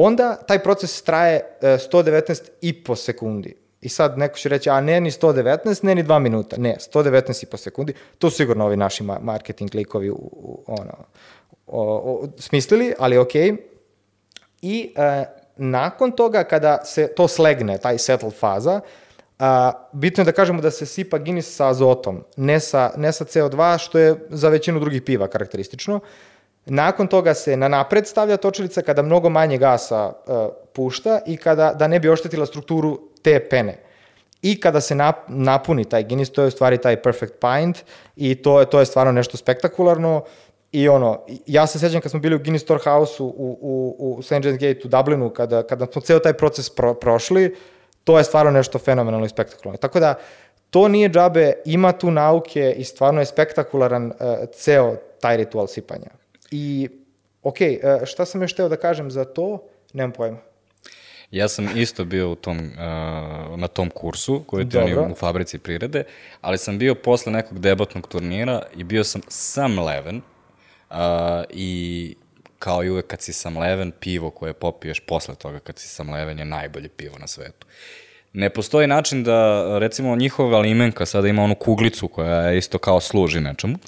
Onda 0.00 0.36
taj 0.46 0.58
proces 0.58 1.02
traje 1.02 1.40
119 1.60 2.42
i 2.60 2.84
po 2.84 2.96
sekundi. 2.96 3.56
I 3.80 3.88
sad 3.88 4.18
neko 4.18 4.38
će 4.38 4.48
reći, 4.48 4.70
a 4.70 4.80
ne 4.80 5.00
ni 5.00 5.10
119, 5.10 5.84
ne 5.84 5.94
ni 5.94 6.04
2 6.04 6.18
minuta. 6.18 6.56
Ne, 6.58 6.76
119 6.94 7.42
i 7.42 7.46
po 7.46 7.56
sekundi. 7.56 7.94
To 8.18 8.30
su 8.30 8.36
sigurno 8.36 8.66
ovi 8.66 8.76
naši 8.76 9.02
marketing 9.02 9.74
likovi 9.74 10.10
u, 10.10 10.14
u, 10.14 10.64
ono, 10.66 10.92
o, 11.66 11.82
o, 11.82 12.28
smislili, 12.38 12.94
ali. 12.98 13.16
Okay. 13.16 13.56
I 14.62 14.92
e, 14.96 15.24
nakon 15.56 16.12
toga, 16.12 16.44
kada 16.44 16.84
se 16.84 17.08
to 17.16 17.28
slegne, 17.28 17.78
taj 17.78 17.98
settle 17.98 18.30
faza, 18.30 18.80
a, 19.38 19.72
bitno 19.92 20.20
je 20.20 20.24
da 20.24 20.32
kažemo 20.32 20.62
da 20.62 20.70
se 20.70 20.86
sipa 20.86 21.18
Guinness 21.18 21.56
sa 21.56 21.68
azotom, 21.68 22.24
ne 22.36 22.60
sa, 22.60 22.92
ne 22.96 23.12
sa 23.12 23.24
CO2, 23.24 23.78
što 23.78 23.98
je 23.98 24.14
za 24.30 24.48
većinu 24.48 24.80
drugih 24.80 25.02
piva 25.02 25.28
karakteristično. 25.28 26.00
Nakon 26.68 27.06
toga 27.06 27.34
se 27.34 27.56
na 27.56 27.68
napred 27.68 28.06
stavlja 28.06 28.36
točilica 28.36 28.82
kada 28.82 29.02
mnogo 29.02 29.28
manje 29.28 29.58
gasa 29.58 30.06
uh, 30.06 30.36
pušta 30.72 31.20
i 31.26 31.36
kada 31.36 31.72
da 31.74 31.88
ne 31.88 32.00
bi 32.00 32.08
oštetila 32.08 32.46
strukturu 32.46 33.00
te 33.22 33.40
pene. 33.40 33.78
I 34.42 34.60
kada 34.60 34.80
se 34.80 34.94
nap, 34.94 35.16
napuni 35.28 35.84
taj 35.84 36.04
Guinness, 36.04 36.32
to 36.32 36.42
je 36.42 36.48
u 36.48 36.50
stvari 36.50 36.78
taj 36.78 37.02
perfect 37.02 37.34
pint 37.40 37.78
i 38.16 38.34
to 38.34 38.60
je, 38.60 38.70
to 38.70 38.80
je 38.80 38.86
stvarno 38.86 39.12
nešto 39.12 39.36
spektakularno. 39.36 40.24
I 40.72 40.88
ono, 40.88 41.20
ja 41.46 41.66
se 41.66 41.78
sećam 41.78 42.00
kad 42.00 42.10
smo 42.10 42.20
bili 42.20 42.36
u 42.36 42.38
Guinness 42.38 42.64
Storehouse-u 42.64 43.26
u, 43.26 43.58
u, 43.60 43.96
u 43.98 44.22
St. 44.22 44.32
James 44.32 44.60
Gate 44.60 44.80
u 44.84 44.88
Dublinu, 44.88 45.30
kada, 45.30 45.62
kada 45.62 45.86
smo 45.92 46.02
ceo 46.02 46.18
taj 46.18 46.32
proces 46.32 46.70
pro, 46.70 46.94
prošli, 46.94 47.56
to 48.04 48.18
je 48.18 48.24
stvarno 48.24 48.50
nešto 48.50 48.78
fenomenalno 48.78 49.26
i 49.26 49.28
spektakularno. 49.28 49.76
Tako 49.76 50.00
da, 50.00 50.14
to 50.70 50.88
nije 50.88 51.08
džabe, 51.08 51.52
ima 51.64 51.92
tu 51.92 52.10
nauke 52.10 52.74
i 52.76 52.84
stvarno 52.84 53.20
je 53.20 53.26
spektakularan 53.26 54.06
uh, 54.06 54.12
ceo 54.52 54.96
taj 55.20 55.36
ritual 55.36 55.66
sipanja. 55.66 56.10
I, 56.50 56.88
ok, 57.42 57.56
uh, 57.60 58.06
šta 58.06 58.24
sam 58.24 58.42
još 58.42 58.52
teo 58.52 58.68
da 58.68 58.76
kažem 58.76 59.10
za 59.10 59.24
to, 59.24 59.62
nemam 59.92 60.12
pojma. 60.12 60.38
Ja 61.30 61.48
sam 61.48 61.68
isto 61.76 62.04
bio 62.04 62.30
u 62.30 62.34
tom, 62.34 62.56
uh, 62.58 63.58
na 63.58 63.68
tom 63.68 63.90
kursu 63.90 64.44
koji 64.46 64.68
ti 64.68 64.78
oni 64.78 64.96
u 65.12 65.14
fabrici 65.14 65.58
prirede, 65.58 66.04
ali 66.40 66.58
sam 66.58 66.78
bio 66.78 66.94
posle 66.94 67.32
nekog 67.32 67.58
debatnog 67.58 68.08
turnira 68.08 68.62
i 68.76 68.84
bio 68.84 69.04
sam 69.04 69.20
sam 69.28 69.78
leven 69.78 70.16
uh, 70.90 70.96
i 71.50 72.14
kao 72.58 72.84
i 72.84 72.90
uvek 72.90 73.06
kad 73.06 73.22
si 73.22 73.32
sam 73.32 73.58
leven, 73.58 73.92
pivo 74.00 74.30
koje 74.30 74.52
popiješ 74.52 75.00
posle 75.00 75.34
toga 75.34 75.58
kad 75.58 75.78
si 75.78 75.88
sam 75.88 76.10
leven 76.10 76.38
je 76.38 76.44
najbolje 76.44 76.88
pivo 76.88 77.18
na 77.18 77.26
svetu. 77.26 77.66
Ne 78.32 78.50
postoji 78.50 78.86
način 78.86 79.24
da, 79.24 79.64
recimo, 79.78 80.16
njihova 80.16 80.60
limenka 80.60 81.06
sada 81.06 81.28
ima 81.28 81.42
onu 81.42 81.54
kuglicu 81.54 82.08
koja 82.08 82.42
je 82.42 82.58
isto 82.58 82.78
kao 82.78 83.00
služi 83.00 83.40
nečemu, 83.40 83.78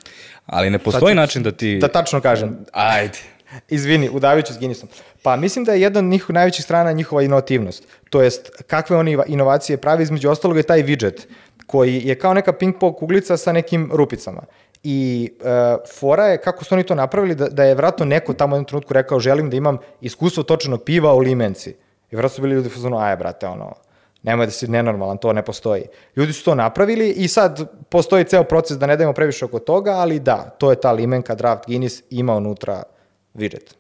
ali 0.47 0.70
ne 0.70 0.78
postoji 0.78 1.14
način 1.14 1.43
da 1.43 1.53
ti... 1.53 1.78
Da 1.78 1.88
tačno 1.88 2.20
kažem. 2.20 2.59
Ajde. 2.72 3.18
Izvini, 3.68 4.09
udavit 4.12 4.47
ću 4.47 4.53
s 4.53 4.59
Guinnessom. 4.59 4.88
Pa 5.22 5.36
mislim 5.36 5.64
da 5.64 5.72
je 5.72 5.80
jedna 5.80 5.99
od 5.99 6.05
njihovih 6.05 6.34
najvećih 6.34 6.64
strana 6.64 6.93
njihova 6.93 7.22
inovativnost. 7.22 7.84
To 8.11 8.22
jest, 8.22 8.51
kakve 8.66 8.97
oni 8.97 9.18
inovacije 9.26 9.76
pravi, 9.76 10.03
između 10.03 10.30
ostalog 10.30 10.57
je 10.57 10.62
taj 10.62 10.82
widget, 10.82 11.26
koji 11.66 12.01
je 12.05 12.14
kao 12.14 12.34
neka 12.34 12.53
ping-pong 12.53 12.95
kuglica 12.99 13.36
sa 13.36 13.53
nekim 13.53 13.91
rupicama. 13.93 14.43
I 14.82 15.30
e, 15.41 15.76
fora 15.99 16.26
je 16.26 16.38
kako 16.38 16.64
su 16.64 16.74
oni 16.74 16.82
to 16.82 16.95
napravili, 16.95 17.34
da, 17.34 17.49
da 17.49 17.64
je 17.64 17.74
vratno 17.74 18.05
neko 18.05 18.34
tamo 18.34 18.55
u 18.55 18.57
jednom 18.57 18.66
trenutku 18.66 18.95
rekao 18.95 19.20
želim 19.20 19.51
da 19.51 19.57
imam 19.57 19.78
iskustvo 20.01 20.43
točenog 20.43 20.82
piva 20.84 21.14
u 21.14 21.18
limenci. 21.18 21.74
I 22.11 22.16
vratno 22.16 22.34
su 22.34 22.43
bili 22.43 22.55
ljudi 22.55 22.68
u 22.68 22.70
fazonu, 22.70 22.99
aje 22.99 23.16
brate, 23.16 23.47
ono, 23.47 23.74
nemoj 24.22 24.46
da 24.46 24.52
si 24.52 24.68
nenormalan, 24.68 25.18
to 25.18 25.32
ne 25.32 25.44
postoji. 25.44 25.82
Ljudi 26.16 26.32
su 26.32 26.44
to 26.44 26.54
napravili 26.54 27.10
i 27.10 27.28
sad 27.28 27.70
postoji 27.88 28.24
ceo 28.24 28.44
proces 28.44 28.78
da 28.78 28.86
ne 28.86 28.96
dajemo 28.96 29.12
previše 29.12 29.44
oko 29.44 29.58
toga, 29.58 29.90
ali 29.90 30.20
da, 30.20 30.56
to 30.58 30.70
je 30.70 30.80
ta 30.80 30.92
limenka, 30.92 31.34
draft 31.34 31.66
Guinness, 31.66 32.02
ima 32.10 32.36
unutra 32.36 32.82
widget. 33.34 33.74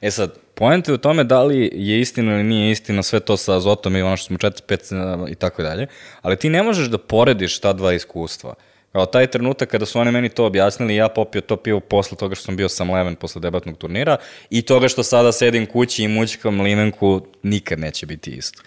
E 0.00 0.10
sad, 0.10 0.30
point 0.54 0.88
je 0.88 0.94
u 0.94 0.98
tome 0.98 1.24
da 1.24 1.42
li 1.42 1.70
je 1.72 2.00
istina 2.00 2.34
ili 2.34 2.44
nije 2.44 2.70
istina 2.70 3.02
sve 3.02 3.20
to 3.20 3.36
sa 3.36 3.56
azotom 3.56 3.96
i 3.96 4.02
ono 4.02 4.16
što 4.16 4.26
smo 4.26 4.38
4, 4.38 4.62
5 4.68 5.30
i 5.30 5.34
tako 5.34 5.62
dalje, 5.62 5.86
ali 6.22 6.36
ti 6.36 6.50
ne 6.50 6.62
možeš 6.62 6.88
da 6.88 6.98
porediš 6.98 7.60
ta 7.60 7.72
dva 7.72 7.92
iskustva. 7.92 8.54
Kao 8.92 9.06
taj 9.06 9.26
trenutak 9.26 9.68
kada 9.68 9.86
su 9.86 9.98
oni 9.98 10.10
meni 10.10 10.28
to 10.28 10.46
objasnili, 10.46 10.96
ja 10.96 11.08
popio 11.08 11.40
to 11.40 11.56
pivo 11.56 11.80
posle 11.80 12.16
toga 12.18 12.34
što 12.34 12.44
sam 12.44 12.56
bio 12.56 12.68
sam 12.68 12.90
leven 12.90 13.14
posle 13.14 13.40
debatnog 13.40 13.76
turnira 13.76 14.16
i 14.50 14.62
toga 14.62 14.88
što 14.88 15.02
sada 15.02 15.32
sedim 15.32 15.66
kući 15.66 16.04
i 16.04 16.08
mućkam 16.08 16.60
limenku, 16.60 17.20
nikad 17.42 17.78
neće 17.78 18.06
biti 18.06 18.30
isto. 18.30 18.62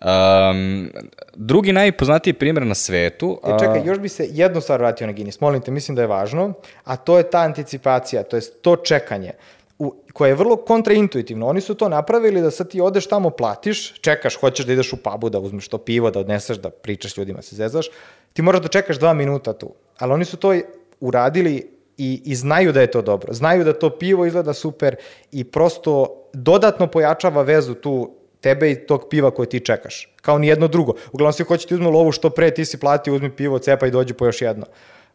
Um, 0.00 0.90
drugi 1.34 1.72
najpoznatiji 1.72 2.32
primjer 2.32 2.66
na 2.66 2.74
svetu... 2.74 3.40
E, 3.46 3.58
čekaj, 3.58 3.82
još 3.84 3.98
bi 3.98 4.08
se 4.08 4.26
jednu 4.30 4.60
stvar 4.60 4.80
vratio 4.80 5.06
na 5.06 5.12
Guinness, 5.12 5.40
molim 5.40 5.62
te, 5.62 5.70
mislim 5.70 5.94
da 5.94 6.02
je 6.02 6.08
važno, 6.08 6.52
a 6.84 6.96
to 6.96 7.18
je 7.18 7.30
ta 7.30 7.38
anticipacija, 7.38 8.22
to 8.22 8.36
je 8.36 8.42
to 8.62 8.76
čekanje 8.76 9.32
u, 9.78 9.94
koje 10.12 10.30
je 10.30 10.34
vrlo 10.34 10.56
kontraintuitivno. 10.56 11.46
Oni 11.46 11.60
su 11.60 11.74
to 11.74 11.88
napravili 11.88 12.40
da 12.40 12.50
sad 12.50 12.68
ti 12.70 12.80
odeš 12.80 13.06
tamo, 13.06 13.30
platiš, 13.30 14.00
čekaš, 14.00 14.36
hoćeš 14.36 14.66
da 14.66 14.72
ideš 14.72 14.92
u 14.92 14.96
pubu, 14.96 15.30
da 15.30 15.38
uzmeš 15.38 15.68
to 15.68 15.78
pivo, 15.78 16.10
da 16.10 16.20
odneseš, 16.20 16.56
da 16.56 16.70
pričaš 16.70 17.16
ljudima, 17.16 17.42
se 17.42 17.56
zezaš, 17.56 17.90
ti 18.32 18.42
moraš 18.42 18.62
da 18.62 18.68
čekaš 18.68 18.98
dva 18.98 19.14
minuta 19.14 19.52
tu. 19.52 19.74
Ali 19.98 20.12
oni 20.12 20.24
su 20.24 20.36
to 20.36 20.54
uradili 21.00 21.70
i, 21.96 22.22
i 22.24 22.34
znaju 22.34 22.72
da 22.72 22.80
je 22.80 22.90
to 22.90 23.02
dobro. 23.02 23.32
Znaju 23.32 23.64
da 23.64 23.72
to 23.72 23.90
pivo 23.90 24.26
izgleda 24.26 24.52
super 24.52 24.96
i 25.32 25.44
prosto 25.44 26.22
dodatno 26.32 26.86
pojačava 26.86 27.42
vezu 27.42 27.74
tu 27.74 28.10
tebe 28.44 28.70
i 28.70 28.86
tog 28.86 29.06
piva 29.10 29.30
koje 29.30 29.48
ti 29.48 29.60
čekaš. 29.60 30.08
Kao 30.22 30.38
ni 30.38 30.46
jedno 30.46 30.68
drugo. 30.68 30.92
Uglavnom 31.12 31.32
svi 31.32 31.44
hoće 31.44 31.66
ti 31.66 31.74
uzmu 31.74 31.90
lovu 31.90 32.12
što 32.12 32.30
pre, 32.30 32.50
ti 32.54 32.64
si 32.64 32.80
platio, 32.80 33.14
uzmi 33.14 33.30
pivo, 33.30 33.58
cepa 33.58 33.86
i 33.86 33.90
dođi 33.90 34.14
po 34.14 34.26
još 34.26 34.42
jedno. 34.42 34.66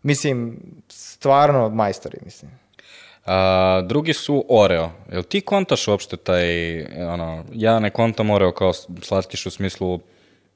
Mislim, 0.04 0.58
stvarno 0.90 1.70
majstori, 1.70 2.18
mislim. 2.24 2.52
A, 3.26 3.82
drugi 3.86 4.14
su 4.14 4.46
Oreo. 4.50 4.90
Jel 5.12 5.24
ti 5.24 5.42
kontaš 5.42 5.88
uopšte 5.88 6.18
taj, 6.18 6.82
ono, 7.14 7.44
ja 7.54 7.80
ne 7.80 7.90
kontam 7.90 8.30
Oreo 8.30 8.52
kao 8.52 8.74
slatkiš 9.02 9.46
u 9.46 9.52
smislu, 9.52 10.00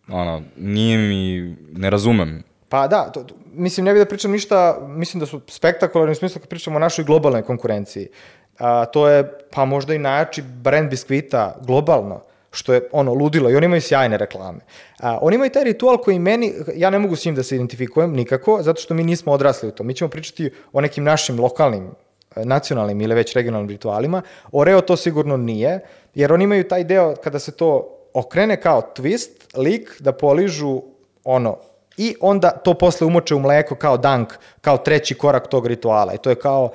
ono, 0.10 0.42
nije 0.58 0.98
mi, 0.98 1.56
ne 1.74 1.90
razumem. 1.90 2.44
Pa 2.70 2.88
da, 2.88 3.12
to, 3.12 3.26
mislim, 3.54 3.86
ne 3.86 3.94
bih 3.94 4.02
da 4.02 4.10
pričam 4.10 4.32
ništa, 4.32 4.80
mislim 4.88 5.20
da 5.20 5.26
su 5.26 5.42
spektakularni 5.48 6.12
u 6.12 6.16
smislu 6.16 6.42
kad 6.42 6.50
pričamo 6.50 6.78
o 6.78 6.80
našoj 6.80 7.06
globalnoj 7.06 7.44
konkurenciji. 7.44 8.08
A, 8.60 8.86
to 8.86 9.08
je, 9.10 9.24
pa 9.52 9.66
možda 9.66 9.94
i 9.94 10.00
najjači 10.00 10.42
brand 10.42 10.90
biskvita 10.90 11.56
globalno 11.62 12.22
što 12.54 12.74
je 12.74 12.90
ono 12.92 13.14
ludilo 13.14 13.50
i 13.50 13.56
oni 13.56 13.66
imaju 13.66 13.82
sjajne 13.82 14.18
reklame. 14.18 14.60
A, 15.00 15.18
oni 15.22 15.36
imaju 15.36 15.52
taj 15.52 15.64
ritual 15.64 15.98
koji 15.98 16.20
meni, 16.20 16.54
ja 16.76 16.90
ne 16.90 17.00
mogu 17.00 17.16
s 17.16 17.26
njim 17.26 17.36
da 17.36 17.44
se 17.44 17.56
identifikujem 17.56 18.14
nikako, 18.14 18.60
zato 18.62 18.82
što 18.82 18.94
mi 18.94 19.04
nismo 19.04 19.32
odrasli 19.32 19.70
u 19.70 19.72
to. 19.72 19.84
Mi 19.84 19.94
ćemo 19.94 20.10
pričati 20.10 20.52
o 20.74 20.82
nekim 20.82 21.04
našim 21.04 21.40
lokalnim 21.40 21.92
nacionalnim 22.36 23.02
ili 23.02 23.16
već 23.16 23.34
regionalnim 23.34 23.70
ritualima. 23.70 24.22
Oreo 24.52 24.82
to 24.82 24.98
sigurno 24.98 25.38
nije, 25.38 25.80
jer 26.16 26.34
oni 26.34 26.44
imaju 26.44 26.68
taj 26.68 26.84
deo 26.84 27.16
kada 27.24 27.40
se 27.40 27.52
to 27.52 27.98
okrene 28.14 28.62
kao 28.62 28.82
twist, 28.96 29.30
lik, 29.58 29.96
da 30.00 30.12
poližu 30.12 30.82
ono, 31.24 31.58
i 31.98 32.16
onda 32.22 32.50
to 32.50 32.74
posle 32.74 33.08
umoče 33.08 33.36
u 33.36 33.40
mleko 33.40 33.76
kao 33.76 33.98
dank, 33.98 34.34
kao 34.62 34.78
treći 34.78 35.16
korak 35.16 35.48
tog 35.48 35.68
rituala. 35.68 36.14
I 36.14 36.18
to 36.18 36.30
je 36.30 36.36
kao 36.36 36.72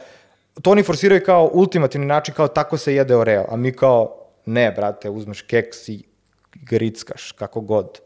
to 0.62 0.70
oni 0.70 0.83
forsiraju 0.83 1.24
kao 1.26 1.51
ultimativni 1.53 2.07
način, 2.07 2.35
kao 2.35 2.49
tako 2.49 2.76
se 2.79 2.95
jede 2.95 3.16
oreo, 3.16 3.45
a 3.49 3.57
mi 3.57 3.72
kao, 3.72 4.28
ne, 4.49 4.70
brate, 4.72 5.11
uzmeš 5.11 5.42
keks 5.42 5.88
i 5.88 6.03
grickaš, 6.55 7.32
kako 7.32 7.61
god. 7.61 8.01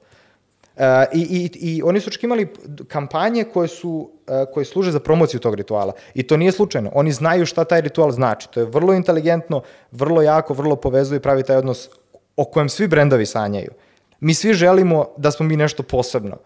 E, 0.76 1.06
i, 1.12 1.20
i, 1.20 1.50
I 1.68 1.82
oni 1.82 2.00
su 2.00 2.10
čak 2.10 2.22
imali 2.22 2.48
kampanje 2.88 3.44
koje, 3.44 3.68
su, 3.68 4.10
e, 4.28 4.44
koje 4.52 4.64
služe 4.64 4.92
za 4.92 5.00
promociju 5.00 5.40
tog 5.40 5.54
rituala. 5.54 5.92
I 6.14 6.22
to 6.22 6.36
nije 6.36 6.52
slučajno. 6.52 6.90
Oni 6.94 7.12
znaju 7.12 7.46
šta 7.46 7.64
taj 7.64 7.80
ritual 7.80 8.10
znači. 8.10 8.48
To 8.50 8.60
je 8.60 8.66
vrlo 8.66 8.94
inteligentno, 8.94 9.62
vrlo 9.90 10.22
jako, 10.22 10.54
vrlo 10.54 10.76
povezuje 10.76 11.16
i 11.16 11.22
pravi 11.22 11.42
taj 11.42 11.56
odnos 11.56 11.88
o 12.36 12.44
kojem 12.44 12.68
svi 12.68 12.88
brendovi 12.88 13.26
sanjaju. 13.26 13.72
Mi 14.20 14.34
svi 14.34 14.54
želimo 14.54 15.06
da 15.16 15.30
smo 15.30 15.46
mi 15.46 15.56
nešto 15.56 15.82
posebno 15.82 16.38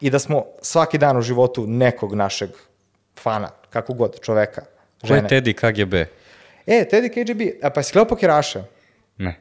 i 0.00 0.10
da 0.10 0.18
smo 0.18 0.44
svaki 0.62 0.98
dan 0.98 1.16
u 1.16 1.22
životu 1.22 1.66
nekog 1.66 2.14
našeg 2.14 2.50
fana, 3.20 3.48
kako 3.70 3.94
god, 3.94 4.20
čoveka, 4.20 4.62
Ko 5.00 5.06
je 5.06 5.08
žene. 5.08 5.28
Teddy 5.28 5.54
KGB? 5.54 5.94
E, 6.66 6.84
Teddy 6.90 7.08
KGB, 7.10 7.64
a 7.64 7.70
pa 7.70 7.82
si 7.82 7.92
gledao 7.92 8.08
Pokeraše? 8.08 8.62
Ne. 9.18 9.40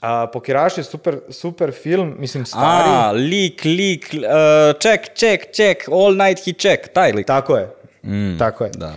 A, 0.00 0.26
Pokeraš 0.26 0.78
je 0.78 0.84
super, 0.84 1.18
super 1.30 1.72
film, 1.72 2.14
mislim 2.18 2.46
stari. 2.46 2.90
A, 2.90 3.10
lik, 3.12 3.64
lik, 3.64 4.10
uh, 4.14 4.80
check, 4.80 5.04
check, 5.14 5.44
check, 5.54 5.88
all 5.88 6.16
night 6.16 6.44
he 6.44 6.52
check, 6.52 6.88
taj 6.92 7.12
lik. 7.12 7.26
Tako 7.26 7.56
je. 7.56 7.68
Mm, 8.02 8.38
Tako 8.38 8.64
je. 8.64 8.70
Da. 8.74 8.94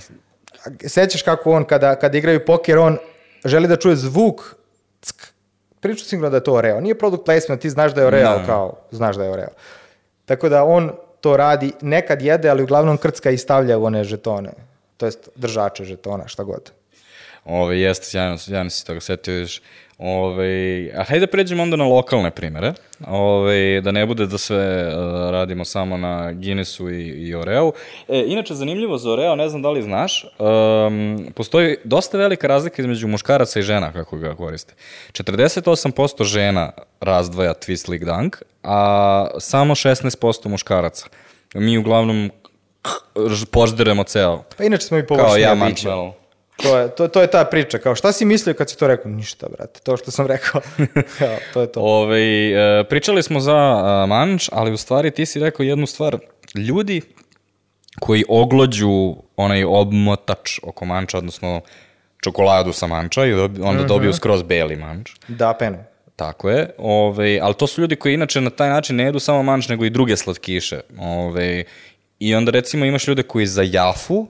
Sećaš 0.88 1.22
kako 1.22 1.52
on, 1.52 1.66
kada, 1.66 1.96
kada 1.96 2.18
igraju 2.18 2.46
poker, 2.46 2.78
on 2.78 2.98
želi 3.46 3.68
da 3.68 3.76
čuje 3.76 3.96
zvuk, 3.96 4.56
ck, 5.02 5.34
priču 5.80 6.06
sigurno 6.06 6.30
da 6.30 6.38
je 6.38 6.44
to 6.44 6.54
Oreo. 6.54 6.82
Nije 6.82 6.98
product 6.98 7.26
placement, 7.26 7.62
ti 7.62 7.70
znaš 7.70 7.94
da 7.94 8.02
je 8.02 8.08
Oreo, 8.08 8.38
Da. 8.40 8.46
kao, 8.46 8.76
znaš 8.92 9.16
da 9.16 9.24
je 9.24 9.32
Oreo. 9.32 9.50
Tako 10.26 10.50
da 10.50 10.64
on 10.64 10.92
to 11.22 11.38
radi, 11.38 11.72
nekad 11.82 12.22
jede, 12.22 12.50
ali 12.50 12.64
uglavnom 12.64 12.98
krcka 12.98 13.32
i 13.32 13.38
stavlja 13.38 13.78
u 13.78 13.84
one 13.86 14.04
žetone. 14.04 14.50
To 14.98 15.06
jest 15.06 15.30
držače 15.36 15.84
žetona, 15.86 16.28
šta 16.28 16.44
god. 16.44 16.72
Ove, 17.46 17.80
jeste, 17.80 18.06
sjajno, 18.06 18.38
sjajno 18.38 18.70
si 18.70 18.86
toga 18.86 19.00
setio, 19.00 19.34
vidiš. 19.34 19.62
Ove, 19.98 20.92
a 20.96 21.04
hajde 21.04 21.26
da 21.26 21.32
pređemo 21.32 21.64
onda 21.64 21.76
na 21.76 21.86
lokalne 21.86 22.32
primere, 22.32 22.74
Ove, 23.08 23.82
da 23.82 23.92
ne 23.92 24.06
bude 24.06 24.26
da 24.26 24.38
sve 24.38 24.88
uh, 24.88 25.32
radimo 25.32 25.66
samo 25.66 25.98
na 25.98 26.32
Guinnessu 26.32 26.90
i, 26.90 27.08
i 27.08 27.36
Oreo. 27.36 27.72
E, 28.08 28.24
inače, 28.28 28.54
zanimljivo 28.54 28.98
za 28.98 29.12
Oreo, 29.12 29.36
ne 29.36 29.50
znam 29.50 29.62
da 29.62 29.70
li 29.70 29.82
znaš, 29.82 30.26
um, 30.40 31.28
postoji 31.36 31.78
dosta 31.84 32.18
velika 32.18 32.48
razlika 32.48 32.82
između 32.82 33.08
muškaraca 33.08 33.60
i 33.60 33.64
žena 33.64 33.94
kako 33.94 34.18
ga 34.18 34.36
koriste. 34.36 34.74
48% 35.12 36.24
žena 36.24 36.72
razdvaja 37.00 37.54
Twist 37.54 37.90
League 37.90 38.06
Dunk, 38.06 38.36
a 38.64 39.28
samo 39.40 39.76
16% 39.76 40.48
muškaraca. 40.48 41.06
Mi 41.54 41.78
uglavnom 41.78 42.32
požderemo 43.52 44.04
ceo. 44.04 44.44
Pa 44.58 44.64
inače 44.64 44.86
smo 44.86 44.98
i 44.98 45.06
Kao 45.06 45.18
površnija 45.18 45.50
ja. 45.50 45.56
To 46.64 46.78
je, 46.78 46.96
to, 46.96 47.08
to 47.08 47.22
je 47.22 47.28
ta 47.28 47.46
priča. 47.46 47.78
Kao 47.78 47.96
šta 47.96 48.12
si 48.12 48.26
mislio 48.26 48.54
kad 48.54 48.70
si 48.70 48.78
to 48.78 48.88
rekao? 48.88 49.12
Ništa, 49.12 49.48
brate. 49.58 49.80
To 49.80 49.98
što 49.98 50.12
sam 50.12 50.28
rekao. 50.28 50.62
Kao, 51.20 51.38
to 51.54 51.62
je 51.62 51.72
to. 51.72 51.82
Ove, 51.82 52.52
e, 52.52 52.84
pričali 52.90 53.24
smo 53.24 53.40
za 53.40 53.56
a, 53.56 54.06
manč, 54.08 54.50
ali 54.52 54.72
u 54.72 54.78
stvari 54.78 55.12
ti 55.12 55.26
si 55.26 55.40
rekao 55.40 55.64
jednu 55.64 55.88
stvar. 55.88 56.18
Ljudi 56.56 57.02
koji 58.00 58.24
oglođu 58.30 59.16
onaj 59.36 59.64
obmotač 59.64 60.60
oko 60.64 60.86
manča, 60.86 61.18
odnosno 61.18 61.62
čokoladu 62.24 62.74
sa 62.74 62.88
manča 62.88 63.26
i 63.26 63.34
onda 63.62 63.84
dobiju 63.84 64.14
skroz 64.14 64.44
beli 64.44 64.76
manč. 64.76 65.12
Da, 65.28 65.54
penu. 65.60 65.78
Tako 66.16 66.50
je, 66.50 66.70
ove, 66.78 67.40
ali 67.42 67.54
to 67.54 67.68
su 67.68 67.82
ljudi 67.82 67.96
koji 67.96 68.14
inače 68.14 68.42
na 68.42 68.50
taj 68.50 68.70
način 68.70 68.96
ne 68.96 69.04
jedu 69.04 69.20
samo 69.20 69.44
manč, 69.44 69.68
nego 69.68 69.86
i 69.86 69.90
druge 69.90 70.18
slatkiše. 70.18 70.80
Ove, 71.00 71.64
I 72.20 72.36
onda 72.36 72.52
recimo 72.52 72.86
imaš 72.86 73.08
ljude 73.08 73.24
koji 73.24 73.46
za 73.46 73.64
jafu 73.66 74.28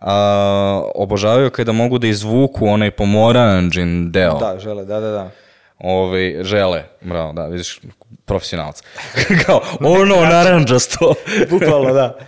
a, 0.00 0.82
obožavaju 0.94 1.50
kada 1.50 1.72
mogu 1.72 1.98
da 1.98 2.06
izvuku 2.06 2.66
onaj 2.66 2.90
pomoranđin 2.90 4.12
deo. 4.12 4.38
Da, 4.38 4.58
žele, 4.58 4.84
da, 4.84 5.00
da, 5.00 5.10
da. 5.10 5.30
Ove, 5.78 6.44
žele, 6.44 6.84
bravo, 7.00 7.32
da, 7.32 7.46
vidiš, 7.46 7.80
profesionalac. 8.24 8.82
Kao, 9.46 9.60
ono 9.80 10.16
naranđasto. 10.32 11.14
Bukvalno, 11.50 11.92
da. 11.92 12.18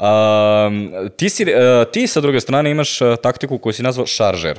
Um, 0.00 0.90
ti, 1.16 1.28
si, 1.28 1.44
uh, 1.44 1.92
ti 1.92 2.06
sa 2.06 2.20
druge 2.20 2.40
strane 2.40 2.70
imaš 2.70 3.00
uh, 3.00 3.16
taktiku 3.22 3.58
koju 3.58 3.72
si 3.72 3.82
nazvao 3.82 4.06
šaržer. 4.06 4.58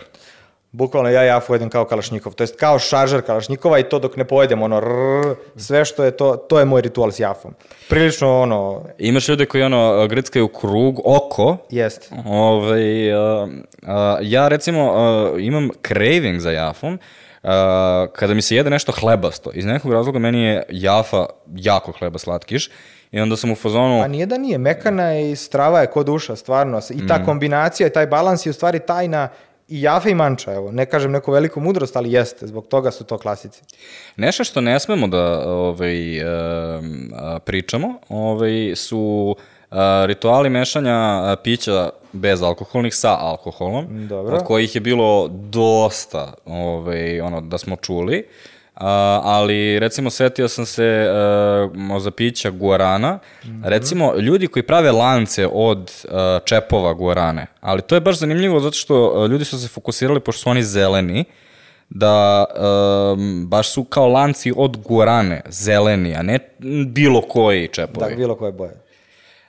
Bukvalno 0.72 1.10
ja 1.10 1.24
jafu 1.24 1.54
jedem 1.54 1.70
kao 1.70 1.86
kalašnikov. 1.86 2.34
To 2.34 2.44
jest 2.44 2.60
kao 2.60 2.80
šaržer 2.80 3.22
kalašnikova 3.22 3.80
i 3.80 3.84
to 3.84 4.00
dok 4.00 4.18
ne 4.18 4.24
pojedem 4.26 4.62
ono 4.62 4.80
rrrr, 4.80 5.36
sve 5.56 5.86
što 5.86 6.04
je 6.04 6.12
to, 6.12 6.36
to 6.36 6.60
je 6.60 6.66
moj 6.66 6.82
ritual 6.82 7.12
s 7.12 7.20
jafom. 7.20 7.54
Prilično 7.90 8.42
ono, 8.42 8.84
Imaš 8.98 9.28
ljude 9.28 9.46
koji 9.46 9.64
ono 9.64 10.08
grckaju 10.08 10.48
krug, 10.48 11.00
oko. 11.06 11.58
jest. 11.70 12.12
Ove, 12.26 13.16
uh, 13.16 13.50
uh, 13.50 13.90
ja 14.22 14.48
recimo 14.48 14.92
uh, 14.92 15.44
imam 15.44 15.70
craving 15.88 16.40
za 16.40 16.52
jafom. 16.52 16.94
Uh, 17.44 17.50
kada 18.14 18.34
mi 18.34 18.42
se 18.42 18.56
jede 18.56 18.70
nešto 18.70 18.92
hlebasto, 18.92 19.52
iz 19.54 19.66
nekog 19.66 19.94
razloga 19.94 20.20
meni 20.20 20.44
je 20.44 20.64
jafa 20.70 21.26
jako 21.56 21.92
hleba 21.92 22.20
slatkiš 22.20 22.70
i 23.12 23.20
onda 23.20 23.38
sam 23.38 23.52
u 23.52 23.56
fazonu... 23.56 24.02
Pa 24.02 24.08
nije 24.08 24.26
da 24.26 24.38
nije, 24.38 24.58
mekana 24.58 25.04
je 25.04 25.32
i 25.32 25.36
strava 25.36 25.82
je 25.82 25.88
kod 25.88 26.06
duša, 26.06 26.36
stvarno. 26.36 26.80
I 26.90 27.08
ta 27.08 27.26
kombinacija 27.26 27.88
i 27.88 27.94
taj 27.94 28.08
balans 28.08 28.46
je 28.46 28.50
u 28.50 28.54
stvari 28.54 28.80
tajna 28.80 29.30
i 29.72 29.82
jafe 29.82 30.10
i 30.10 30.16
manča, 30.16 30.54
evo. 30.54 30.72
Ne 30.72 30.86
kažem 30.86 31.12
neku 31.12 31.32
veliku 31.32 31.60
mudrost, 31.60 31.96
ali 31.96 32.12
jeste, 32.12 32.48
zbog 32.48 32.68
toga 32.68 32.92
su 32.92 33.04
to 33.04 33.18
klasici. 33.18 33.62
Nešto 34.16 34.44
što 34.44 34.62
ne 34.62 34.80
smemo 34.80 35.08
da 35.08 35.50
ovaj, 35.50 35.96
pričamo 37.46 38.00
ovaj, 38.10 38.76
su 38.76 39.36
rituali 40.06 40.50
mešanja 40.50 41.36
pića 41.44 41.90
bezalkoholnih 42.12 42.96
sa 42.96 43.18
alkoholom, 43.20 44.08
Dobro. 44.08 44.36
od 44.36 44.44
kojih 44.44 44.76
je 44.76 44.82
bilo 44.82 45.28
dosta 45.28 46.34
ovaj, 46.46 47.22
ono, 47.22 47.42
da 47.42 47.58
smo 47.58 47.76
čuli. 47.76 48.28
Ali 49.24 49.80
recimo 49.80 50.10
setio 50.10 50.48
sam 50.48 50.66
se 50.66 51.08
uh, 51.88 52.02
za 52.02 52.12
pića 52.12 52.50
guarana. 52.50 53.20
Recimo 53.64 54.16
ljudi 54.16 54.48
koji 54.48 54.64
prave 54.64 54.92
lance 54.92 55.48
od 55.54 55.92
a, 56.12 56.40
čepova 56.46 56.94
guarane. 56.94 57.48
Ali 57.62 57.82
to 57.82 57.96
je 57.96 58.02
baš 58.02 58.20
zanimljivo 58.20 58.60
zato 58.60 58.78
što 58.78 59.14
a, 59.16 59.26
ljudi 59.26 59.46
su 59.46 59.60
se 59.60 59.68
fokusirali 59.68 60.20
pošto 60.20 60.42
su 60.42 60.50
oni 60.50 60.64
zeleni 60.64 61.26
da 61.90 62.46
um, 63.16 63.48
baš 63.48 63.72
su 63.72 63.84
kao 63.84 64.08
lanci 64.08 64.54
od 64.56 64.78
guarane, 64.78 65.42
zeleni, 65.50 66.16
a 66.16 66.22
ne 66.22 66.40
bilo 66.88 67.22
koji 67.22 67.68
Da, 67.68 67.74
čepovi. 67.74 68.16
bilo 68.16 68.36
koje 68.36 68.52
boje. 68.52 68.72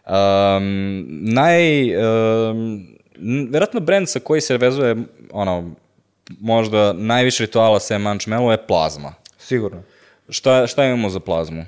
Um, 0.07 1.07
naj, 1.23 1.97
um, 1.97 2.87
verovatno 3.51 3.81
brend 3.81 4.09
sa 4.09 4.21
koji 4.21 4.41
se 4.41 4.57
vezuje 4.57 4.97
ono, 5.33 5.71
možda 6.41 6.93
najviše 6.93 7.45
rituala 7.45 7.81
sa 7.81 7.99
Manchmelo 7.99 8.53
je 8.53 8.67
plazma. 8.67 9.15
Sigurno. 9.47 9.83
Šta, 10.29 10.67
šta 10.67 10.85
imamo 10.85 11.11
za 11.11 11.21
plazmu? 11.21 11.65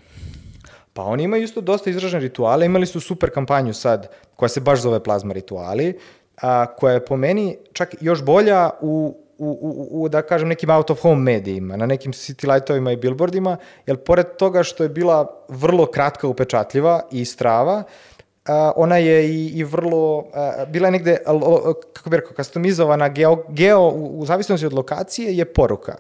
Pa 0.93 1.03
oni 1.03 1.23
imaju 1.23 1.43
isto 1.43 1.61
dosta 1.61 1.91
izražene 1.91 2.23
rituale, 2.23 2.67
imali 2.67 2.87
su 2.87 3.01
super 3.01 3.31
kampanju 3.31 3.75
sad, 3.75 4.11
koja 4.37 4.49
se 4.49 4.61
baš 4.61 4.81
zove 4.81 5.03
Plazma 5.03 5.35
rituali, 5.35 5.99
a, 6.43 6.67
koja 6.67 6.95
je 6.95 7.05
po 7.05 7.17
meni 7.17 7.57
čak 7.73 7.95
još 8.01 8.23
bolja 8.23 8.71
u, 8.81 9.17
u, 9.39 9.49
u, 9.61 10.03
u, 10.03 10.09
da 10.09 10.23
kažem, 10.23 10.49
nekim 10.49 10.71
out 10.71 10.91
of 10.91 11.01
home 11.01 11.23
medijima, 11.23 11.77
na 11.77 11.87
nekim 11.87 12.13
city 12.13 12.53
lightovima 12.53 12.93
i 12.93 12.97
billboardima, 12.97 13.57
jer 13.87 13.97
pored 13.97 14.27
toga 14.39 14.63
što 14.63 14.83
je 14.83 14.89
bila 14.89 15.45
vrlo 15.49 15.87
kratka 15.87 16.29
upečatljiva 16.29 17.03
i 17.11 17.25
strava, 17.25 17.83
a, 18.47 18.73
ona 18.77 18.97
je 18.97 19.29
i, 19.31 19.47
i 19.47 19.65
vrlo, 19.65 20.25
a, 20.35 20.65
bila 20.69 20.87
je 20.87 20.93
negde, 20.93 21.17
a, 21.27 21.33
lo- 21.33 21.75
kako 21.93 22.11
bi 22.11 22.17
rekao, 22.17 22.33
kastomizovana, 22.33 23.09
geo, 23.09 23.45
geo 23.49 23.81
u, 23.81 24.21
u 24.21 24.27
zavisnosti 24.27 24.67
od 24.67 24.73
lokacije 24.73 25.37
je 25.37 25.45
poruka. 25.45 25.97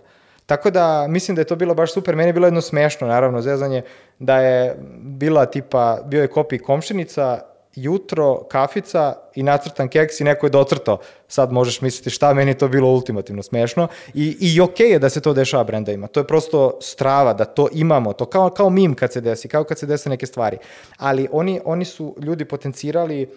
Tako 0.47 0.70
da 0.70 1.07
mislim 1.09 1.34
da 1.34 1.40
je 1.40 1.47
to 1.47 1.57
bilo 1.57 1.74
baš 1.74 1.92
super. 1.92 2.16
Meni 2.16 2.28
je 2.28 2.32
bilo 2.32 2.47
jedno 2.47 2.61
smešno, 2.61 3.07
naravno, 3.07 3.42
zezanje, 3.42 3.82
da 4.18 4.40
je 4.40 4.76
bila 5.01 5.47
tipa, 5.47 5.99
bio 6.05 6.22
je 6.22 6.28
kopij 6.28 6.59
komšinica, 6.59 7.40
jutro, 7.76 8.45
kafica 8.51 9.14
i 9.34 9.42
nacrtan 9.42 9.88
keks 9.88 10.20
i 10.20 10.24
neko 10.24 10.47
je 10.47 10.51
docrtao. 10.51 10.99
Sad 11.28 11.53
možeš 11.53 11.80
misliti 11.80 12.11
šta, 12.11 12.34
meni 12.34 12.51
je 12.51 12.59
to 12.59 12.68
bilo 12.68 12.88
ultimativno 12.88 13.42
smešno. 13.42 13.88
I, 14.14 14.36
i 14.40 14.61
okej 14.61 14.90
je 14.90 14.99
da 14.99 15.09
se 15.11 15.20
to 15.20 15.32
dešava 15.32 15.64
brendovima. 15.64 16.07
To 16.07 16.20
je 16.20 16.26
prosto 16.26 16.78
strava, 16.80 17.32
da 17.32 17.45
to 17.45 17.68
imamo. 17.72 18.12
To 18.12 18.26
kao, 18.26 18.51
kao 18.51 18.70
mim 18.70 18.95
kad 18.95 19.12
se 19.12 19.20
desi, 19.20 19.49
kao 19.49 19.64
kad 19.64 19.78
se 19.78 19.86
dese 19.86 20.11
neke 20.11 20.26
stvari. 20.26 20.59
Ali 20.97 21.28
oni, 21.32 21.61
oni 21.64 21.84
su 21.84 22.16
ljudi 22.20 22.45
potencirali 22.45 23.30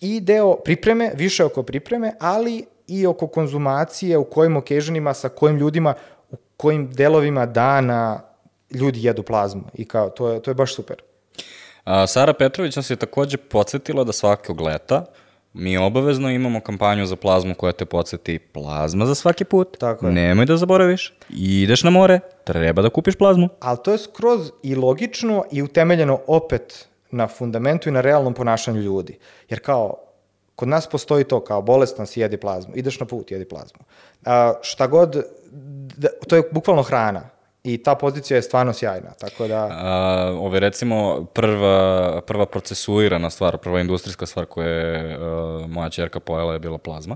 i 0.00 0.20
deo 0.20 0.56
pripreme, 0.56 1.12
više 1.14 1.44
oko 1.44 1.62
pripreme, 1.62 2.12
ali 2.20 2.64
i 2.86 3.06
oko 3.06 3.26
konzumacije, 3.26 4.18
u 4.18 4.24
kojim 4.24 4.56
okeženima, 4.56 5.14
sa 5.14 5.28
kojim 5.28 5.56
ljudima, 5.56 5.94
kojim 6.58 6.90
delovima 6.90 7.46
dana 7.46 8.20
ljudi 8.70 9.04
jedu 9.04 9.22
plazmu. 9.22 9.64
I 9.74 9.84
kao, 9.84 10.10
to 10.10 10.28
je, 10.28 10.42
to 10.42 10.50
je 10.50 10.54
baš 10.54 10.74
super. 10.74 11.02
A, 11.84 12.06
Sara 12.06 12.32
Petrović 12.32 12.76
nas 12.76 12.90
je 12.90 12.96
takođe 12.96 13.36
podsjetila 13.36 14.04
da 14.04 14.12
svakog 14.12 14.60
leta 14.60 15.04
mi 15.52 15.76
obavezno 15.76 16.30
imamo 16.30 16.60
kampanju 16.60 17.06
za 17.06 17.16
plazmu 17.16 17.54
koja 17.54 17.72
te 17.72 17.84
podsjeti 17.84 18.38
plazma 18.38 19.06
za 19.06 19.14
svaki 19.14 19.44
put. 19.44 19.76
Tako 19.78 20.06
je. 20.06 20.12
Nemoj 20.12 20.46
da 20.46 20.56
zaboraviš. 20.56 21.14
Ideš 21.30 21.82
na 21.82 21.90
more, 21.90 22.20
treba 22.44 22.82
da 22.82 22.90
kupiš 22.90 23.16
plazmu. 23.16 23.48
Ali 23.60 23.78
to 23.84 23.92
je 23.92 23.98
skroz 23.98 24.50
i 24.62 24.74
logično 24.74 25.44
i 25.52 25.62
utemeljeno 25.62 26.20
opet 26.26 26.88
na 27.10 27.28
fundamentu 27.28 27.88
i 27.88 27.92
na 27.92 28.00
realnom 28.00 28.34
ponašanju 28.34 28.80
ljudi. 28.80 29.18
Jer 29.48 29.60
kao, 29.60 29.94
Kod 30.58 30.68
nas 30.68 30.86
postoji 30.86 31.24
to 31.24 31.40
kao 31.40 31.62
bolestan 31.62 32.06
si 32.06 32.20
jedi 32.20 32.36
plazmu, 32.36 32.72
ideš 32.76 33.00
na 33.00 33.06
put, 33.06 33.30
jedi 33.30 33.44
plazmu. 33.44 33.80
A, 34.24 34.54
šta 34.62 34.86
god, 34.86 35.22
da, 35.96 36.08
to 36.28 36.36
je 36.36 36.42
bukvalno 36.50 36.82
hrana 36.82 37.28
i 37.64 37.82
ta 37.82 37.94
pozicija 37.94 38.36
je 38.36 38.42
stvarno 38.42 38.72
sjajna, 38.72 39.10
tako 39.20 39.46
da... 39.48 39.68
A, 39.70 40.32
ove, 40.40 40.60
recimo, 40.60 41.24
prva, 41.24 42.20
prva 42.20 42.46
procesuirana 42.46 43.30
stvar, 43.30 43.58
prva 43.58 43.80
industrijska 43.80 44.26
stvar 44.26 44.46
koju 44.46 44.66
je 44.66 45.18
uh, 45.18 45.70
moja 45.70 45.90
čerka 45.90 46.20
pojela 46.20 46.52
je 46.52 46.58
bila 46.58 46.78
plazma. 46.78 47.14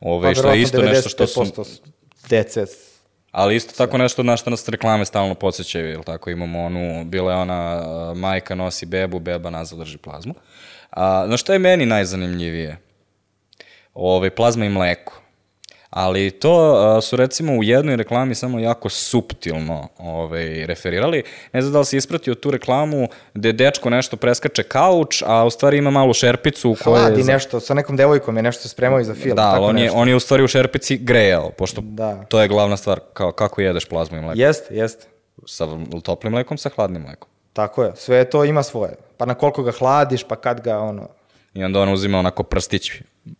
Ove, 0.00 0.28
Pa, 0.28 0.34
što 0.34 0.50
je 0.50 0.62
isto 0.62 0.82
nešto 0.82 1.08
što 1.08 1.26
su... 1.26 1.40
95% 1.40 1.80
dece 2.28 2.66
Ali 3.32 3.56
isto 3.56 3.74
tako 3.76 3.98
nešto 3.98 4.22
na 4.22 4.36
što 4.36 4.50
nas 4.50 4.68
reklame 4.68 5.04
stalno 5.04 5.34
podsjećaju, 5.34 5.88
jel 5.88 6.02
tako, 6.02 6.30
imamo 6.30 6.64
onu, 6.64 7.04
bila 7.04 7.32
je 7.32 7.38
ona 7.38 7.82
uh, 7.82 8.18
majka 8.18 8.54
nosi 8.54 8.86
bebu, 8.86 9.18
beba 9.18 9.50
nazad 9.50 9.78
drži 9.78 9.98
plazmu. 9.98 10.34
A, 10.90 11.26
no 11.28 11.36
što 11.36 11.52
je 11.52 11.58
meni 11.58 11.86
najzanimljivije? 11.86 12.76
Ove, 13.94 14.30
plazma 14.30 14.64
i 14.64 14.68
mleko. 14.68 15.16
Ali 15.90 16.30
to 16.30 16.52
a, 16.76 17.00
su 17.00 17.16
recimo 17.16 17.52
u 17.52 17.62
jednoj 17.64 17.96
reklami 17.96 18.34
samo 18.34 18.58
jako 18.58 18.88
suptilno 18.88 19.88
ovaj, 19.98 20.66
referirali. 20.66 21.22
Ne 21.52 21.62
znam 21.62 21.72
da 21.72 21.78
li 21.78 21.84
si 21.84 21.96
ispratio 21.96 22.34
tu 22.34 22.50
reklamu 22.50 23.08
gde 23.34 23.52
dečko 23.52 23.90
nešto 23.90 24.16
preskače 24.16 24.62
kauč, 24.62 25.22
a 25.26 25.44
u 25.44 25.50
stvari 25.50 25.78
ima 25.78 25.90
malu 25.90 26.14
šerpicu 26.14 26.70
u 26.70 26.76
kojoj... 26.84 26.98
hladi 27.00 27.20
je 27.20 27.24
za- 27.24 27.32
nešto, 27.32 27.60
sa 27.60 27.74
nekom 27.74 27.96
devojkom 27.96 28.36
je 28.36 28.42
nešto 28.42 28.68
spremao 28.68 29.00
i 29.00 29.04
za 29.04 29.14
film. 29.14 29.36
Da, 29.36 29.50
tako 29.52 29.64
on 29.64 29.78
je, 29.78 29.84
nešto. 29.84 29.98
on 29.98 30.08
je 30.08 30.16
u 30.16 30.20
stvari 30.20 30.44
u 30.44 30.48
šerpici 30.48 30.98
grejao, 30.98 31.50
pošto 31.50 31.80
Da. 31.80 32.24
to 32.24 32.40
je 32.42 32.48
glavna 32.48 32.76
stvar, 32.76 33.00
kao, 33.12 33.32
kako 33.32 33.60
jedeš 33.60 33.84
plazmu 33.84 34.18
i 34.18 34.20
mleko. 34.20 34.40
Jeste, 34.40 34.74
jeste. 34.74 35.06
Sa 35.46 35.66
toplim 36.02 36.32
mlekom, 36.32 36.58
sa 36.58 36.68
hladnim 36.68 37.02
mlekom. 37.02 37.28
Tako 37.52 37.84
je, 37.84 37.92
sve 37.96 38.24
to 38.24 38.44
ima 38.44 38.62
svoje. 38.62 38.96
Pa 39.16 39.26
na 39.26 39.34
koliko 39.34 39.62
ga 39.62 39.72
hladiš, 39.72 40.24
pa 40.24 40.36
kad 40.36 40.60
ga 40.60 40.78
ono... 40.78 41.08
I 41.54 41.64
onda 41.64 41.80
on 41.80 41.92
uzima 41.92 42.18
onako 42.18 42.42
prstić, 42.42 42.92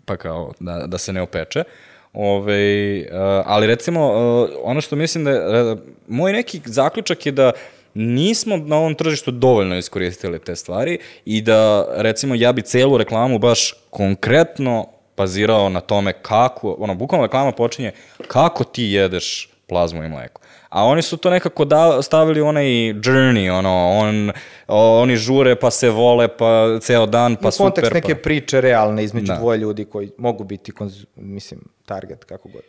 pa 0.04 0.16
kao 0.16 0.52
da, 0.60 0.86
da 0.86 0.98
se 0.98 1.12
ne 1.12 1.22
opeče. 1.22 1.64
Ove, 2.12 3.06
ali 3.44 3.66
recimo, 3.66 4.06
uh, 4.06 4.50
ono 4.62 4.80
što 4.80 4.96
mislim 4.96 5.24
da 5.24 5.30
je, 5.30 5.72
uh, 5.72 5.78
moj 6.08 6.32
neki 6.32 6.60
zaključak 6.64 7.26
je 7.26 7.32
da 7.32 7.52
nismo 7.94 8.56
na 8.56 8.76
ovom 8.76 8.94
tržištu 8.94 9.30
dovoljno 9.30 9.78
iskoristili 9.78 10.38
te 10.38 10.56
stvari 10.56 10.98
i 11.24 11.42
da, 11.42 11.86
recimo, 11.96 12.34
ja 12.34 12.52
bi 12.52 12.62
celu 12.62 12.98
reklamu 12.98 13.38
baš 13.38 13.74
konkretno 13.90 14.86
bazirao 15.16 15.68
na 15.68 15.80
tome 15.80 16.12
kako, 16.12 16.76
ono, 16.78 16.94
bukvalno 16.94 17.26
reklama 17.26 17.52
počinje 17.52 17.92
kako 18.28 18.64
ti 18.64 18.84
jedeš 18.84 19.50
plazmu 19.66 20.04
i 20.04 20.08
mleko. 20.08 20.39
A 20.70 20.84
oni 20.84 21.02
su 21.02 21.16
to 21.16 21.30
nekako 21.30 21.64
da, 21.64 22.02
stavili 22.02 22.40
u 22.40 22.46
onaj 22.46 22.64
journey, 22.94 23.50
ono, 23.58 23.90
on, 23.90 24.32
o, 24.68 25.00
oni 25.02 25.16
žure 25.16 25.56
pa 25.56 25.70
se 25.70 25.90
vole 25.90 26.28
pa 26.28 26.78
ceo 26.80 27.06
dan 27.06 27.36
pa 27.36 27.42
Pa 27.42 27.50
super. 27.50 27.66
kontekst 27.66 27.90
pa... 27.90 27.94
neke 27.94 28.14
priče 28.14 28.60
realne 28.60 29.04
između 29.04 29.26
Da. 29.26 29.36
dvoje 29.36 29.58
ljudi 29.58 29.84
koji 29.84 30.10
mogu 30.18 30.44
biti, 30.44 30.72
konz... 30.72 31.06
mislim, 31.16 31.60
target, 31.86 32.24
kako 32.24 32.48
god. 32.48 32.62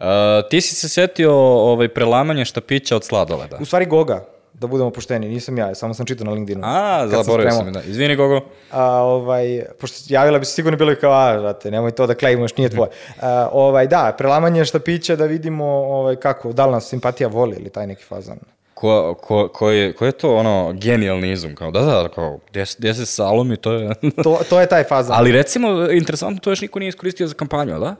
Uh, 0.00 0.06
ti 0.50 0.60
si 0.60 0.74
se 0.74 0.88
setio 0.88 1.32
ovaj, 1.42 1.88
prelamanje 1.88 2.44
štapića 2.44 2.96
od 2.96 3.04
sladoleda. 3.04 3.56
U 3.60 3.64
stvari 3.64 3.86
Goga, 3.86 4.24
da 4.60 4.66
budemo 4.66 4.90
pošteni, 4.90 5.28
nisam 5.28 5.58
ja, 5.58 5.74
samo 5.74 5.94
sam 5.94 6.06
čitao 6.06 6.24
na 6.24 6.32
LinkedInu. 6.32 6.62
A, 6.64 7.08
zaboravio 7.08 7.50
sam, 7.52 7.72
da. 7.72 7.82
Izvini, 7.82 8.16
Gogo. 8.16 8.40
A, 8.70 8.84
ovaj, 8.94 9.62
pošto 9.80 9.96
javila 10.08 10.38
bi 10.38 10.44
se 10.44 10.52
sigurno 10.52 10.78
bilo 10.78 10.92
i 10.92 10.96
kao, 10.96 11.12
a, 11.12 11.40
žate, 11.40 11.70
nemoj 11.70 11.90
to 11.90 12.06
da 12.06 12.14
klejimo, 12.14 12.44
još 12.44 12.56
nije 12.56 12.68
tvoje. 12.68 12.90
A, 13.20 13.48
ovaj, 13.52 13.86
da, 13.86 14.14
prelamanje 14.18 14.64
štapića 14.64 15.16
da 15.16 15.24
vidimo 15.24 15.64
ovaj, 15.66 16.16
kako, 16.16 16.52
da 16.52 16.66
li 16.66 16.72
nas 16.72 16.88
simpatija 16.88 17.28
voli 17.28 17.56
ili 17.56 17.70
taj 17.70 17.86
neki 17.86 18.04
fazan. 18.04 18.38
Ko, 18.74 19.14
ko, 19.14 19.48
ko, 19.48 19.70
je, 19.70 19.92
ko 19.92 20.06
je 20.06 20.12
to 20.12 20.36
ono 20.36 20.72
genijalni 20.74 21.32
izum? 21.32 21.54
Kao, 21.54 21.70
da, 21.70 21.80
da, 21.80 22.08
kao, 22.08 22.38
gdje, 22.50 22.66
se- 22.66 22.76
gdje 22.78 22.94
se 22.94 23.06
salomi, 23.06 23.56
to 23.56 23.72
je... 23.72 23.90
To, 24.24 24.40
to 24.48 24.60
je 24.60 24.66
taj 24.66 24.84
fazan. 24.84 25.16
Ali 25.18 25.32
recimo, 25.32 25.68
interesantno, 25.90 26.40
to 26.40 26.50
još 26.50 26.60
niko 26.60 26.78
nije 26.78 26.88
iskoristio 26.88 27.26
za 27.26 27.34
kampanju, 27.34 27.78
da? 27.78 27.94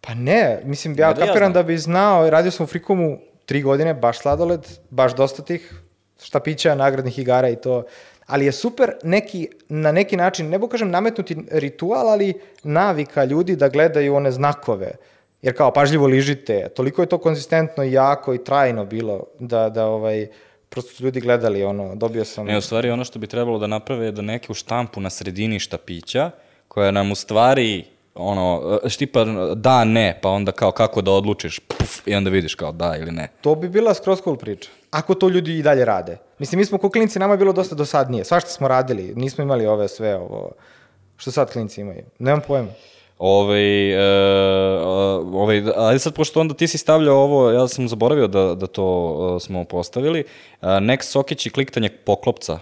Pa 0.00 0.14
ne, 0.14 0.60
mislim, 0.64 0.94
ja 0.94 1.08
Ne 1.08 1.14
da 1.14 1.20
ja 1.20 1.26
kapiram 1.26 1.52
znam. 1.52 1.52
da 1.52 1.62
bi 1.62 1.78
znao, 1.78 2.30
radio 2.30 2.50
sam 2.50 2.64
u 2.64 2.68
Frikomu 2.68 3.18
tri 3.46 3.62
godine, 3.62 3.94
baš 3.94 4.18
sladoled, 4.18 4.60
baš 4.90 5.14
dosta 5.14 5.42
tih 5.42 5.74
štapića, 6.22 6.74
nagradnih 6.74 7.18
igara 7.18 7.48
i 7.48 7.56
to, 7.56 7.84
ali 8.26 8.46
je 8.46 8.52
super 8.52 8.92
neki, 9.02 9.48
na 9.68 9.92
neki 9.92 10.16
način, 10.16 10.48
ne 10.48 10.58
bo 10.58 10.68
kažem 10.68 10.90
nametnuti 10.90 11.36
ritual, 11.50 12.08
ali 12.08 12.34
navika 12.62 13.24
ljudi 13.24 13.56
da 13.56 13.68
gledaju 13.68 14.14
one 14.14 14.30
znakove, 14.30 14.92
jer 15.42 15.56
kao 15.56 15.72
pažljivo 15.72 16.06
ližite, 16.06 16.68
toliko 16.76 17.02
je 17.02 17.08
to 17.08 17.18
konzistentno 17.18 17.84
i 17.84 17.92
jako 17.92 18.34
i 18.34 18.44
trajno 18.44 18.84
bilo, 18.84 19.24
da, 19.38 19.68
da 19.68 19.86
ovaj, 19.86 20.26
prosto 20.68 20.92
su 20.92 21.04
ljudi 21.04 21.20
gledali, 21.20 21.64
ono, 21.64 21.94
dobio 21.94 22.24
sam... 22.24 22.46
Ne, 22.46 22.58
u 22.58 22.60
stvari 22.60 22.90
ono 22.90 23.04
što 23.04 23.18
bi 23.18 23.26
trebalo 23.26 23.58
da 23.58 23.66
naprave 23.66 24.06
je 24.06 24.12
da 24.12 24.22
neku 24.22 24.54
štampu 24.54 25.00
na 25.00 25.10
sredini 25.10 25.58
štapića, 25.58 26.30
koja 26.68 26.90
nam 26.90 27.12
u 27.12 27.14
stvari 27.14 27.84
ono, 28.14 28.78
štipa 28.88 29.24
da, 29.54 29.84
ne, 29.84 30.18
pa 30.22 30.28
onda 30.28 30.52
kao 30.52 30.72
kako 30.72 31.02
da 31.02 31.10
odlučiš, 31.10 31.58
puf, 31.58 32.06
i 32.06 32.14
onda 32.14 32.30
vidiš 32.30 32.54
kao 32.54 32.72
da 32.72 32.96
ili 32.96 33.10
ne. 33.10 33.28
To 33.40 33.54
bi 33.54 33.68
bila 33.68 33.94
skroz 33.94 34.20
cool 34.24 34.36
priča. 34.36 34.70
Ako 34.90 35.14
to 35.14 35.28
ljudi 35.28 35.58
i 35.58 35.62
dalje 35.62 35.84
rade. 35.84 36.18
Mislim, 36.38 36.58
mi 36.58 36.64
smo 36.64 36.78
ko 36.78 36.90
klinci, 36.90 37.18
nama 37.18 37.34
je 37.34 37.38
bilo 37.38 37.52
dosta 37.52 37.74
dosadnije. 37.74 38.24
Svašta 38.24 38.50
smo 38.50 38.68
radili, 38.68 39.12
nismo 39.16 39.44
imali 39.44 39.66
ove 39.66 39.88
sve 39.88 40.16
ovo, 40.16 40.52
što 41.16 41.30
sad 41.30 41.52
klinci 41.52 41.80
imaju. 41.80 42.04
Nemam 42.18 42.40
pojma. 42.46 42.68
Ovaj, 43.18 43.90
e, 43.92 44.80
ovaj, 45.32 45.62
ajde 45.76 45.98
sad, 45.98 46.14
pošto 46.14 46.40
onda 46.40 46.54
ti 46.54 46.68
si 46.68 46.78
stavljao 46.78 47.16
ovo, 47.16 47.50
ja 47.50 47.68
sam 47.68 47.88
zaboravio 47.88 48.26
da, 48.26 48.54
da 48.54 48.66
to 48.66 49.36
e, 49.36 49.40
smo 49.40 49.64
postavili, 49.64 50.20
e, 50.20 50.24
Next 50.66 51.02
Sokić 51.02 51.46
i 51.46 51.50
kliktanje 51.50 51.88
poklopca. 51.88 52.58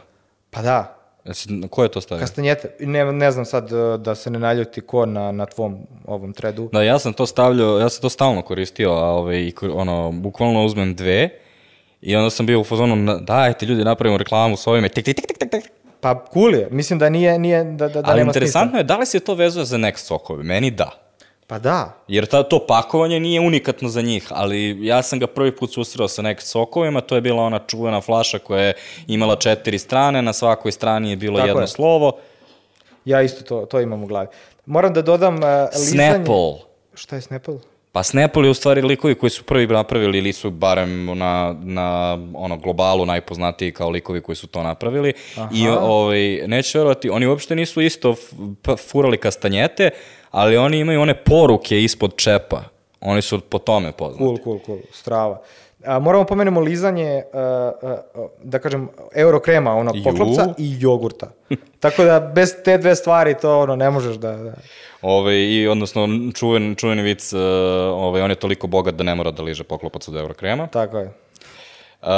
Pa 0.51 0.63
da, 0.63 1.02
Jesi- 1.25 1.69
Ko 1.69 1.83
je 1.83 1.89
to 1.89 2.01
stavio? 2.01 2.21
kastanjete. 2.21 2.69
Ne, 2.81 3.13
ne 3.13 3.31
znam 3.31 3.45
sad 3.45 3.73
uh, 3.73 4.01
da 4.01 4.15
se 4.15 4.31
ne 4.31 4.39
naljuti 4.39 4.81
ko 4.81 5.07
na, 5.07 5.33
na 5.33 5.47
tvom 5.47 5.77
ovom 6.07 6.33
tredu. 6.33 6.69
Da, 6.73 6.83
ja 6.83 6.99
sam 6.99 7.13
to 7.13 7.27
stavljao, 7.27 7.79
ja 7.79 7.89
sam 7.89 8.03
to 8.03 8.09
stalno 8.09 8.43
koristio, 8.43 8.91
a 8.91 9.05
ovaj, 9.05 9.53
ono, 9.65 10.13
bukvalno 10.13 10.65
uzmem 10.65 10.95
dve 10.95 11.29
i 12.01 12.17
onda 12.17 12.31
sam 12.31 12.47
bio 12.47 12.61
u 12.61 12.65
fazonu, 12.65 12.97
na- 12.97 13.17
dajte 13.17 13.67
ljudi, 13.67 13.85
napravimo 13.85 14.19
reklamu 14.19 14.57
s 14.57 14.67
ovime, 14.67 14.89
tik, 14.89 15.05
tik, 15.05 15.17
tik, 15.17 15.27
tik, 15.27 15.39
tik, 15.39 15.51
tik. 15.51 15.71
Pa 16.01 16.25
cool 16.33 16.55
je. 16.55 16.69
Mislim 16.71 16.99
da 16.99 17.09
nije, 17.09 17.39
nije 17.39 17.65
da, 17.65 17.89
da, 17.89 18.03
da 18.03 18.11
Ali 18.11 18.23
interesantno 18.23 18.79
je, 18.79 18.85
da 18.85 18.97
li 18.97 19.07
se 19.07 19.21
to 19.21 19.35
vezuje 19.35 19.65
za 19.65 19.77
Next 19.79 19.97
Sokove? 19.99 20.43
Meni 20.43 20.71
da. 20.71 20.91
Pa 21.53 21.59
da. 21.59 21.93
Jer 22.09 22.27
ta, 22.27 22.43
to 22.43 22.67
pakovanje 22.67 23.21
nije 23.21 23.41
unikatno 23.41 23.89
za 23.89 24.03
njih, 24.03 24.27
ali 24.31 24.87
ja 24.87 25.03
sam 25.03 25.19
ga 25.19 25.27
prvi 25.27 25.57
put 25.57 25.73
susreo 25.73 26.09
sa 26.09 26.23
Next 26.23 26.41
Sokovima, 26.41 27.01
to 27.01 27.15
je 27.15 27.21
bila 27.21 27.43
ona 27.43 27.59
čuvena 27.59 28.01
flaša 28.01 28.39
koja 28.39 28.63
je 28.63 28.75
imala 29.07 29.37
četiri 29.37 29.79
strane, 29.79 30.23
na 30.23 30.33
svakoj 30.33 30.73
strani 30.73 31.11
je 31.11 31.17
bilo 31.17 31.37
Tako 31.37 31.49
jedno 31.49 31.63
je. 31.63 31.67
slovo. 31.67 32.13
Ja 33.05 33.23
isto 33.23 33.45
to, 33.45 33.67
to 33.67 33.81
imam 33.81 34.03
u 34.03 34.07
glavi. 34.07 34.27
Moram 34.67 34.93
da 34.93 35.03
dodam 35.03 35.35
uh, 35.35 35.43
lizanje... 35.75 36.15
Snapple. 36.15 36.53
Šta 36.95 37.17
je 37.17 37.23
Snapple? 37.23 37.55
Pa 37.93 38.03
Snapple 38.03 38.47
je 38.47 38.51
u 38.51 38.55
stvari 38.55 38.83
likovi 38.83 39.15
koji 39.15 39.31
su 39.31 39.45
prvi 39.45 39.67
napravili 39.67 40.19
ili 40.19 40.33
su 40.33 40.51
barem 40.51 41.05
na, 41.19 41.57
na 41.63 42.19
ono 42.35 42.57
globalu 42.57 43.07
najpoznatiji 43.07 43.73
kao 43.73 43.91
likovi 43.91 44.21
koji 44.21 44.37
su 44.37 44.47
to 44.47 44.63
napravili. 44.63 45.13
I 45.53 45.69
ovaj, 45.69 46.43
neće 46.47 46.79
verovati, 46.79 47.11
oni 47.11 47.27
uopšte 47.27 47.57
nisu 47.57 47.81
isto 47.81 48.15
furali 48.91 49.19
kastanjete, 49.19 49.91
ali 50.31 50.57
oni 50.57 50.79
imaju 50.79 51.01
one 51.01 51.15
poruke 51.15 51.83
ispod 51.83 52.17
čepa. 52.17 52.63
Oni 53.01 53.23
su 53.23 53.41
po 53.41 53.59
tome 53.59 53.93
poznati. 53.93 54.25
Cool, 54.25 54.39
cool, 54.45 54.59
cool, 54.67 54.79
strava. 54.93 55.43
A, 55.85 55.99
moramo 55.99 56.25
pomenemo 56.25 56.61
lizanje, 56.61 57.23
uh, 57.33 57.91
uh, 58.15 58.31
da 58.43 58.59
kažem, 58.59 58.89
eurokrema, 59.15 59.75
onog 59.75 59.97
Ju. 59.97 60.03
poklopca 60.05 60.55
i 60.59 60.77
jogurta. 60.81 61.31
Tako 61.81 62.05
da 62.05 62.21
bez 62.21 62.55
te 62.65 62.79
dve 62.79 62.95
stvari 62.95 63.35
to 63.41 63.61
ono 63.61 63.77
ne 63.77 63.91
možeš 63.91 64.17
da... 64.17 64.37
da. 64.37 64.53
Ove, 65.03 65.53
I 65.53 65.69
odnosno 65.69 66.09
čuven, 66.35 66.75
čuveni 66.75 67.03
vic, 67.03 67.33
uh, 67.33 67.41
ovaj, 67.93 68.23
on 68.23 68.31
je 68.31 68.37
toliko 68.37 68.67
bogat 68.67 68.95
da 68.95 69.05
ne 69.05 69.15
mora 69.15 69.31
da 69.31 69.43
liže 69.43 69.65
poklopac 69.65 70.09
od 70.09 70.17
Eurokrema. 70.17 70.67
Tako 70.67 70.99
je. 70.99 71.07
Uh, 72.03 72.09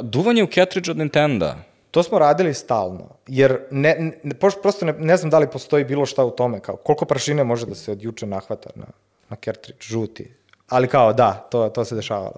duvanje 0.00 0.42
u 0.44 0.46
cartridge 0.46 0.90
od 0.90 0.96
Nintendo. 0.96 1.54
To 1.90 2.02
smo 2.02 2.18
radili 2.18 2.54
stalno, 2.54 3.08
jer 3.26 3.58
ne, 3.70 4.12
ne, 4.22 4.34
prosto 4.34 4.86
ne, 4.86 4.92
ne 4.92 5.16
znam 5.16 5.30
da 5.30 5.38
li 5.38 5.50
postoji 5.50 5.84
bilo 5.84 6.06
šta 6.06 6.24
u 6.24 6.30
tome, 6.30 6.60
kao 6.60 6.76
koliko 6.76 7.04
prašine 7.04 7.44
može 7.44 7.66
da 7.66 7.74
se 7.74 7.92
od 7.92 8.02
juče 8.02 8.26
nahvata 8.26 8.70
na, 8.74 8.86
na 9.28 9.36
cartridge, 9.44 9.82
žuti. 9.82 10.34
Ali 10.68 10.88
kao 10.88 11.12
da, 11.12 11.32
to, 11.50 11.68
to 11.68 11.84
se 11.84 11.94
dešavalo. 11.94 12.36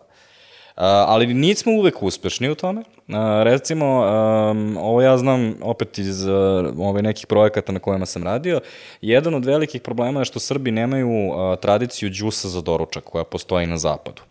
Uh, 0.76 0.82
ali 0.84 1.34
nismo 1.34 1.72
uvek 1.72 2.02
uspešni 2.02 2.50
u 2.50 2.54
tome. 2.54 2.80
Uh, 2.80 3.14
recimo, 3.42 3.86
ovo 4.80 5.02
ja 5.02 5.18
znam 5.18 5.54
opet 5.62 5.98
iz 5.98 6.26
uh, 6.26 6.32
ovaj 6.78 7.02
nekih 7.02 7.26
projekata 7.26 7.72
na 7.72 7.78
kojima 7.78 8.06
sam 8.06 8.22
radio, 8.22 8.60
jedan 9.00 9.34
od 9.34 9.44
velikih 9.44 9.82
problema 9.82 10.20
je 10.20 10.24
što 10.24 10.40
Srbi 10.40 10.70
nemaju 10.70 11.08
uh, 11.08 11.58
tradiciju 11.58 12.10
džusa 12.10 12.48
za 12.48 12.60
doručak 12.60 13.04
koja 13.04 13.24
postoji 13.24 13.66
na 13.66 13.78
zapadu. 13.78 14.22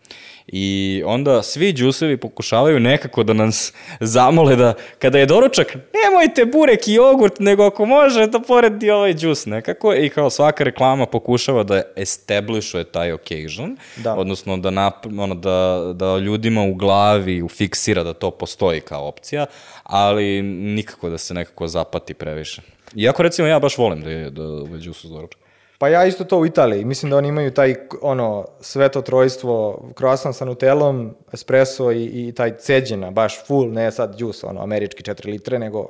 I 0.46 1.02
onda 1.06 1.42
svi 1.42 1.72
džusevi 1.72 2.16
pokušavaju 2.16 2.80
nekako 2.80 3.22
da 3.22 3.32
nas 3.32 3.72
zamole 4.00 4.56
da 4.56 4.74
kada 4.98 5.18
je 5.18 5.26
doručak, 5.26 5.76
nemojte 6.04 6.44
burek 6.44 6.88
i 6.88 6.92
jogurt, 6.92 7.40
nego 7.40 7.64
ako 7.66 7.84
može 7.86 8.26
da 8.26 8.40
poredi 8.40 8.90
ovaj 8.90 9.14
džus 9.14 9.46
nekako. 9.46 9.94
I 9.94 10.08
kao 10.08 10.30
svaka 10.30 10.64
reklama 10.64 11.06
pokušava 11.06 11.62
da 11.62 11.82
establishuje 11.96 12.84
taj 12.84 13.12
occasion, 13.12 13.76
Da. 13.96 14.14
odnosno 14.14 14.56
da, 14.56 14.70
nap, 14.70 15.06
ono, 15.18 15.34
da, 15.34 15.92
da 15.94 16.18
ljudima 16.18 16.62
u 16.62 16.74
glavi 16.74 17.42
ufiksira 17.42 18.02
da 18.02 18.12
to 18.14 18.30
postoji 18.30 18.80
kao 18.80 19.08
opcija, 19.08 19.46
ali 19.82 20.42
nikako 20.42 21.10
da 21.10 21.18
se 21.18 21.34
nekako 21.34 21.68
zapati 21.68 22.14
previše. 22.14 22.62
Iako 22.96 23.22
recimo 23.22 23.48
ja 23.48 23.58
baš 23.58 23.78
volim 23.78 24.00
da 24.02 24.10
je 24.10 24.30
da 24.30 24.42
ovaj 24.42 24.78
džus 24.80 25.04
uz 25.04 25.10
doručak. 25.10 25.41
Pa 25.82 25.88
ja 25.88 26.04
isto 26.06 26.24
to 26.24 26.38
u 26.38 26.46
Italiji. 26.46 26.84
Mislim 26.84 27.10
da 27.10 27.16
oni 27.16 27.28
imaju 27.28 27.50
taj 27.50 27.74
ono 28.02 28.46
sveto 28.60 29.00
trojstvo, 29.00 29.82
croissant 29.98 30.36
sa 30.36 30.44
nutelom, 30.44 31.14
espresso 31.32 31.92
i, 31.92 32.04
i 32.04 32.32
taj 32.32 32.56
ceđena, 32.56 33.10
baš 33.10 33.46
full, 33.46 33.72
ne 33.72 33.90
sad 33.92 34.18
džus, 34.18 34.44
ono, 34.44 34.62
američki 34.62 35.02
4 35.02 35.26
litre, 35.26 35.58
nego 35.58 35.88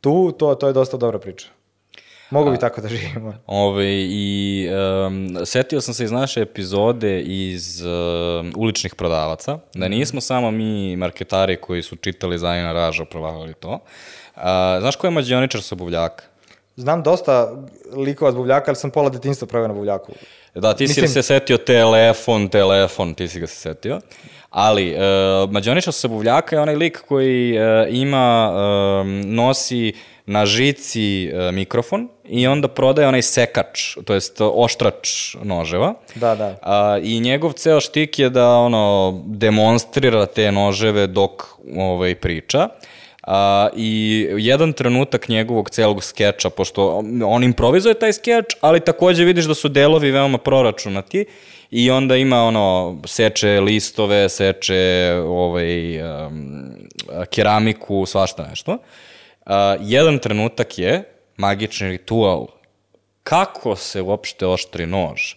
tu, 0.00 0.32
to, 0.38 0.54
to 0.54 0.66
je 0.66 0.72
dosta 0.72 0.96
dobra 0.96 1.18
priča. 1.18 1.48
Mogu 2.30 2.50
bi 2.50 2.58
tako 2.58 2.80
da 2.80 2.88
živimo. 2.88 3.34
Ove, 3.46 3.86
I 4.02 4.68
um, 5.06 5.46
setio 5.46 5.80
sam 5.80 5.94
se 5.94 6.04
iz 6.04 6.12
naše 6.12 6.40
epizode 6.40 7.20
iz 7.20 7.82
um, 7.84 8.52
uličnih 8.56 8.94
prodavaca, 8.94 9.58
da 9.74 9.88
nismo 9.88 10.20
samo 10.20 10.50
mi 10.50 10.96
marketari 10.96 11.56
koji 11.56 11.82
su 11.82 11.96
čitali 11.96 12.38
Zajina 12.38 12.72
Raža 12.72 13.04
provagali 13.04 13.54
to. 13.54 13.70
Uh, 13.70 14.42
znaš 14.80 14.96
ko 14.96 15.06
je 15.06 15.10
mađioničar 15.10 15.62
sa 15.62 15.74
buvljaka? 15.74 16.31
Znam 16.76 17.02
dosta 17.02 17.52
likova 17.96 18.32
s 18.32 18.34
buvljaka, 18.34 18.70
ali 18.70 18.76
sam 18.76 18.90
pola 18.90 19.08
detinstva 19.10 19.48
pravio 19.48 19.68
na 19.68 19.74
buvljaku. 19.74 20.12
Da, 20.54 20.74
ti 20.74 20.88
si 20.88 21.00
Mislim- 21.00 21.08
se 21.08 21.22
setio 21.22 21.58
telefon, 21.58 22.48
telefon, 22.48 23.14
ti 23.14 23.28
si 23.28 23.40
ga 23.40 23.46
se 23.46 23.56
setio. 23.56 24.00
Ali, 24.50 24.94
uh, 24.94 25.50
mađioničar 25.50 25.92
sa 25.92 26.08
buvljaka 26.08 26.56
je 26.56 26.62
onaj 26.62 26.74
lik 26.74 27.00
koji 27.08 27.58
uh, 27.58 27.64
ima, 27.90 28.52
um, 29.00 29.20
nosi 29.34 29.92
na 30.26 30.46
žici 30.46 31.30
uh, 31.32 31.54
mikrofon 31.54 32.08
i 32.24 32.46
onda 32.46 32.68
prodaje 32.68 33.08
onaj 33.08 33.22
sekač, 33.22 33.96
to 34.04 34.14
jest 34.14 34.40
oštrač 34.40 35.34
noževa. 35.42 35.94
Da, 36.14 36.34
da. 36.34 36.56
A, 36.62 36.98
I 37.02 37.20
njegov 37.20 37.52
ceo 37.52 37.80
štik 37.80 38.18
je 38.18 38.30
da 38.30 38.48
ono 38.48 39.20
demonstrira 39.26 40.26
te 40.26 40.52
noževe 40.52 41.06
dok 41.06 41.42
ovaj, 41.76 42.14
priča. 42.14 42.68
A, 43.22 43.68
I 43.76 44.26
jedan 44.36 44.72
trenutak 44.72 45.28
njegovog 45.28 45.70
celog 45.70 46.04
skeča, 46.04 46.50
pošto 46.50 47.02
on 47.24 47.44
improvizuje 47.44 47.94
taj 47.94 48.12
skeč, 48.12 48.44
ali 48.60 48.80
takođe 48.80 49.24
vidiš 49.24 49.44
da 49.44 49.54
su 49.54 49.68
delovi 49.68 50.10
veoma 50.10 50.38
proračunati 50.38 51.24
i 51.70 51.90
onda 51.90 52.16
ima 52.16 52.42
ono, 52.44 52.98
seče 53.06 53.60
listove, 53.60 54.28
seče 54.28 55.12
ovaj, 55.26 56.02
um, 56.02 56.72
keramiku, 57.30 58.06
svašta 58.06 58.46
nešto. 58.48 58.78
A, 59.46 59.76
jedan 59.80 60.18
trenutak 60.18 60.78
je 60.78 61.04
magični 61.36 61.88
ritual 61.88 62.46
kako 63.22 63.76
se 63.76 64.02
uopšte 64.02 64.46
oštri 64.46 64.86
nož. 64.86 65.34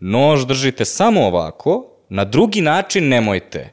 Nož 0.00 0.46
držite 0.46 0.84
samo 0.84 1.26
ovako, 1.26 1.86
na 2.08 2.24
drugi 2.24 2.60
način 2.60 3.08
nemojte. 3.08 3.72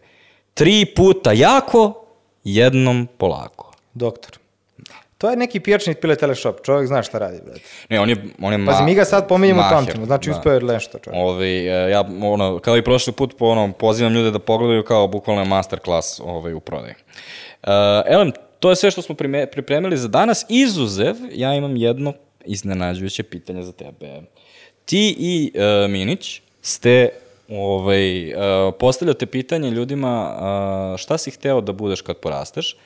Tri 0.53 0.85
puta 0.95 1.31
jako, 1.31 2.02
jednom 2.43 3.07
polako. 3.17 3.71
Doktor. 3.93 4.37
To 5.17 5.29
je 5.29 5.37
neki 5.37 5.59
pijačni 5.59 5.95
pile 5.95 6.15
teleshop, 6.15 6.65
čovjek 6.65 6.87
zna 6.87 7.03
šta 7.03 7.19
radi, 7.19 7.39
brate. 7.45 7.61
Ne, 7.89 7.99
on 7.99 8.09
je, 8.09 8.15
on 8.41 8.53
je 8.53 8.65
Pazi, 8.65 8.81
ma- 8.81 8.85
mi 8.85 8.95
ga 8.95 9.05
sad 9.05 9.27
pominjemo 9.27 9.63
pamtimo, 9.71 10.05
znači 10.05 10.31
uspeo 10.31 10.53
je 10.53 10.61
nešto, 10.61 10.99
čovjek. 10.99 11.21
Ovaj, 11.21 11.87
e, 11.87 11.91
ja, 11.91 12.01
ono, 12.21 12.59
kao 12.59 12.77
i 12.77 12.83
prošli 12.83 13.13
put, 13.13 13.37
po, 13.37 13.45
ono, 13.45 13.73
pozivam 13.73 14.13
ljude 14.13 14.31
da 14.31 14.39
pogledaju 14.39 14.83
kao 14.83 15.07
bukvalno 15.07 15.45
masterclass 15.45 16.19
ovaj, 16.19 16.53
u 16.53 16.59
prodaji. 16.59 16.93
Uh, 17.63 17.69
Elem, 18.07 18.31
to 18.59 18.69
je 18.69 18.75
sve 18.75 18.91
što 18.91 19.01
smo 19.01 19.15
prime, 19.15 19.51
pripremili 19.51 19.97
za 19.97 20.07
danas. 20.07 20.45
Izuzev, 20.49 21.15
ja 21.33 21.53
imam 21.53 21.77
jedno 21.77 22.13
iznenađujuće 22.45 23.23
pitanje 23.23 23.63
za 23.63 23.71
tebe. 23.71 24.21
Ti 24.85 25.15
i 25.19 25.51
uh, 25.55 25.91
Minić 25.91 26.41
ste 26.61 27.09
ovaj, 27.49 28.33
uh, 28.33 28.73
postavljate 28.79 29.25
pitanje 29.25 29.71
ljudima 29.71 30.35
uh, 30.35 30.97
šta 30.97 31.17
si 31.17 31.31
hteo 31.31 31.61
da 31.61 31.71
budeš 31.71 32.01
kad 32.01 32.17
porasteš, 32.17 32.77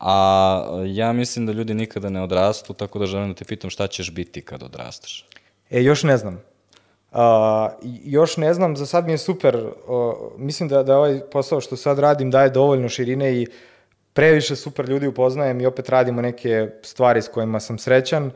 a 0.00 0.80
ja 0.86 1.12
mislim 1.12 1.46
da 1.46 1.52
ljudi 1.52 1.74
nikada 1.74 2.10
ne 2.10 2.22
odrastu, 2.22 2.74
tako 2.74 2.98
da 2.98 3.06
želim 3.06 3.28
da 3.28 3.34
te 3.34 3.44
pitam 3.44 3.70
šta 3.70 3.86
ćeš 3.86 4.14
biti 4.14 4.42
kad 4.42 4.62
odrasteš. 4.62 5.26
E, 5.70 5.82
još 5.82 6.02
ne 6.02 6.16
znam. 6.16 6.42
Uh, 7.12 7.18
još 8.04 8.36
ne 8.36 8.54
znam, 8.54 8.76
za 8.76 8.86
sad 8.86 9.06
mi 9.06 9.12
je 9.12 9.18
super. 9.18 9.56
Uh, 9.56 10.14
mislim 10.36 10.68
da, 10.68 10.82
da 10.82 10.96
ovaj 10.96 11.20
posao 11.32 11.60
što 11.60 11.76
sad 11.76 11.98
radim 11.98 12.30
daje 12.30 12.50
dovoljno 12.50 12.88
širine 12.88 13.34
i 13.34 13.46
previše 14.12 14.56
super 14.56 14.88
ljudi 14.88 15.06
upoznajem 15.06 15.60
i 15.60 15.66
opet 15.66 15.88
radimo 15.88 16.22
neke 16.22 16.70
stvari 16.82 17.22
s 17.22 17.28
kojima 17.28 17.60
sam 17.60 17.78
srećan. 17.78 18.30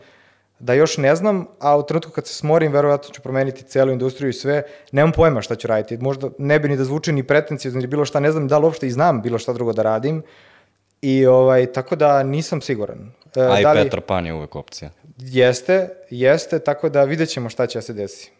Da 0.58 0.72
još 0.72 0.96
ne 0.96 1.16
znam, 1.16 1.46
a 1.58 1.76
u 1.76 1.82
trenutku 1.82 2.10
kad 2.10 2.26
se 2.26 2.34
smorim, 2.34 2.72
verovatno 2.72 3.14
ću 3.14 3.22
promeniti 3.22 3.62
celu 3.62 3.92
industriju 3.92 4.30
i 4.30 4.32
sve. 4.32 4.62
Nemam 4.92 5.12
pojma 5.12 5.42
šta 5.42 5.54
ću 5.54 5.68
raditi. 5.68 5.98
Možda 5.98 6.28
ne 6.38 6.58
bi 6.58 6.68
ni 6.68 6.76
da 6.76 6.84
zvuči 6.84 7.12
ni 7.12 7.22
pretencijozno 7.22 7.80
ili 7.80 7.86
bilo 7.86 8.04
šta, 8.04 8.20
ne 8.20 8.32
znam 8.32 8.48
da 8.48 8.58
li 8.58 8.64
uopšte 8.64 8.86
i 8.86 8.90
znam 8.90 9.22
bilo 9.22 9.38
šta 9.38 9.52
drugo 9.52 9.72
da 9.72 9.82
radim. 9.82 10.22
I 11.02 11.26
ovaj, 11.26 11.66
tako 11.66 11.96
da 11.96 12.22
nisam 12.22 12.60
siguran. 12.60 13.12
E, 13.36 13.40
A 13.40 13.60
i 13.60 13.62
da 13.62 13.72
li- 13.72 13.82
Petar 13.82 14.00
Pan 14.00 14.26
je 14.26 14.34
uvek 14.34 14.56
opcija. 14.56 14.90
Jeste, 15.18 15.88
jeste, 16.10 16.58
tako 16.58 16.88
da 16.88 17.04
vidjet 17.04 17.28
ćemo 17.28 17.48
šta 17.48 17.66
će 17.66 17.80
se 17.80 17.92
desi. 17.92 18.30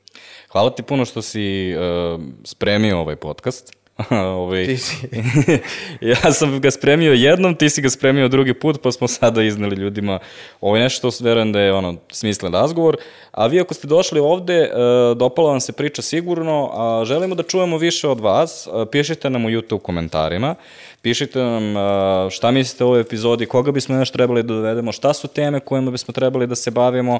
Hvala 0.50 0.74
ti 0.74 0.82
puno 0.82 1.04
što 1.04 1.22
si 1.22 1.74
uh, 1.74 2.20
spremio 2.44 2.98
ovaj 2.98 3.16
podcast. 3.16 3.72
ovaj, 4.10 4.66
Ti 4.66 4.76
si. 4.76 5.08
ja 6.10 6.32
sam 6.32 6.60
ga 6.60 6.70
spremio 6.70 7.12
jednom, 7.12 7.54
ti 7.54 7.70
si 7.70 7.82
ga 7.82 7.90
spremio 7.90 8.28
drugi 8.28 8.54
put, 8.54 8.82
pa 8.82 8.92
smo 8.92 9.08
sada 9.08 9.42
izneli 9.42 9.76
ljudima 9.76 10.18
ovaj 10.60 10.80
nešto 10.80 11.10
što 11.10 11.24
verujem 11.24 11.52
da 11.52 11.60
je 11.60 11.72
ono 11.72 11.96
smislen 12.10 12.52
razgovor. 12.52 12.96
A 13.30 13.46
vi 13.46 13.60
ako 13.60 13.74
ste 13.74 13.86
došli 13.86 14.20
ovde, 14.20 14.60
uh, 14.60 15.16
dopala 15.16 15.50
vam 15.50 15.60
se 15.60 15.72
priča 15.72 16.02
sigurno, 16.02 16.70
a 16.72 17.04
želimo 17.04 17.34
da 17.34 17.42
čujemo 17.42 17.78
više 17.78 18.08
od 18.08 18.20
vas. 18.20 18.66
Uh, 18.66 18.88
pišite 18.92 19.30
nam 19.30 19.44
u 19.44 19.48
YouTube 19.48 19.82
komentarima, 19.82 20.54
pišite 21.02 21.38
nam 21.38 21.76
uh, 21.76 22.30
šta 22.30 22.50
mislite 22.50 22.84
o 22.84 22.86
ovoj 22.86 23.00
epizodi, 23.00 23.46
koga 23.46 23.72
bismo 23.72 23.96
još 23.96 24.10
trebali 24.10 24.42
da 24.42 24.54
dovedemo, 24.54 24.92
šta 24.92 25.12
su 25.12 25.28
teme 25.28 25.60
kojima 25.60 25.90
bismo 25.90 26.12
trebali 26.12 26.46
da 26.46 26.54
se 26.54 26.70
bavimo. 26.70 27.18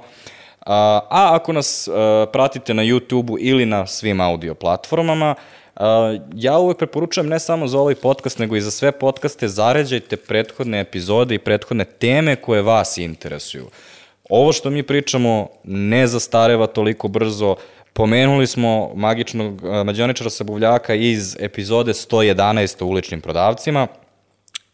A, 0.66 1.00
a 1.10 1.34
ako 1.34 1.52
nas 1.52 1.88
pratite 2.32 2.74
na 2.74 2.82
YouTube-u 2.82 3.36
ili 3.40 3.66
na 3.66 3.86
svim 3.86 4.20
audio 4.20 4.54
platformama, 4.54 5.34
ja 6.34 6.58
uvek 6.58 6.78
preporučujem 6.78 7.28
ne 7.28 7.38
samo 7.38 7.68
za 7.68 7.78
ovaj 7.78 7.94
podcast, 7.94 8.38
nego 8.38 8.56
i 8.56 8.60
za 8.60 8.70
sve 8.70 8.92
podcaste, 8.92 9.48
zaređajte 9.48 10.16
prethodne 10.16 10.80
epizode 10.80 11.34
i 11.34 11.38
prethodne 11.38 11.84
teme 11.84 12.36
koje 12.36 12.62
vas 12.62 12.98
interesuju. 12.98 13.66
Ovo 14.30 14.52
što 14.52 14.70
mi 14.70 14.82
pričamo 14.82 15.48
ne 15.64 16.06
zastareva 16.06 16.66
toliko 16.66 17.08
brzo, 17.08 17.56
Pomenuli 17.96 18.46
smo 18.46 18.90
magičnog 18.94 19.64
a, 19.64 19.82
mađioničara 19.84 20.30
sa 20.30 20.44
buvljaka 20.44 20.94
iz 20.94 21.36
epizode 21.40 21.92
111 21.92 22.82
o 22.82 22.86
uličnim 22.86 23.20
prodavcima, 23.20 23.86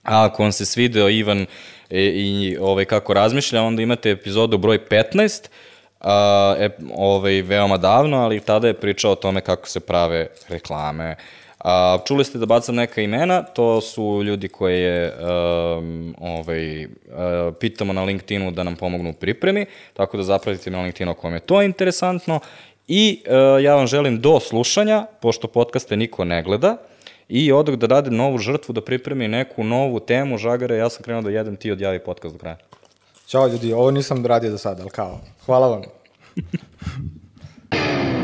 A 0.03 0.24
ako 0.24 0.42
vam 0.42 0.53
se 0.53 0.66
svideo 0.66 1.09
Ivan 1.09 1.46
i, 1.90 1.98
i 1.98 2.57
ovaj, 2.61 2.84
kako 2.84 3.14
razmišlja, 3.14 3.62
onda 3.62 3.82
imate 3.82 4.11
epizodu 4.11 4.59
broj 4.59 4.78
15, 4.88 5.48
a, 6.03 6.55
e, 6.59 6.68
ovaj, 6.94 7.42
veoma 7.42 7.76
davno, 7.76 8.16
ali 8.16 8.40
tada 8.40 8.66
je 8.66 8.74
pričao 8.74 9.12
o 9.12 9.14
tome 9.14 9.40
kako 9.40 9.68
se 9.68 9.80
prave 9.80 10.26
reklame. 10.48 11.16
A, 11.64 11.98
čuli 12.07 12.24
ste 12.24 12.38
da 12.38 12.46
bacam 12.46 12.74
neka 12.74 13.00
imena, 13.00 13.42
to 13.42 13.80
su 13.80 14.22
ljudi 14.24 14.48
koje 14.48 15.12
um, 15.12 16.14
ovaj, 16.20 16.84
uh, 16.84 16.90
pitamo 17.61 17.92
na 17.92 18.05
LinkedInu 18.05 18.50
da 18.50 18.62
nam 18.62 18.76
pomognu 18.76 19.11
u 19.11 19.12
pripremi, 19.12 19.66
tako 19.94 20.16
da 20.16 20.22
zapratite 20.22 20.70
me 20.70 20.76
na 20.76 20.82
LinkedInu 20.82 21.11
ako 21.11 21.26
vam 21.26 21.34
je 21.34 21.40
to 21.40 21.62
interesantno. 21.62 22.40
I 22.88 23.22
uh, 23.26 23.62
ja 23.62 23.74
vam 23.74 23.86
želim 23.86 24.20
do 24.20 24.40
slušanja, 24.40 25.07
pošto 25.20 25.48
podcaste 25.48 25.96
niko 25.96 26.24
ne 26.24 26.42
gleda, 26.42 26.76
i 27.28 27.53
odak 27.53 27.76
da 27.76 27.86
rade 27.86 28.11
novu 28.11 28.38
žrtvu, 28.38 28.72
da 28.72 28.80
pripremi 28.80 29.28
neku 29.28 29.64
novu 29.64 30.00
temu, 30.00 30.38
žagare, 30.38 30.76
ja 30.76 30.90
sam 30.90 31.03
krenuo 31.03 31.22
da 31.22 31.30
jedem, 31.30 31.57
ti 31.57 31.70
odjavi 31.72 31.98
podcast 31.98 32.34
do 32.34 32.38
kraja. 32.38 32.57
Ćao 33.33 33.47
ljudi, 33.47 33.72
ovo 33.72 33.91
nisam 33.91 34.26
radio 34.26 34.51
do 34.51 34.59
sada, 34.59 34.83
ali 34.83 34.91
kao, 34.91 35.20
hvala 35.47 35.68
vam. 35.68 35.83